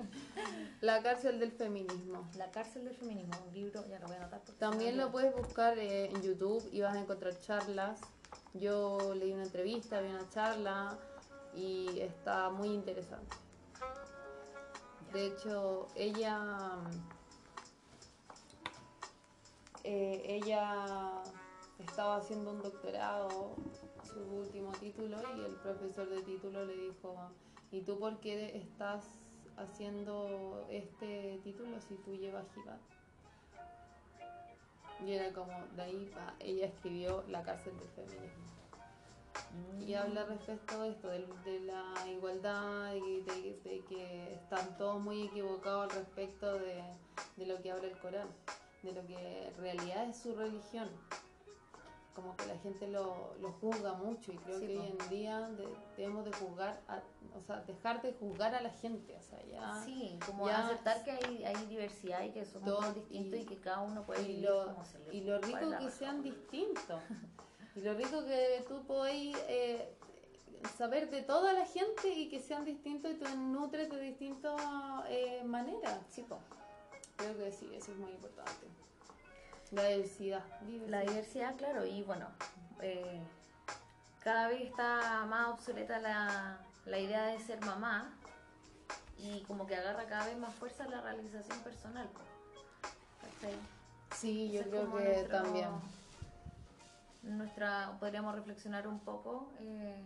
La 0.80 1.02
cárcel 1.02 1.40
del 1.40 1.50
feminismo. 1.52 2.28
La 2.36 2.50
cárcel 2.50 2.84
del 2.84 2.94
feminismo, 2.94 3.32
un 3.46 3.54
libro, 3.54 3.84
ya 3.88 3.98
lo 3.98 4.06
voy 4.06 4.16
a 4.16 4.20
anotar. 4.20 4.40
También 4.58 4.96
lo 4.96 5.10
puedes 5.10 5.34
buscar 5.34 5.78
eh, 5.78 6.06
en 6.06 6.22
YouTube 6.22 6.68
y 6.72 6.80
vas 6.80 6.94
a 6.94 7.00
encontrar 7.00 7.38
charlas. 7.40 8.00
Yo 8.54 9.14
leí 9.14 9.32
una 9.32 9.44
entrevista, 9.44 10.00
vi 10.00 10.08
una 10.10 10.28
charla 10.30 10.96
y 11.54 11.98
está 12.00 12.50
muy 12.50 12.68
interesante. 12.68 13.36
De 15.12 15.26
hecho, 15.26 15.88
ella 15.96 16.76
eh, 19.82 20.22
ella 20.26 21.22
estaba 21.78 22.16
haciendo 22.16 22.52
un 22.52 22.62
doctorado, 22.62 23.56
su 24.24 24.34
último 24.34 24.72
título, 24.72 25.16
y 25.36 25.44
el 25.44 25.54
profesor 25.56 26.08
de 26.08 26.22
título 26.22 26.64
le 26.64 26.74
dijo, 26.74 27.16
¿y 27.70 27.82
tú 27.82 27.98
por 27.98 28.18
qué 28.20 28.56
estás 28.56 29.04
haciendo 29.56 30.66
este 30.70 31.40
título 31.44 31.80
si 31.80 31.94
tú 31.96 32.14
llevas 32.16 32.46
hijab? 32.56 32.78
Y 35.06 35.12
era 35.12 35.32
como, 35.32 35.52
de 35.76 35.82
ahí 35.82 36.10
ella 36.40 36.66
escribió 36.66 37.24
La 37.28 37.42
cárcel 37.42 37.72
del 37.78 37.88
feminismo. 37.90 38.44
Y 39.86 39.94
habla 39.94 40.24
respecto 40.24 40.82
de 40.82 40.90
esto, 40.90 41.08
de, 41.08 41.26
de 41.44 41.60
la 41.60 41.94
igualdad 42.10 42.94
y 42.94 43.20
de, 43.22 43.60
de 43.62 43.84
que 43.84 44.34
están 44.34 44.76
todos 44.76 45.00
muy 45.00 45.26
equivocados 45.26 45.84
al 45.84 46.00
respecto 46.00 46.58
de, 46.58 46.82
de 47.36 47.46
lo 47.46 47.62
que 47.62 47.70
habla 47.70 47.86
el 47.86 47.98
Corán, 47.98 48.28
de 48.82 48.92
lo 48.92 49.06
que 49.06 49.46
en 49.46 49.56
realidad 49.56 50.08
es 50.08 50.18
su 50.18 50.34
religión. 50.34 50.88
Como 52.18 52.36
que 52.36 52.46
la 52.46 52.58
gente 52.58 52.88
lo, 52.88 53.36
lo 53.40 53.52
juzga 53.60 53.92
mucho 53.92 54.32
y 54.32 54.36
creo 54.38 54.58
Sí, 54.58 54.66
que 54.66 54.74
po. 54.74 54.82
hoy 54.82 54.88
en 54.98 55.08
día 55.08 55.40
de- 55.50 55.76
debemos 55.96 56.24
de 56.24 56.32
juzgar, 56.32 56.80
a- 56.88 57.00
o 57.36 57.40
sea, 57.40 57.60
dejar 57.60 58.02
de 58.02 58.12
juzgar 58.14 58.56
a 58.56 58.60
la 58.60 58.70
gente, 58.70 59.14
o 59.16 59.22
sea, 59.22 59.40
ya... 59.46 59.80
Sí, 59.84 60.18
como 60.26 60.48
ya- 60.48 60.66
aceptar 60.66 61.04
que 61.04 61.12
hay, 61.12 61.44
hay 61.44 61.66
diversidad 61.66 62.24
y 62.24 62.30
que 62.32 62.44
somos 62.44 62.64
Todo- 62.68 62.80
todos 62.80 62.94
distintos 62.96 63.38
y, 63.38 63.42
y- 63.42 63.46
que 63.46 63.56
cada 63.60 63.82
uno 63.82 64.04
puede 64.04 64.22
y 64.22 64.26
vivir 64.26 64.48
lo, 64.50 64.66
como 64.66 64.84
se 64.84 64.98
le 64.98 65.14
y 65.14 65.20
lo 65.22 65.38
rico 65.40 65.70
que 65.78 65.90
sean 65.90 66.22
distintos. 66.22 67.00
Y 67.76 67.80
lo 67.82 67.94
rico 67.94 68.24
que 68.24 68.64
tú 68.66 68.84
podéis 68.88 69.36
eh, 69.46 69.94
saber 70.76 71.08
de 71.10 71.22
toda 71.22 71.52
la 71.52 71.64
gente 71.64 72.08
y 72.08 72.28
que 72.28 72.40
sean 72.40 72.64
distintos 72.64 73.12
y 73.12 73.14
te 73.14 73.36
nutres 73.36 73.88
de 73.90 74.00
distintas 74.00 74.60
eh, 75.08 75.44
maneras. 75.44 76.00
Sí, 76.08 76.22
po. 76.22 76.38
Creo 77.16 77.36
que 77.38 77.52
sí, 77.52 77.70
eso 77.72 77.92
es 77.92 77.98
muy 77.98 78.10
importante. 78.10 78.66
La 79.72 79.84
diversidad. 79.88 80.42
La 80.88 81.00
diversidad, 81.00 81.56
claro, 81.56 81.84
y 81.84 82.02
bueno, 82.02 82.26
eh, 82.80 83.20
cada 84.22 84.48
vez 84.48 84.62
está 84.62 85.26
más 85.26 85.48
obsoleta 85.50 85.98
la, 85.98 86.58
la 86.86 86.98
idea 86.98 87.26
de 87.26 87.38
ser 87.40 87.60
mamá 87.64 88.14
y 89.18 89.42
como 89.42 89.66
que 89.66 89.76
agarra 89.76 90.06
cada 90.06 90.24
vez 90.26 90.38
más 90.38 90.54
fuerza 90.54 90.86
la 90.88 91.00
realización 91.02 91.58
personal. 91.60 92.08
¿Cachai? 93.20 93.54
Sí, 94.16 94.50
yo 94.52 94.60
Ese 94.60 94.70
creo 94.70 94.82
que 94.96 95.04
nuestro- 95.04 95.42
también. 95.42 95.68
Nuestra, 97.24 97.96
podríamos 98.00 98.34
reflexionar 98.36 98.86
un 98.88 99.00
poco, 99.00 99.50
eh, 99.60 100.00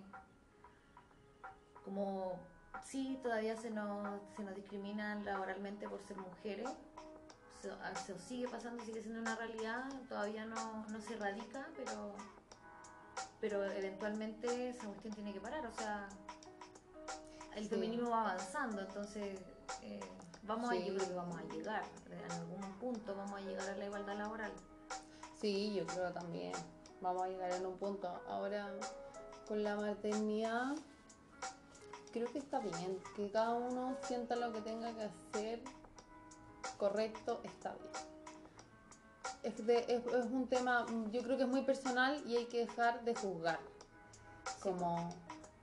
como 1.84 2.32
sí, 2.84 3.20
todavía 3.22 3.54
se 3.56 3.70
nos, 3.70 4.18
se 4.34 4.42
nos 4.42 4.54
discriminan 4.56 5.24
laboralmente 5.24 5.88
por 5.88 6.00
ser 6.02 6.16
mujeres, 6.16 6.68
se, 7.62 7.70
ah, 7.70 7.92
sigue 8.28 8.48
pasando, 8.48 8.84
sigue 8.84 9.00
siendo 9.02 9.20
una 9.20 9.36
realidad, 9.36 9.84
todavía 10.08 10.44
no, 10.44 10.84
no 10.88 11.00
se 11.00 11.14
erradica, 11.14 11.68
pero, 11.76 12.14
pero 13.40 13.64
eventualmente 13.64 14.70
esa 14.70 14.86
cuestión 14.86 15.14
tiene 15.14 15.32
que 15.32 15.40
parar, 15.40 15.64
o 15.66 15.72
sea, 15.72 16.08
el 17.54 17.64
Sí. 17.64 17.70
feminismo 17.70 18.10
va 18.10 18.22
avanzando, 18.22 18.80
entonces 18.80 19.38
eh, 19.82 20.00
vamos 20.42 20.70
a, 20.70 20.72
Sí. 20.74 20.84
yo 20.86 20.94
creo 20.96 21.08
que 21.08 21.14
vamos 21.14 21.38
a 21.38 21.42
llegar, 21.44 21.84
en 22.10 22.32
algún 22.32 22.72
punto 22.80 23.14
vamos 23.14 23.34
a 23.34 23.40
llegar 23.40 23.70
a 23.70 23.76
la 23.76 23.84
igualdad 23.84 24.16
laboral. 24.16 24.52
Sí, 25.40 25.74
yo 25.74 25.86
creo 25.86 26.12
también. 26.12 26.52
Vamos 27.00 27.22
a 27.24 27.28
llegar 27.28 27.50
en 27.52 27.66
un 27.66 27.76
punto. 27.78 28.08
Ahora, 28.28 28.72
con 29.48 29.62
la 29.64 29.74
maternidad, 29.74 30.74
creo 32.12 32.30
que 32.30 32.38
está 32.38 32.60
bien. 32.60 32.96
Que 33.16 33.28
cada 33.30 33.54
uno 33.54 33.96
sienta 34.02 34.36
lo 34.36 34.52
que 34.52 34.60
tenga 34.60 34.94
que 34.94 35.02
hacer 35.02 35.64
correcto, 36.78 37.40
está 37.44 37.74
bien. 37.74 37.92
Es, 39.42 39.66
de- 39.66 39.84
es, 39.88 40.06
es 40.06 40.26
un 40.26 40.46
tema, 40.48 40.86
yo 41.10 41.22
creo 41.22 41.36
que 41.36 41.42
es 41.44 41.48
muy 41.48 41.62
personal 41.62 42.22
y 42.26 42.36
hay 42.36 42.46
que 42.46 42.58
dejar 42.66 43.02
de 43.04 43.14
juzgar. 43.14 43.58
Como, 44.60 45.10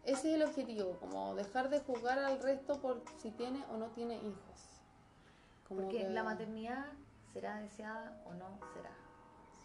ese 0.04 0.30
es 0.30 0.36
el 0.36 0.44
objetivo, 0.44 0.98
como 1.00 1.36
dejar 1.36 1.70
de 1.70 1.80
juzgar 1.80 2.20
al 2.20 2.42
resto 2.42 2.80
por 2.82 3.02
si 3.22 3.32
tiene 3.32 3.64
o 3.72 3.78
no 3.78 3.88
tiene 3.88 4.16
hijos. 4.16 4.82
Como 5.68 5.82
Porque 5.82 6.00
que- 6.00 6.10
la 6.10 6.24
maternidad 6.24 6.86
será 7.32 7.58
deseada 7.62 8.22
o 8.26 8.34
no 8.34 8.60
será. 8.74 8.92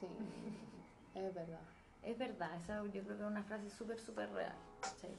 Sí, 0.00 0.06
es 1.14 1.34
verdad. 1.34 1.60
Es 2.02 2.18
verdad, 2.18 2.54
esa 2.56 2.82
yo 2.84 3.02
creo 3.02 3.16
que 3.16 3.22
es 3.24 3.28
una 3.30 3.42
frase 3.42 3.70
súper, 3.70 3.98
súper 3.98 4.30
real. 4.32 4.54
¿cachai? 4.80 5.16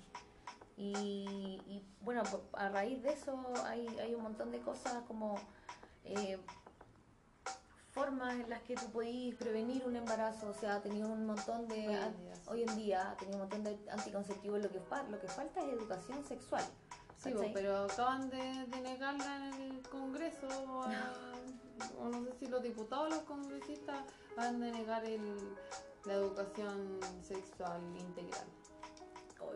Y, 0.77 1.59
y, 1.67 1.83
bueno, 2.01 2.21
a 2.53 2.69
raíz 2.69 3.01
de 3.01 3.13
eso 3.13 3.37
hay, 3.63 3.87
hay 3.99 4.13
un 4.13 4.21
montón 4.23 4.51
de 4.51 4.59
cosas 4.59 4.93
como 5.07 5.35
eh, 6.05 6.39
formas 7.91 8.33
en 8.33 8.49
las 8.49 8.61
que 8.63 8.75
tú 8.75 8.89
podís 8.91 9.35
prevenir 9.35 9.83
un 9.85 9.95
embarazo. 9.95 10.49
O 10.49 10.53
sea, 10.53 10.75
ha 10.75 10.81
tenido 10.81 11.07
un 11.09 11.25
montón 11.25 11.67
de. 11.67 11.87
Hoy 11.87 11.93
en 11.95 12.17
día, 12.17 12.33
hoy 12.47 12.63
en 12.63 12.75
día 12.75 13.11
ha 13.11 13.17
tenido 13.17 13.37
un 13.37 13.41
montón 13.43 13.63
de 13.63 13.79
anticonceptivos. 13.91 14.61
Lo 14.61 14.69
que, 14.69 14.79
fa- 14.81 15.03
lo 15.03 15.19
que 15.19 15.27
falta 15.27 15.61
es 15.61 15.73
educación 15.73 16.23
sexual. 16.25 16.63
Sí, 17.17 17.33
pero 17.53 17.85
acaban 17.85 18.29
de, 18.29 18.37
de 18.67 18.81
negarla 18.81 19.49
en 19.49 19.61
el 19.61 19.81
Congreso, 19.89 20.47
a- 20.83 21.13
o 21.99 22.09
no 22.09 22.23
sé 22.25 22.33
si 22.39 22.47
los 22.47 22.61
diputados 22.61 23.07
o 23.07 23.09
los 23.15 23.23
congresistas 23.23 23.99
van 24.37 24.59
de 24.59 24.71
negar 24.71 25.03
el, 25.05 25.55
la 26.05 26.13
educación 26.13 26.99
sexual 27.23 27.81
integral. 27.97 28.45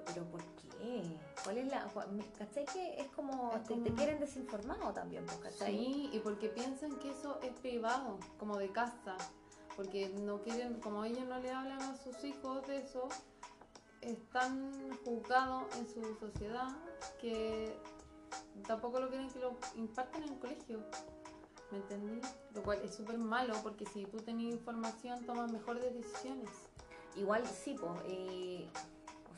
Pero 0.06 0.24
¿por 0.26 0.44
qué? 0.56 1.18
¿Cuál 1.44 1.58
es 1.58 1.68
la.? 1.72 1.88
¿Cachai? 2.38 2.66
Que 2.66 3.00
es 3.02 3.08
como. 3.10 3.54
Es 3.56 3.64
te, 3.64 3.74
como- 3.74 3.84
te 3.84 3.94
quieren 3.94 4.20
desinformado 4.20 4.94
también, 4.94 5.26
pues, 5.26 5.38
¿cachai? 5.40 5.76
Sí, 5.78 6.10
y 6.14 6.20
porque 6.20 6.50
piensan 6.50 6.98
que 7.00 7.12
eso 7.12 7.40
es 7.42 7.52
privado, 7.60 8.18
como 8.38 8.58
de 8.58 8.72
casa, 8.72 9.16
porque 9.76 10.10
no 10.10 10.42
quieren, 10.42 10.80
como 10.80 11.04
ellos 11.06 11.26
no 11.28 11.40
le 11.40 11.52
hablan 11.52 11.82
a 11.82 11.96
sus 11.96 12.24
hijos 12.24 12.66
de 12.68 12.78
eso, 12.78 13.08
están 14.02 14.72
juzgados 15.04 15.64
en 15.78 15.88
su 15.90 16.16
sociedad 16.16 16.70
que 17.20 17.78
tampoco 18.68 19.00
lo 19.00 19.10
quieren 19.10 19.30
que 19.30 19.40
lo 19.40 19.58
impartan 19.76 20.24
en 20.24 20.30
el 20.30 20.40
colegio. 20.40 20.84
¿Me 21.72 21.78
entendí? 21.78 22.20
Lo 22.56 22.64
cual 22.64 22.80
es 22.84 22.96
súper 22.96 23.18
malo 23.20 23.54
porque 23.62 23.86
si 23.86 24.04
tú 24.06 24.18
tenías 24.18 24.54
información 24.56 25.24
tomas 25.26 25.52
mejores 25.52 25.94
decisiones. 25.94 26.50
Igual 27.16 27.46
sí, 27.46 27.76
pues. 27.80 28.02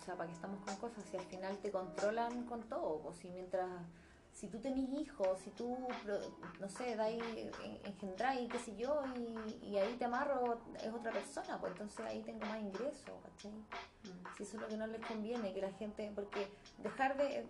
O 0.02 0.04
sea, 0.04 0.16
para 0.16 0.28
que 0.28 0.34
estamos 0.36 0.60
con 0.66 0.76
cosas, 0.78 1.04
si 1.10 1.16
al 1.18 1.24
final 1.26 1.58
te 1.60 1.70
controlan 1.72 2.46
con 2.46 2.64
todo, 2.64 3.00
pues 3.02 3.18
si 3.18 3.30
mientras. 3.30 3.70
Si 4.34 4.48
tú 4.48 4.60
tenés 4.60 4.90
hijos, 4.92 5.38
si 5.40 5.50
tú, 5.52 5.78
no 6.62 6.70
sé, 6.70 6.96
dais, 6.96 7.22
engendráis, 7.84 8.50
qué 8.50 8.60
sé 8.60 8.78
yo, 8.78 9.04
y, 9.18 9.66
y 9.68 9.78
ahí 9.78 9.94
te 9.98 10.06
amarro, 10.06 10.58
es 10.82 10.88
otra 10.94 11.12
persona, 11.12 11.60
pues 11.60 11.74
entonces 11.74 12.00
ahí 12.06 12.22
tengo 12.24 12.46
más 12.46 12.62
ingresos, 12.62 13.12
¿cachai? 13.24 13.52
Si 14.38 14.44
eso 14.44 14.56
es 14.56 14.62
lo 14.62 14.68
que 14.70 14.78
no 14.78 14.88
les 14.88 15.06
conviene, 15.06 15.54
que 15.54 15.60
la 15.60 15.74
gente, 15.74 16.10
porque 16.16 16.48
dejar 16.78 17.18
de, 17.18 17.46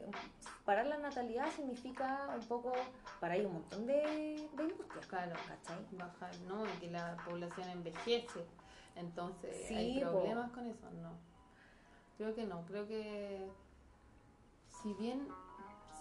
parar 0.65 0.87
la 0.87 0.97
natalidad 0.97 1.51
significa 1.55 2.35
un 2.35 2.47
poco, 2.47 2.73
parar 3.19 3.45
un 3.45 3.53
montón 3.53 3.85
de, 3.85 4.49
de 4.57 4.63
industrias, 4.63 5.05
Claro, 5.05 5.35
¿cachai? 5.47 5.85
bajar, 5.91 6.35
¿no? 6.47 6.65
Y 6.65 6.79
que 6.79 6.89
la 6.89 7.15
población 7.29 7.69
envejece. 7.69 8.43
Entonces, 8.95 9.67
Sí, 9.67 9.75
hay 9.75 10.03
po. 10.03 10.09
problemas 10.13 10.49
con 10.51 10.65
eso, 10.65 10.89
no. 10.99 11.30
Creo 12.17 12.35
que 12.35 12.45
no, 12.45 12.63
creo 12.65 12.87
que 12.87 13.49
si 14.81 14.93
bien, 14.93 15.27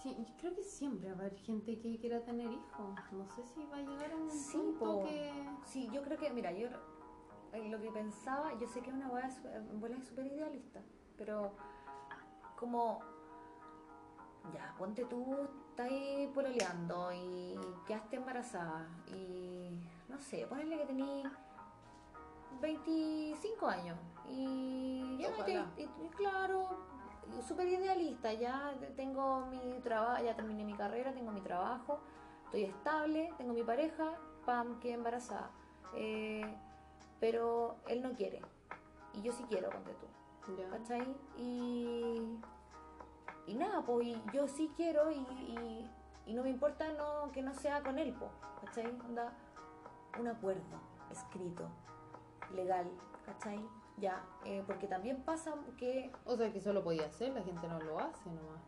sí, 0.02 0.14
yo 0.18 0.34
creo 0.38 0.54
que 0.54 0.62
siempre 0.62 1.08
va 1.10 1.16
a 1.16 1.18
haber 1.20 1.36
gente 1.36 1.78
que 1.78 1.98
quiera 1.98 2.20
tener 2.20 2.50
hijos. 2.50 2.94
No 3.12 3.26
sé 3.34 3.42
si 3.54 3.64
va 3.66 3.76
a 3.78 3.82
llegar 3.82 4.12
a 4.12 4.16
un 4.16 4.30
Sí, 4.30 4.56
punto 4.58 5.00
po. 5.00 5.04
que... 5.04 5.32
Sí, 5.66 5.88
yo 5.92 6.02
creo 6.02 6.18
que, 6.18 6.30
mira, 6.30 6.52
yo 6.52 6.68
eh, 7.52 7.68
lo 7.68 7.80
que 7.80 7.90
pensaba, 7.90 8.58
yo 8.58 8.66
sé 8.68 8.80
que 8.80 8.90
es 8.90 8.96
una 8.96 9.08
bola 9.08 10.00
súper 10.00 10.26
idealista, 10.26 10.80
pero 11.16 11.52
como, 12.58 13.00
ya, 14.54 14.74
ponte 14.78 15.04
tú, 15.06 15.36
estás 15.70 15.90
ahí 15.90 16.30
pololeando 16.34 17.12
y 17.12 17.58
quedaste 17.86 18.16
embarazada 18.16 18.86
y, 19.08 19.70
no 20.08 20.18
sé, 20.18 20.46
ponele 20.46 20.78
que 20.78 20.86
tenías 20.86 21.32
25 22.60 23.66
años 23.66 23.98
y 24.28 24.89
te- 25.44 25.52
y- 25.76 25.82
y 26.04 26.08
claro, 26.10 26.68
súper 27.46 27.68
idealista, 27.68 28.32
ya 28.32 28.74
tengo 28.96 29.46
mi 29.46 29.78
trabajo, 29.80 30.22
ya 30.24 30.34
terminé 30.34 30.64
mi 30.64 30.74
carrera, 30.74 31.12
tengo 31.12 31.30
mi 31.32 31.40
trabajo, 31.40 32.00
estoy 32.46 32.64
estable, 32.64 33.32
tengo 33.38 33.52
mi 33.52 33.62
pareja, 33.62 34.14
pam, 34.44 34.80
quedé 34.80 34.94
embarazada. 34.94 35.50
Eh, 35.94 36.42
pero 37.20 37.76
él 37.86 38.02
no 38.02 38.12
quiere. 38.12 38.40
Y 39.12 39.22
yo 39.22 39.32
sí 39.32 39.44
quiero, 39.48 39.70
ponte 39.70 39.92
tú. 39.94 40.06
Ya. 40.56 40.68
¿Cachai? 40.70 41.06
Y, 41.36 42.20
y 43.46 43.54
nada, 43.54 43.82
pues 43.82 44.06
y 44.08 44.22
yo 44.32 44.48
sí 44.48 44.70
quiero 44.76 45.10
y, 45.10 45.14
y, 45.16 45.90
y 46.26 46.34
no 46.34 46.42
me 46.42 46.50
importa 46.50 46.90
no, 46.92 47.30
que 47.32 47.42
no 47.42 47.52
sea 47.54 47.82
con 47.82 47.98
él, 47.98 48.14
pues, 48.18 48.30
¿cachai? 48.64 48.86
Onda, 48.86 49.32
un 50.18 50.28
acuerdo 50.28 50.62
escrito, 51.10 51.68
legal, 52.54 52.90
¿cachai? 53.26 53.60
Ya, 54.00 54.24
eh, 54.44 54.62
porque 54.66 54.86
también 54.86 55.22
pasa 55.22 55.54
que, 55.76 56.10
O 56.24 56.36
sea, 56.36 56.50
que 56.52 56.58
eso 56.58 56.72
lo 56.72 56.82
podía 56.82 57.06
hacer, 57.06 57.32
la 57.32 57.42
gente 57.42 57.68
no 57.68 57.78
lo 57.80 57.98
hace 57.98 58.28
nomás. 58.30 58.62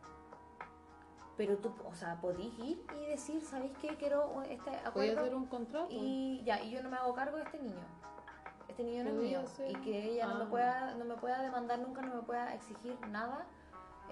pero 1.35 1.57
tú, 1.57 1.73
o 1.85 1.93
sea, 1.95 2.21
podís 2.21 2.57
ir 2.59 2.85
y 2.95 3.05
decir, 3.07 3.41
¿sabéis 3.41 3.71
qué? 3.81 3.95
Quiero 3.97 4.41
este 4.43 4.69
Podía 4.69 4.87
acuerdo 4.87 5.19
hacer 5.21 5.35
un 5.35 5.45
contrato. 5.47 5.87
y 5.89 6.43
ya, 6.45 6.61
y 6.61 6.69
yo 6.69 6.83
no 6.83 6.89
me 6.89 6.97
hago 6.97 7.13
cargo 7.15 7.37
de 7.37 7.43
este 7.43 7.57
niño. 7.59 7.79
Este 8.67 8.83
niño 8.83 9.03
no 9.03 9.09
es 9.09 9.15
Podía 9.15 9.39
mío. 9.39 9.47
ser. 9.47 9.71
Y 9.71 9.75
que 9.81 10.03
ella 10.11 10.27
no, 10.27 10.35
Ah. 10.35 10.37
me 10.39 10.45
pueda, 10.45 10.95
no 10.95 11.05
me 11.05 11.15
pueda 11.15 11.41
demandar 11.41 11.79
nunca, 11.79 12.01
no 12.03 12.15
me 12.15 12.21
pueda 12.21 12.53
exigir 12.53 12.95
nada. 13.09 13.45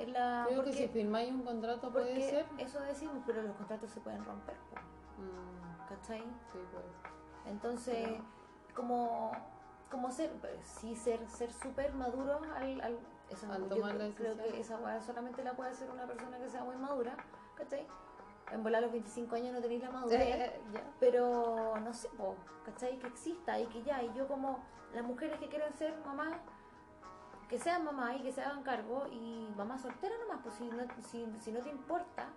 La, 0.07 0.45
Creo 0.47 0.57
porque, 0.63 0.71
que 0.71 0.77
si 0.77 0.87
firmáis 0.87 1.31
un 1.31 1.43
contrato 1.43 1.91
puede 1.91 2.19
ser. 2.27 2.45
eso 2.57 2.79
decimos, 2.81 3.17
pero 3.27 3.43
los 3.43 3.55
contratos 3.55 3.91
se 3.91 3.99
pueden 3.99 4.23
romper, 4.25 4.55
Mm, 5.19 5.87
¿cachai? 5.89 6.21
sí, 6.51 6.57
puede 6.71 6.91
ser. 6.93 7.11
Entonces, 7.45 8.19
como, 8.73 9.31
como 9.91 10.09
ser, 10.11 10.31
sí, 10.63 10.95
ser 10.95 11.27
ser 11.29 11.51
súper 11.53 11.93
maduro 11.93 12.39
al, 12.55 12.81
al, 12.81 12.97
eso, 13.29 13.51
Al 13.51 13.63
yo 13.69 13.75
tomar 13.75 13.95
la 13.95 14.05
creo- 14.05 14.15
creo 14.15 14.35
decisión. 14.35 14.53
que 14.55 14.59
esa 14.61 14.77
weá 14.77 15.01
solamente 15.01 15.43
la 15.43 15.53
puede 15.53 15.69
hacer 15.71 15.89
una 15.91 16.07
persona 16.07 16.37
que 16.39 16.49
sea 16.49 16.63
muy 16.63 16.75
madura, 16.77 17.15
¿cachai? 17.55 17.85
En 18.51 18.63
volar 18.63 18.79
a 18.79 18.81
los 18.87 18.91
25 18.91 19.35
años 19.35 19.53
no 19.53 19.61
tenéis 19.61 19.81
la 19.83 19.91
madurez. 19.91 20.51
ya. 20.73 20.81
Pero 20.99 21.75
no 21.79 21.93
sé, 21.93 22.09
po, 22.17 22.35
¿cachai? 22.65 22.97
Que 22.99 23.07
exista 23.07 23.59
y 23.59 23.67
que 23.67 23.83
ya, 23.83 24.01
y 24.03 24.11
yo 24.13 24.27
como 24.27 24.59
las 24.93 25.03
mujeres 25.05 25.39
que 25.39 25.47
quieren 25.47 25.73
ser 25.73 25.95
mamás, 26.05 26.33
que 27.47 27.59
sean 27.59 27.83
mamás 27.85 28.15
y 28.17 28.23
que 28.23 28.31
se 28.31 28.41
hagan 28.41 28.63
cargo, 28.63 29.07
y 29.11 29.47
mamá 29.57 29.77
soltera 29.77 30.15
nomás, 30.17 30.39
pues 30.43 30.55
si 30.55 30.65
no, 30.69 30.83
si, 31.09 31.25
si 31.39 31.51
no 31.51 31.59
te 31.61 31.69
importa 31.69 32.27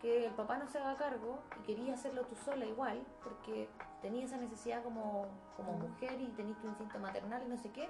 que 0.00 0.26
el 0.26 0.32
papá 0.34 0.58
no 0.58 0.68
se 0.68 0.78
haga 0.78 0.96
cargo 0.96 1.38
y 1.60 1.62
querías 1.64 1.98
hacerlo 1.98 2.22
tú 2.26 2.34
sola 2.36 2.64
igual, 2.66 3.02
porque 3.24 3.68
tenías 4.02 4.26
esa 4.30 4.36
necesidad 4.36 4.82
como, 4.82 5.26
como 5.56 5.72
mujer 5.72 6.20
y 6.20 6.26
tenías 6.28 6.58
tu 6.60 6.66
instinto 6.68 6.98
maternal 6.98 7.42
y 7.44 7.48
no 7.48 7.56
sé 7.56 7.70
qué, 7.70 7.88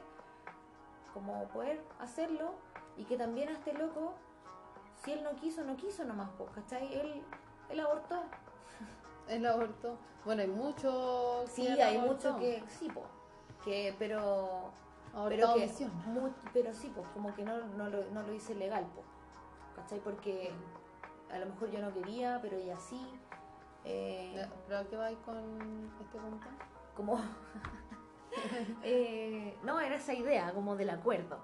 como 1.13 1.45
poder 1.49 1.83
hacerlo 1.99 2.53
y 2.97 3.05
que 3.05 3.17
también 3.17 3.49
a 3.49 3.53
este 3.53 3.73
loco, 3.73 4.15
si 5.05 5.13
él 5.13 5.23
no 5.25 5.35
quiso, 5.37 5.65
no 5.65 5.77
quiso 5.77 6.05
nomás, 6.05 6.31
pues, 6.39 6.51
¿cachai? 6.51 6.93
Él, 6.95 7.23
él 7.71 7.81
abortó, 7.81 8.23
El 9.29 9.45
aborto. 9.47 9.97
Bueno, 10.25 10.43
hay 10.43 10.49
muchos. 10.49 11.51
Sí, 11.51 11.63
que 11.75 11.83
han 11.83 11.89
hay 11.89 11.99
mucho 11.99 12.37
que 12.39 12.63
sí, 12.69 12.89
po, 12.89 13.03
que 13.65 13.95
pero 13.99 14.71
pero 15.29 15.55
que 15.55 15.61
misión. 15.61 15.91
mu- 16.07 16.31
pero 16.53 16.73
sí, 16.73 16.93
pues 16.95 17.07
como 17.15 17.35
que 17.35 17.45
no, 17.45 17.59
no, 17.77 17.89
lo, 17.89 18.05
no 18.13 18.23
lo 18.23 18.33
hice 18.33 18.55
legal, 18.55 18.85
po. 18.95 19.03
¿Cachai? 19.75 19.99
Porque 20.01 20.53
a 21.31 21.39
lo 21.39 21.47
mejor 21.47 21.71
yo 21.71 21.81
no 21.81 21.93
quería, 21.93 22.39
pero 22.43 22.57
ella 22.57 22.79
sí. 22.79 23.01
eh, 23.85 24.47
¿Pero 24.67 24.79
a 24.79 24.85
qué 24.85 24.97
vais 24.97 25.19
con 25.19 25.91
este 26.01 26.19
punto? 26.19 26.47
como 26.97 27.21
eh, 28.83 29.57
no, 29.63 29.81
era 29.81 29.97
esa 29.97 30.15
idea 30.15 30.53
como 30.53 30.77
del 30.77 30.91
acuerdo. 30.91 31.39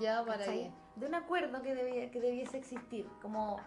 Ya 0.00 0.24
para 0.24 0.44
ahí. 0.44 0.74
De 0.96 1.06
un 1.06 1.14
acuerdo 1.14 1.62
que, 1.62 1.74
debía, 1.74 2.10
que 2.10 2.20
debiese 2.20 2.58
existir, 2.58 3.08
como 3.22 3.58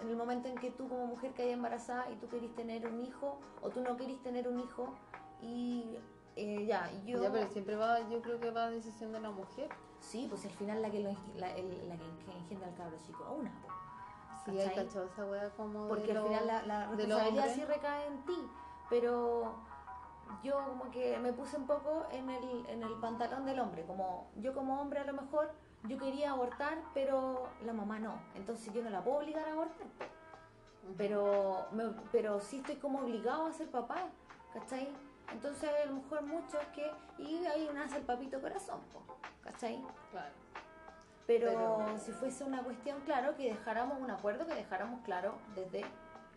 en 0.00 0.08
el 0.08 0.16
momento 0.16 0.48
en 0.48 0.56
que 0.56 0.70
tú 0.70 0.88
como 0.88 1.06
mujer 1.06 1.32
que 1.34 1.50
embarazada 1.52 2.10
y 2.10 2.16
tú 2.16 2.28
querís 2.28 2.54
tener 2.54 2.86
un 2.86 3.00
hijo 3.00 3.38
o 3.62 3.70
tú 3.70 3.80
no 3.80 3.96
querís 3.96 4.20
tener 4.22 4.48
un 4.48 4.58
hijo 4.58 4.94
y 5.40 5.96
eh, 6.36 6.66
ya, 6.66 6.90
yo... 7.06 7.22
Ya, 7.22 7.30
pero 7.32 7.46
siempre 7.48 7.76
va, 7.76 8.00
yo 8.08 8.20
creo 8.22 8.40
que 8.40 8.50
va 8.50 8.64
a 8.66 8.70
decisión 8.70 9.12
de 9.12 9.20
la 9.20 9.30
mujer. 9.30 9.68
Sí, 10.00 10.26
pues 10.28 10.44
al 10.46 10.52
final 10.52 10.82
la 10.82 10.90
que, 10.90 11.00
lo, 11.00 11.10
eng- 11.10 11.34
la, 11.36 11.54
el- 11.54 11.88
la 11.88 11.96
que, 11.96 12.04
que 12.24 12.32
engendra 12.32 12.68
al 12.68 12.74
cabro 12.74 12.96
chico 13.06 13.24
a 13.24 13.32
una, 13.32 13.52
Sí, 14.44 14.58
hay 14.58 14.68
¿Cachai? 14.68 14.86
cachado 14.86 15.06
esa 15.06 15.24
wea 15.26 15.50
como. 15.50 15.88
porque 15.88 16.06
de 16.06 16.12
al 16.12 16.16
lo- 16.18 16.24
final 16.28 16.46
la, 16.46 16.62
la 16.62 16.86
responsabilidad 16.88 17.54
sí 17.54 17.64
recae 17.64 18.06
en 18.06 18.24
ti, 18.24 18.48
pero 18.88 19.54
yo 20.42 20.64
como 20.64 20.90
que 20.90 21.18
me 21.18 21.32
puse 21.32 21.56
un 21.56 21.66
poco 21.66 22.06
en 22.12 22.30
el, 22.30 22.66
en 22.68 22.82
el 22.82 22.92
pantalón 23.00 23.44
del 23.44 23.60
hombre, 23.60 23.84
como 23.84 24.30
yo 24.36 24.54
como 24.54 24.80
hombre 24.80 25.00
a 25.00 25.04
lo 25.04 25.12
mejor 25.12 25.52
yo 25.84 25.98
quería 25.98 26.30
abortar, 26.32 26.78
pero 26.94 27.48
la 27.64 27.72
mamá 27.72 27.98
no, 27.98 28.14
entonces 28.34 28.72
yo 28.72 28.82
no 28.82 28.90
la 28.90 29.02
puedo 29.02 29.18
obligar 29.18 29.46
a 29.48 29.52
abortar, 29.52 29.86
pero, 30.96 31.66
me- 31.72 31.94
pero 32.12 32.40
sí 32.40 32.58
estoy 32.58 32.76
como 32.76 33.00
obligado 33.00 33.46
a 33.46 33.52
ser 33.52 33.70
papá, 33.70 34.08
¿cachai? 34.52 34.88
Entonces 35.32 35.70
a 35.70 35.86
lo 35.86 35.96
mejor 35.96 36.22
muchos 36.22 36.60
que, 36.74 36.90
y 37.18 37.44
ahí 37.46 37.70
nace 37.74 37.96
el 37.98 38.02
papito 38.04 38.40
corazón, 38.40 38.80
¿cachai? 39.42 39.84
Claro. 40.10 40.32
Pero, 41.30 41.46
Pero- 41.46 41.96
si 41.98 42.10
fuese 42.10 42.42
una 42.42 42.60
cuestión, 42.64 43.00
claro, 43.02 43.36
que 43.36 43.52
dejáramos 43.52 44.00
un 44.00 44.10
acuerdo, 44.10 44.44
que 44.48 44.54
dejáramos 44.56 45.00
claro 45.04 45.38
desde 45.54 45.84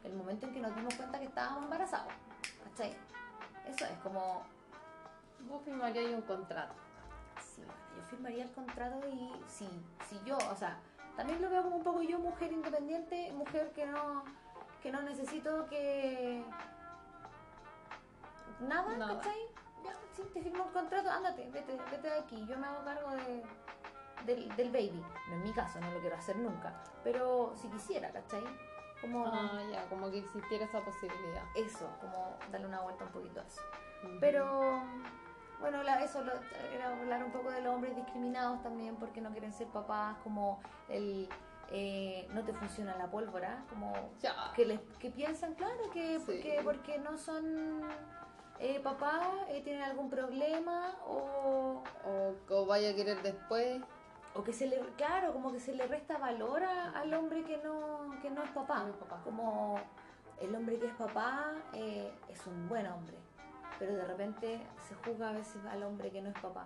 el 0.04 0.14
momento 0.14 0.46
en 0.46 0.54
que 0.54 0.60
nos 0.60 0.76
dimos 0.76 0.94
cuenta 0.94 1.18
que 1.18 1.26
estábamos 1.26 1.64
embarazados. 1.64 2.14
¿Cachai? 2.64 2.96
Eso 3.66 3.86
es 3.86 3.98
como, 4.04 4.44
Vos 5.50 5.64
firmarías 5.66 6.14
un 6.14 6.22
contrato. 6.22 6.76
sí, 7.42 7.64
yo 7.64 8.04
firmaría 8.12 8.44
el 8.44 8.52
contrato 8.52 9.00
y 9.10 9.32
si, 9.48 9.68
si 10.08 10.20
yo, 10.26 10.38
o 10.52 10.56
sea, 10.56 10.78
también 11.18 11.42
lo 11.42 11.50
veo 11.50 11.64
como 11.64 11.78
un 11.78 11.84
poco 11.84 12.04
yo, 12.04 12.20
mujer 12.20 12.52
independiente, 12.52 13.32
mujer 13.34 13.72
que 13.72 13.88
no, 13.88 14.24
que 14.84 14.92
no 14.92 15.02
necesito 15.02 15.66
que 15.70 16.46
nada, 18.60 18.96
Nada. 18.96 19.16
¿cachai? 19.18 19.42
Ya, 19.84 19.96
si 20.16 20.22
te 20.22 20.42
firmo 20.44 20.66
el 20.66 20.72
contrato, 20.72 21.10
ándate, 21.10 21.50
vete, 21.50 21.78
vete 21.90 22.10
de 22.10 22.20
aquí, 22.20 22.46
yo 22.46 22.60
me 22.60 22.68
hago 22.68 22.86
cargo 22.86 23.10
de, 23.16 23.44
del, 24.26 24.56
del 24.56 24.72
baby. 24.72 25.04
No 25.30 25.36
en 25.36 25.44
mi 25.44 25.52
caso, 25.54 25.80
no 25.80 25.92
lo 25.92 26.00
quiero 26.00 26.16
hacer 26.16 26.36
nunca, 26.38 26.74
pero 27.04 27.54
si 27.56 27.68
quisiera, 27.70 28.12
¿cachai? 28.12 28.44
Como 29.02 29.26
Ah, 29.28 29.62
ya, 29.72 29.86
como 29.90 30.10
que 30.10 30.20
existiera 30.20 30.66
esa 30.66 30.80
posibilidad. 30.82 31.44
eso, 31.56 31.90
como 32.00 32.38
darle 32.52 32.68
una 32.68 32.82
vuelta 32.82 33.04
un 33.06 33.12
poquito 33.12 33.42
a 33.42 33.44
eso. 33.44 33.62
Pero 34.20 34.82
bueno, 35.60 35.82
la- 35.84 36.04
eso 36.04 36.22
lo- 36.24 36.34
era 36.74 36.90
hablar 36.98 37.24
un 37.24 37.32
poco 37.32 37.52
de 37.52 37.62
los 37.62 37.74
hombres 37.76 37.96
discriminados 37.96 38.62
también 38.64 38.96
porque 38.98 39.22
no 39.22 39.32
quieren 39.32 39.52
ser 39.54 39.68
papás, 39.68 40.18
como 40.24 40.60
el 40.90 41.28
eh, 41.76 42.28
no 42.34 42.44
te 42.44 42.54
funciona 42.54 42.96
la 42.98 43.10
pólvora, 43.10 43.64
como 43.70 43.94
Ya. 44.20 44.52
que 44.56 44.66
les 44.66 44.80
que 45.00 45.10
piensan, 45.10 45.56
claro, 45.56 45.90
que 45.92 46.20
Sí. 46.20 46.24
porque, 46.26 46.60
porque 46.64 46.98
no 47.00 47.18
son 47.18 47.82
eh, 48.60 48.80
papás, 48.82 49.26
eh, 49.50 49.62
tienen 49.64 49.82
algún 49.82 50.10
problema 50.10 50.94
o, 51.08 51.82
O, 52.06 52.36
o 52.50 52.66
vaya 52.66 52.92
a 52.92 52.94
querer 52.96 53.22
después. 53.24 53.82
O 54.36 54.44
que 54.44 54.54
se 54.54 54.68
le, 54.68 54.80
claro, 54.98 55.32
como 55.34 55.52
que 55.52 55.60
se 55.60 55.74
le 55.76 55.86
resta 55.88 56.18
valor 56.18 56.64
a- 56.64 56.92
al 57.00 57.14
hombre 57.14 57.44
que 57.44 57.58
no, 57.58 58.16
que 58.22 58.30
no 58.30 58.44
es 58.44 58.50
papá. 58.52 58.80
Que 58.80 58.84
no 58.86 58.90
es 58.92 58.98
papá. 58.98 59.22
Como 59.24 59.80
el 60.40 60.56
hombre 60.56 60.80
que 60.80 60.88
es 60.88 60.96
papá 60.96 61.52
eh, 61.74 62.12
es 62.30 62.46
un 62.48 62.68
buen 62.68 62.88
hombre, 62.88 63.18
pero 63.80 63.94
de 63.96 64.06
repente 64.06 64.60
se 64.88 64.96
juzga 64.96 65.30
a 65.30 65.34
veces 65.34 65.64
al 65.66 65.84
hombre 65.84 66.10
que 66.12 66.22
no 66.22 66.30
es 66.30 66.40
papá. 66.40 66.66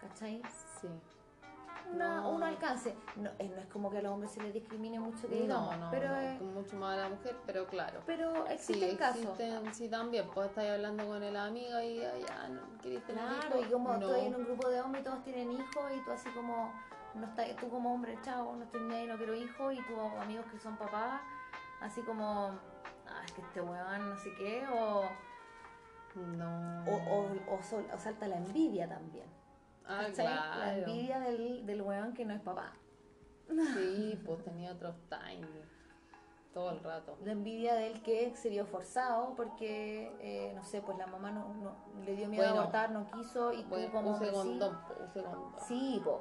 ¿Cachai? 0.00 0.40
Sí. 0.80 0.88
Una- 1.92 2.20
No. 2.20 2.30
Un 2.30 2.42
alcance. 2.44 2.94
No, 3.16 3.30
eh, 3.38 3.48
no 3.52 3.60
es 3.60 3.66
como 3.66 3.90
que 3.90 3.98
a 3.98 4.02
los 4.02 4.12
hombres 4.12 4.30
se 4.30 4.40
les 4.42 4.54
discrimine 4.54 5.00
mucho 5.00 5.28
que 5.28 5.34
digamos, 5.42 5.76
No, 5.76 5.86
no, 5.86 5.90
pero, 5.90 6.14
eh, 6.14 6.38
mucho 6.40 6.76
más 6.76 6.96
a 6.96 7.02
la 7.02 7.08
mujer, 7.08 7.36
pero 7.44 7.66
claro. 7.66 8.00
pero 8.06 8.32
Sí, 8.46 8.52
existen 8.52 8.96
casos. 8.96 9.22
existen, 9.22 9.74
sí, 9.74 9.88
también. 9.88 10.28
Pues 10.32 10.48
estáis 10.50 10.70
hablando 10.70 11.04
con 11.06 11.22
el 11.22 11.36
amigo 11.36 11.80
y 11.80 11.96
ya, 12.00 12.48
no 12.48 12.60
tener 12.80 13.02
Claro, 13.02 13.60
y 13.60 13.64
como 13.70 13.94
estoy 13.94 14.26
en 14.26 14.34
un 14.36 14.44
grupo 14.44 14.68
de 14.68 14.80
hombres 14.80 15.02
y 15.02 15.04
todos 15.04 15.24
tienen 15.24 15.50
hijos 15.50 15.84
y 15.96 16.04
tú 16.04 16.12
así 16.12 16.30
como, 16.30 16.72
no 17.14 17.26
está, 17.26 17.44
tú 17.56 17.68
como 17.68 17.92
hombre, 17.94 18.18
chavo, 18.22 18.54
no 18.56 18.64
estoy 18.64 18.82
ni 18.82 18.94
ahí, 18.94 19.06
no 19.06 19.16
quiero 19.16 19.34
hijos 19.34 19.74
y 19.74 19.82
tus 19.86 19.98
amigos 20.20 20.46
que 20.50 20.58
son 20.58 20.76
papás, 20.76 21.20
así 21.80 22.00
como, 22.02 22.24
ah, 23.08 23.22
es 23.24 23.32
que 23.32 23.40
este 23.42 23.60
weón 23.60 24.10
no 24.10 24.16
sé 24.16 24.32
qué, 24.34 24.66
o, 24.68 25.02
No. 26.16 26.84
o, 26.84 26.94
o, 26.94 27.54
o 27.58 27.62
sol- 27.62 27.88
o 27.92 27.98
salta 27.98 28.26
la 28.28 28.36
envidia 28.36 28.88
también. 28.88 29.26
Ah, 29.86 30.02
¿cachai? 30.06 30.26
La 30.26 30.52
claro. 30.54 30.78
envidia 30.78 31.20
del, 31.20 31.66
del 31.66 31.82
weón 31.82 32.12
que 32.14 32.24
no 32.24 32.34
es 32.34 32.40
papá. 32.40 32.72
Sí, 33.74 34.20
pues 34.24 34.44
tenía 34.44 34.72
otros 34.72 34.94
timing. 35.08 35.64
Todo 36.54 36.70
el 36.70 36.80
rato. 36.82 37.16
La 37.24 37.32
envidia 37.32 37.74
del 37.74 38.02
que 38.02 38.34
se 38.34 38.48
vio 38.48 38.66
forzado 38.66 39.34
porque, 39.36 40.12
eh, 40.20 40.52
no 40.54 40.62
sé, 40.64 40.82
pues 40.82 40.98
la 40.98 41.06
mamá 41.06 41.30
no, 41.30 41.54
no- 41.54 41.76
le 42.04 42.14
dio 42.16 42.28
miedo 42.28 42.42
Bueno. 42.44 42.56
a 42.56 42.62
abortar, 42.62 42.90
no 42.90 43.06
quiso 43.10 43.52
y 43.52 43.62
tú 43.64 43.76
como 43.92 44.10
use 44.12 44.26
sí. 44.26 44.30
use 44.30 45.22
condón. 45.22 45.54
Sí, 45.58 46.00
po. 46.04 46.20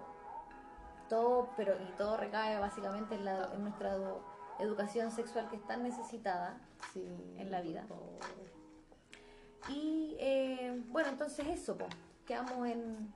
Todo, 1.10 1.50
pero 1.58 1.74
y 1.82 1.92
todo 1.98 2.18
recae 2.18 2.60
básicamente 2.60 3.16
en, 3.16 3.26
la, 3.26 3.50
en 3.54 3.62
nuestra 3.64 3.98
edu- 3.98 4.22
educación 4.60 5.12
sexual 5.12 5.50
que 5.50 5.56
es 5.56 5.66
tan 5.68 5.84
necesitada. 5.84 6.60
Sí, 6.94 7.04
en 7.38 7.50
la 7.52 7.62
vida. 7.62 7.86
Y 9.68 10.16
eh, 10.20 10.82
bueno, 10.88 11.10
entonces 11.10 11.48
eso, 11.48 11.78
po. 11.78 11.88
Quedamos 12.26 12.68
en, 12.68 13.12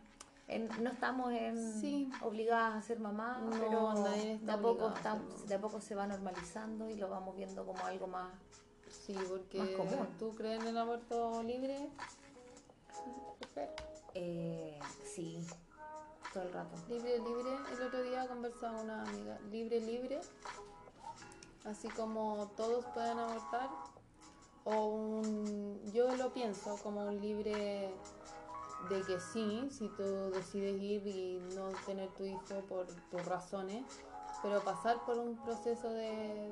en- 0.47 0.83
no 0.83 0.89
estamos 0.89 1.31
en 1.31 1.79
Sí. 1.79 2.11
obligadas 2.21 2.75
a 2.75 2.81
ser 2.81 2.99
mamá, 2.99 3.39
No, 3.43 3.51
pero 3.51 3.93
de 4.39 4.51
a 4.51 4.57
poco 4.57 4.89
está- 4.89 5.19
de 5.47 5.55
a 5.55 5.61
poco 5.61 5.79
se 5.81 5.95
va 5.95 6.07
normalizando 6.07 6.89
y 6.89 6.95
lo 6.95 7.09
vamos 7.09 7.35
viendo 7.35 7.65
como 7.65 7.83
algo 7.85 8.07
más 8.07 8.31
Sí, 8.89 9.15
porque 9.27 9.57
Más 9.57 9.69
común. 9.69 10.07
tú 10.19 10.35
crees 10.35 10.61
en 10.61 10.67
el 10.67 10.77
aborto 10.77 11.41
libre. 11.43 11.89
Eh, 14.13 14.79
sí, 15.03 15.39
todo 16.33 16.43
el 16.43 16.53
rato. 16.53 16.75
Libre, 16.89 17.19
libre. 17.19 17.57
El 17.71 17.81
otro 17.87 18.01
día 18.01 18.27
conversé 18.27 18.59
Fuerza, 18.59 18.81
una 18.81 19.03
amiga, 19.03 19.39
libre, 19.51 19.79
libre, 19.79 20.19
así 21.65 21.87
como 21.89 22.51
todos 22.57 22.85
pueden 22.93 23.19
abortar, 23.19 23.69
o 24.65 24.85
un, 24.87 25.91
yo 25.93 26.15
lo 26.15 26.33
pienso 26.33 26.77
como 26.81 27.05
un 27.05 27.19
libre 27.21 27.93
de 28.89 29.01
que 29.07 29.19
sí, 29.19 29.67
si 29.71 29.87
tú 29.89 30.31
decides 30.31 30.81
ir 30.81 31.07
y 31.07 31.39
no 31.55 31.69
tener 31.85 32.09
tu 32.11 32.25
hijo 32.25 32.61
por 32.67 32.87
tus 33.09 33.25
razones, 33.25 33.83
pero 34.41 34.61
pasar 34.61 35.03
por 35.05 35.17
un 35.17 35.37
proceso 35.37 35.89
de, 35.89 36.51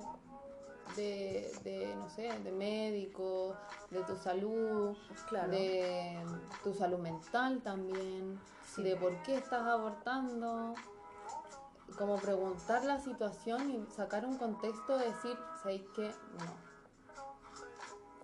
de, 0.96 1.52
de, 1.64 1.96
no 1.96 2.10
sé, 2.10 2.32
de 2.44 2.52
médico, 2.52 3.56
de 3.90 4.04
tu 4.04 4.16
salud, 4.18 4.96
Claro. 5.30 5.52
de 5.52 6.18
tu 6.64 6.74
salud 6.74 7.00
mental 7.00 7.62
también, 7.62 8.40
Sí. 8.76 8.84
de 8.84 8.96
por 8.96 9.14
qué 9.24 9.36
estás 9.36 9.62
abortando, 9.68 10.74
como 11.98 12.18
preguntar 12.18 12.84
la 12.86 13.00
situación 13.00 13.70
y 13.70 13.86
sacar 13.92 14.26
un 14.26 14.38
contexto, 14.38 14.98
decir, 14.98 15.38
¿sabéis 15.62 15.84
que 15.96 16.04
no? 16.04 16.72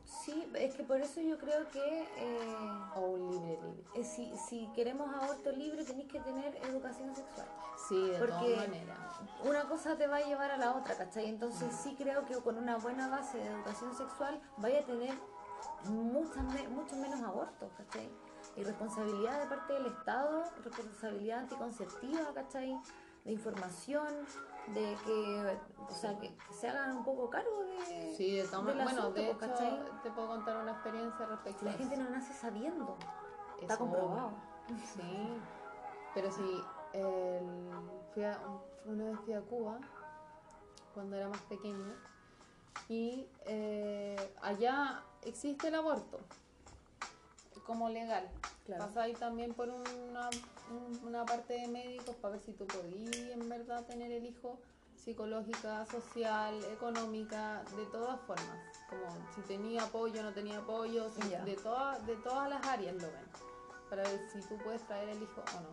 Sí, 0.05 0.49
es 0.55 0.75
que 0.75 0.83
por 0.83 0.99
eso 0.99 1.21
yo 1.21 1.37
creo 1.37 1.69
que 1.71 2.01
eh, 2.17 2.55
O 2.95 2.99
un 3.01 3.31
libre 3.31 3.57
libre. 3.61 3.83
eh, 3.95 4.03
si, 4.03 4.33
si 4.37 4.67
queremos 4.75 5.09
aborto 5.15 5.51
libre 5.51 5.85
tenéis 5.85 6.11
que 6.11 6.19
tener 6.19 6.53
educación 6.65 7.15
sexual. 7.15 7.47
Sí, 7.87 8.09
de 8.09 8.17
Porque- 8.19 8.33
todas 8.33 8.67
maneras. 8.67 9.06
Una 9.43 9.63
cosa 9.67 9.95
te 9.97 10.07
va 10.07 10.17
a 10.17 10.21
llevar 10.21 10.51
a 10.51 10.57
la 10.57 10.73
otra, 10.75 10.95
¿cachai? 10.95 11.27
Entonces 11.27 11.73
sí 11.75 11.95
creo 11.95 12.25
que 12.25 12.35
con 12.41 12.57
una 12.57 12.77
buena 12.77 13.07
base 13.07 13.37
de 13.37 13.47
educación 13.47 13.95
sexual 13.95 14.39
vaya 14.57 14.79
a 14.79 14.83
tener 14.85 15.13
muchas 15.85 16.43
me- 16.43 16.67
muchos 16.69 16.97
menos 16.97 17.21
abortos, 17.21 17.71
¿cachai? 17.77 18.09
Y 18.55 18.63
responsabilidad 18.63 19.39
de 19.39 19.45
parte 19.47 19.73
del 19.73 19.85
Estado, 19.87 20.43
responsabilidad 20.63 21.39
anticonceptiva, 21.39 22.33
¿cachai? 22.33 22.79
De 23.23 23.31
información, 23.31 24.07
de 24.73 24.97
que, 25.05 25.57
o 25.87 25.93
sea, 25.93 26.17
que, 26.19 26.33
que 26.35 26.53
se 26.53 26.67
hagan 26.67 26.97
un 26.97 27.03
poco 27.03 27.29
cargo 27.29 27.63
de, 27.63 28.15
Sí, 28.15 28.35
de 28.37 28.43
maneras. 28.47 28.83
Bueno, 28.83 29.01
asunto, 29.01 29.11
de 29.13 29.29
hecho, 29.29 29.37
¿cachai? 29.39 29.79
te 30.03 30.11
puedo 30.11 30.27
contar 30.29 30.57
una 30.57 30.71
experiencia 30.71 31.25
respecto 31.25 31.65
La 31.65 31.71
a 31.71 31.73
gente 31.75 31.95
eso. 31.95 32.03
no 32.03 32.09
nace 32.09 32.33
sabiendo, 32.33 32.97
está 33.61 33.73
Es 33.73 33.79
comprobado. 33.79 34.31
Sí, 34.95 35.41
pero 36.13 36.31
sí, 36.31 36.63
el- 36.93 37.71
fui 38.13 38.23
a, 38.23 38.39
una 38.87 39.05
vez 39.05 39.19
fui 39.25 39.33
a 39.33 39.41
Cuba 39.41 39.79
cuando 40.93 41.15
era 41.15 41.27
más 41.29 41.41
pequeña 41.43 41.93
y 42.89 43.27
eh, 43.45 44.33
allá 44.41 45.03
existe 45.23 45.67
el 45.67 45.75
aborto 45.75 46.19
como 47.65 47.89
legal. 47.89 48.29
Claro. 48.65 48.85
Pasáis 48.85 49.17
también 49.19 49.53
por 49.53 49.67
una, 49.69 50.29
un- 50.71 51.01
una 51.05 51.25
parte 51.25 51.53
de 51.53 51.67
médicos 51.67 52.15
para 52.15 52.33
ver 52.35 52.41
si 52.43 52.53
tú 52.53 52.65
podías 52.65 53.13
en 53.31 53.47
verdad 53.49 53.85
tener 53.85 54.11
el 54.11 54.25
hijo 54.25 54.57
psicológica, 54.95 55.85
social, 55.85 56.63
económica, 56.65 57.63
de 57.75 57.85
todas 57.87 58.19
formas. 58.21 58.57
Como 58.89 59.03
si 59.35 59.41
tenía 59.41 59.83
apoyo, 59.83 60.23
no 60.23 60.33
tenía 60.33 60.59
apoyo, 60.59 61.09
si- 61.09 61.27
de, 61.29 61.55
todas 61.57 62.05
de 62.07 62.15
todas 62.17 62.49
las 62.49 62.65
áreas 62.65 62.95
lo 62.95 63.07
ven. 63.11 63.27
Para 63.89 64.03
ver 64.03 64.19
si 64.31 64.39
tú 64.41 64.57
puedes 64.63 64.81
traer 64.87 65.09
el 65.09 65.21
hijo 65.21 65.41
o 65.57 65.61
no. 65.61 65.69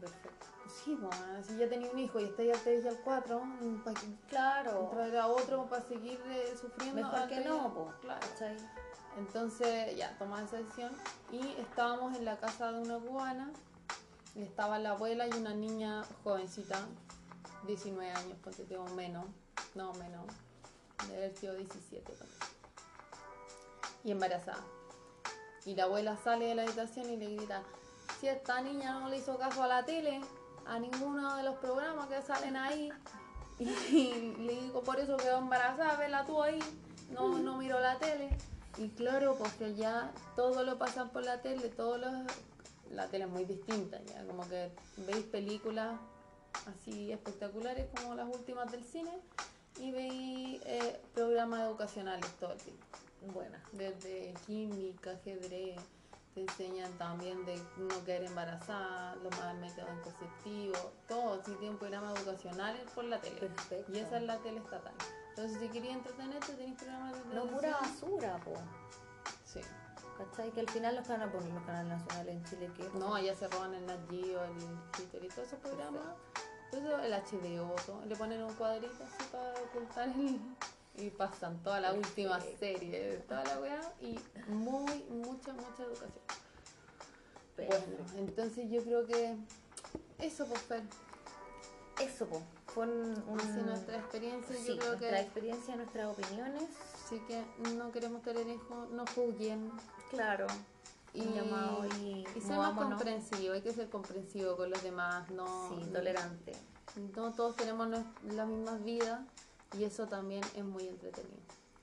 Perfecto. 0.00 0.46
Sí, 0.88 0.96
pues, 0.96 1.46
si 1.46 1.58
ya 1.58 1.68
tenía 1.68 1.90
un 1.90 1.98
hijo 1.98 2.18
y 2.18 2.24
está 2.24 2.42
ya 2.42 2.54
al 2.54 2.60
3 2.60 2.82
y 2.82 2.88
al 2.88 2.96
4, 3.04 3.42
para 3.84 4.00
Claro, 4.30 4.88
traer 4.90 5.18
a 5.18 5.26
otro 5.26 5.66
para 5.66 5.82
seguir 5.82 6.18
eh, 6.30 6.56
sufriendo. 6.58 7.02
mejor 7.02 7.28
que 7.28 7.40
no, 7.40 7.92
Claro. 8.00 8.20
¿cachai? 8.26 8.56
Entonces 9.18 9.94
ya 9.98 10.16
tomamos 10.16 10.48
esa 10.48 10.56
decisión 10.56 10.96
y 11.30 11.46
estábamos 11.60 12.16
en 12.16 12.24
la 12.24 12.38
casa 12.38 12.72
de 12.72 12.80
una 12.80 12.98
cubana 13.00 13.50
y 14.34 14.42
estaba 14.44 14.78
la 14.78 14.92
abuela 14.92 15.26
y 15.26 15.32
una 15.34 15.52
niña 15.52 16.04
jovencita, 16.24 16.80
19 17.66 18.10
años, 18.10 18.38
porque 18.42 18.62
tengo 18.62 18.86
menos, 18.94 19.26
no 19.74 19.92
menos, 19.92 20.24
de 21.06 21.16
haber 21.18 21.36
sido 21.36 21.54
17 21.54 22.12
también. 22.14 22.38
Y 24.04 24.12
embarazada. 24.12 24.64
Y 25.66 25.74
la 25.74 25.82
abuela 25.84 26.16
sale 26.16 26.46
de 26.46 26.54
la 26.54 26.62
habitación 26.62 27.10
y 27.10 27.18
le 27.18 27.36
grita, 27.36 27.62
si 28.20 28.28
esta 28.28 28.62
niña 28.62 28.98
no 29.00 29.10
le 29.10 29.18
hizo 29.18 29.36
caso 29.36 29.62
a 29.62 29.66
la 29.66 29.84
tele, 29.84 30.22
a 30.68 30.78
ninguno 30.78 31.36
de 31.36 31.42
los 31.42 31.56
programas 31.56 32.08
que 32.08 32.22
salen 32.22 32.56
ahí, 32.56 32.90
y 33.58 34.34
le 34.38 34.60
digo, 34.60 34.82
por 34.82 35.00
eso 35.00 35.16
quedó 35.16 35.38
embarazada, 35.38 35.96
vela 35.96 36.24
tú 36.24 36.42
ahí, 36.42 36.60
no, 37.10 37.38
no 37.38 37.56
miro 37.56 37.80
la 37.80 37.98
tele. 37.98 38.30
Y 38.76 38.90
claro, 38.90 39.36
porque 39.36 39.74
ya 39.74 40.12
todo 40.36 40.62
lo 40.62 40.78
pasan 40.78 41.10
por 41.10 41.24
la 41.24 41.42
tele, 41.42 41.68
todos 41.68 41.98
los... 42.00 42.12
La 42.92 43.08
tele 43.08 43.24
es 43.24 43.30
muy 43.30 43.44
distinta, 43.44 44.00
ya 44.04 44.24
como 44.24 44.48
que 44.48 44.70
veis 44.98 45.24
películas 45.24 45.98
así 46.66 47.12
espectaculares 47.12 47.86
como 47.94 48.14
las 48.14 48.26
últimas 48.34 48.70
del 48.72 48.82
cine 48.84 49.12
y 49.78 49.90
veis 49.90 50.62
eh, 50.64 51.00
programas 51.14 51.66
educacionales 51.66 52.26
todo 52.40 52.52
el 52.52 52.58
tiempo. 52.58 52.86
Buena. 53.34 53.62
Desde 53.72 54.32
química, 54.46 55.10
ajedrez, 55.10 55.80
te 56.46 56.64
enseñan 56.64 56.92
también 56.98 57.44
de 57.44 57.56
no 57.76 58.04
quedar 58.04 58.22
embarazada, 58.22 59.16
los 59.16 59.36
más 59.38 59.54
métodos 59.56 59.90
anticonceptivos, 59.90 60.86
todo, 61.08 61.42
si 61.44 61.52
tienen 61.56 61.78
programas 61.78 62.16
educacionales 62.18 62.82
por 62.94 63.04
la 63.04 63.20
tele. 63.20 63.40
Perfecto. 63.40 63.92
Y 63.92 63.98
esa 63.98 64.18
es 64.18 64.22
la 64.24 64.38
tele 64.38 64.58
estatal. 64.58 64.92
Entonces, 65.30 65.58
si 65.60 65.68
querías 65.68 65.96
entretenerte, 65.96 66.52
tenéis 66.54 66.76
programas 66.76 67.12
de 67.12 67.18
No 67.18 67.24
televisión. 67.42 67.54
pura 67.54 67.78
basura, 67.80 68.36
po. 68.44 68.52
Sí. 69.44 69.60
¿Cachai? 70.18 70.50
Que 70.50 70.60
al 70.60 70.68
final 70.68 70.96
los 70.96 71.06
canales, 71.06 71.34
por 71.34 71.44
los 71.44 71.62
canales 71.64 71.98
nacionales 71.98 72.34
en 72.34 72.44
Chile, 72.44 72.70
que 72.76 72.98
No, 72.98 73.14
allá 73.14 73.34
se 73.34 73.48
roban 73.48 73.74
el 73.74 73.86
Nat 73.86 74.10
Geo, 74.10 74.44
el 74.44 74.90
Twitter 74.92 75.24
y 75.24 75.28
todos 75.28 75.48
esos 75.48 75.58
programas. 75.60 76.02
Todo 76.70 77.00
el 77.00 77.12
HBO, 77.12 77.74
todo. 77.86 78.04
Le 78.04 78.14
ponen 78.16 78.42
un 78.42 78.52
cuadrito 78.54 79.02
así 79.02 79.24
para 79.32 79.52
ocultar 79.54 80.08
el... 80.08 80.40
Y 80.98 81.10
pasan 81.10 81.62
toda 81.62 81.80
la 81.80 81.92
última 81.92 82.40
serie, 82.58 83.22
toda 83.28 83.44
la 83.44 83.60
weá. 83.60 83.80
Y 84.00 84.18
muy, 84.48 85.04
mucha, 85.10 85.52
mucha 85.52 85.82
educación. 85.84 86.24
Bueno, 87.56 88.04
entonces 88.16 88.70
yo 88.70 88.82
creo 88.82 89.06
que 89.06 89.36
eso, 90.18 90.46
pues, 90.46 90.60
Fer, 90.62 90.82
Eso, 92.00 92.26
po. 92.26 92.40
Fue 92.66 92.86
un, 92.86 93.24
un- 93.28 93.40
así 93.40 93.60
nuestra 93.64 93.96
experiencia. 93.98 94.56
sí, 94.56 94.66
yo 94.68 94.76
creo 94.78 94.88
nuestra 94.90 95.10
que 95.10 95.20
experiencia, 95.20 95.76
nuestras 95.76 96.06
opiniones. 96.06 96.62
sí 97.08 97.20
que 97.26 97.42
no 97.74 97.90
queremos 97.90 98.22
tener 98.22 98.46
hijos, 98.48 98.88
no 98.90 99.04
juzguen. 99.14 99.72
Claro. 100.10 100.46
Y, 101.14 101.24
llamado 101.24 101.86
y, 102.00 102.24
y 102.36 102.40
ser 102.40 102.58
más 102.58 102.74
comprensivo, 102.78 103.54
hay 103.54 103.62
que 103.62 103.72
ser 103.72 103.88
comprensivo 103.88 104.56
con 104.56 104.70
los 104.70 104.82
demás, 104.82 105.28
no, 105.30 105.70
Sí, 105.70 105.90
tolerante. 105.90 106.52
no 107.16 107.32
todos 107.32 107.56
tenemos 107.56 107.88
las 107.88 108.46
mismas 108.46 108.84
vidas 108.84 109.20
y 109.76 109.84
eso 109.84 110.06
también 110.06 110.42
es 110.54 110.64
muy 110.64 110.86
entretenido. 110.88 111.40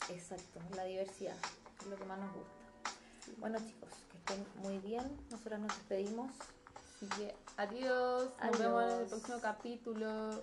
Exacto, 0.10 0.60
la 0.76 0.84
diversidad, 0.86 1.36
es 1.82 1.88
lo 1.88 1.96
que 1.96 2.06
más 2.06 2.20
nos 2.20 2.34
gusta. 2.34 2.52
Bueno 3.40 3.58
chicos, 3.60 3.90
que 4.12 4.18
estén 4.18 4.46
muy 4.62 4.78
bien. 4.80 5.04
Nosotras 5.32 5.60
nos 5.60 5.76
despedimos. 5.76 6.32
Así 6.96 7.08
que 7.18 7.36
adiós, 7.58 8.30
nos 8.42 8.60
vemos 8.60 8.84
en 8.84 8.90
el 8.90 8.96
Adiós. 8.96 9.10
próximo 9.10 9.40
capítulo. 9.42 10.42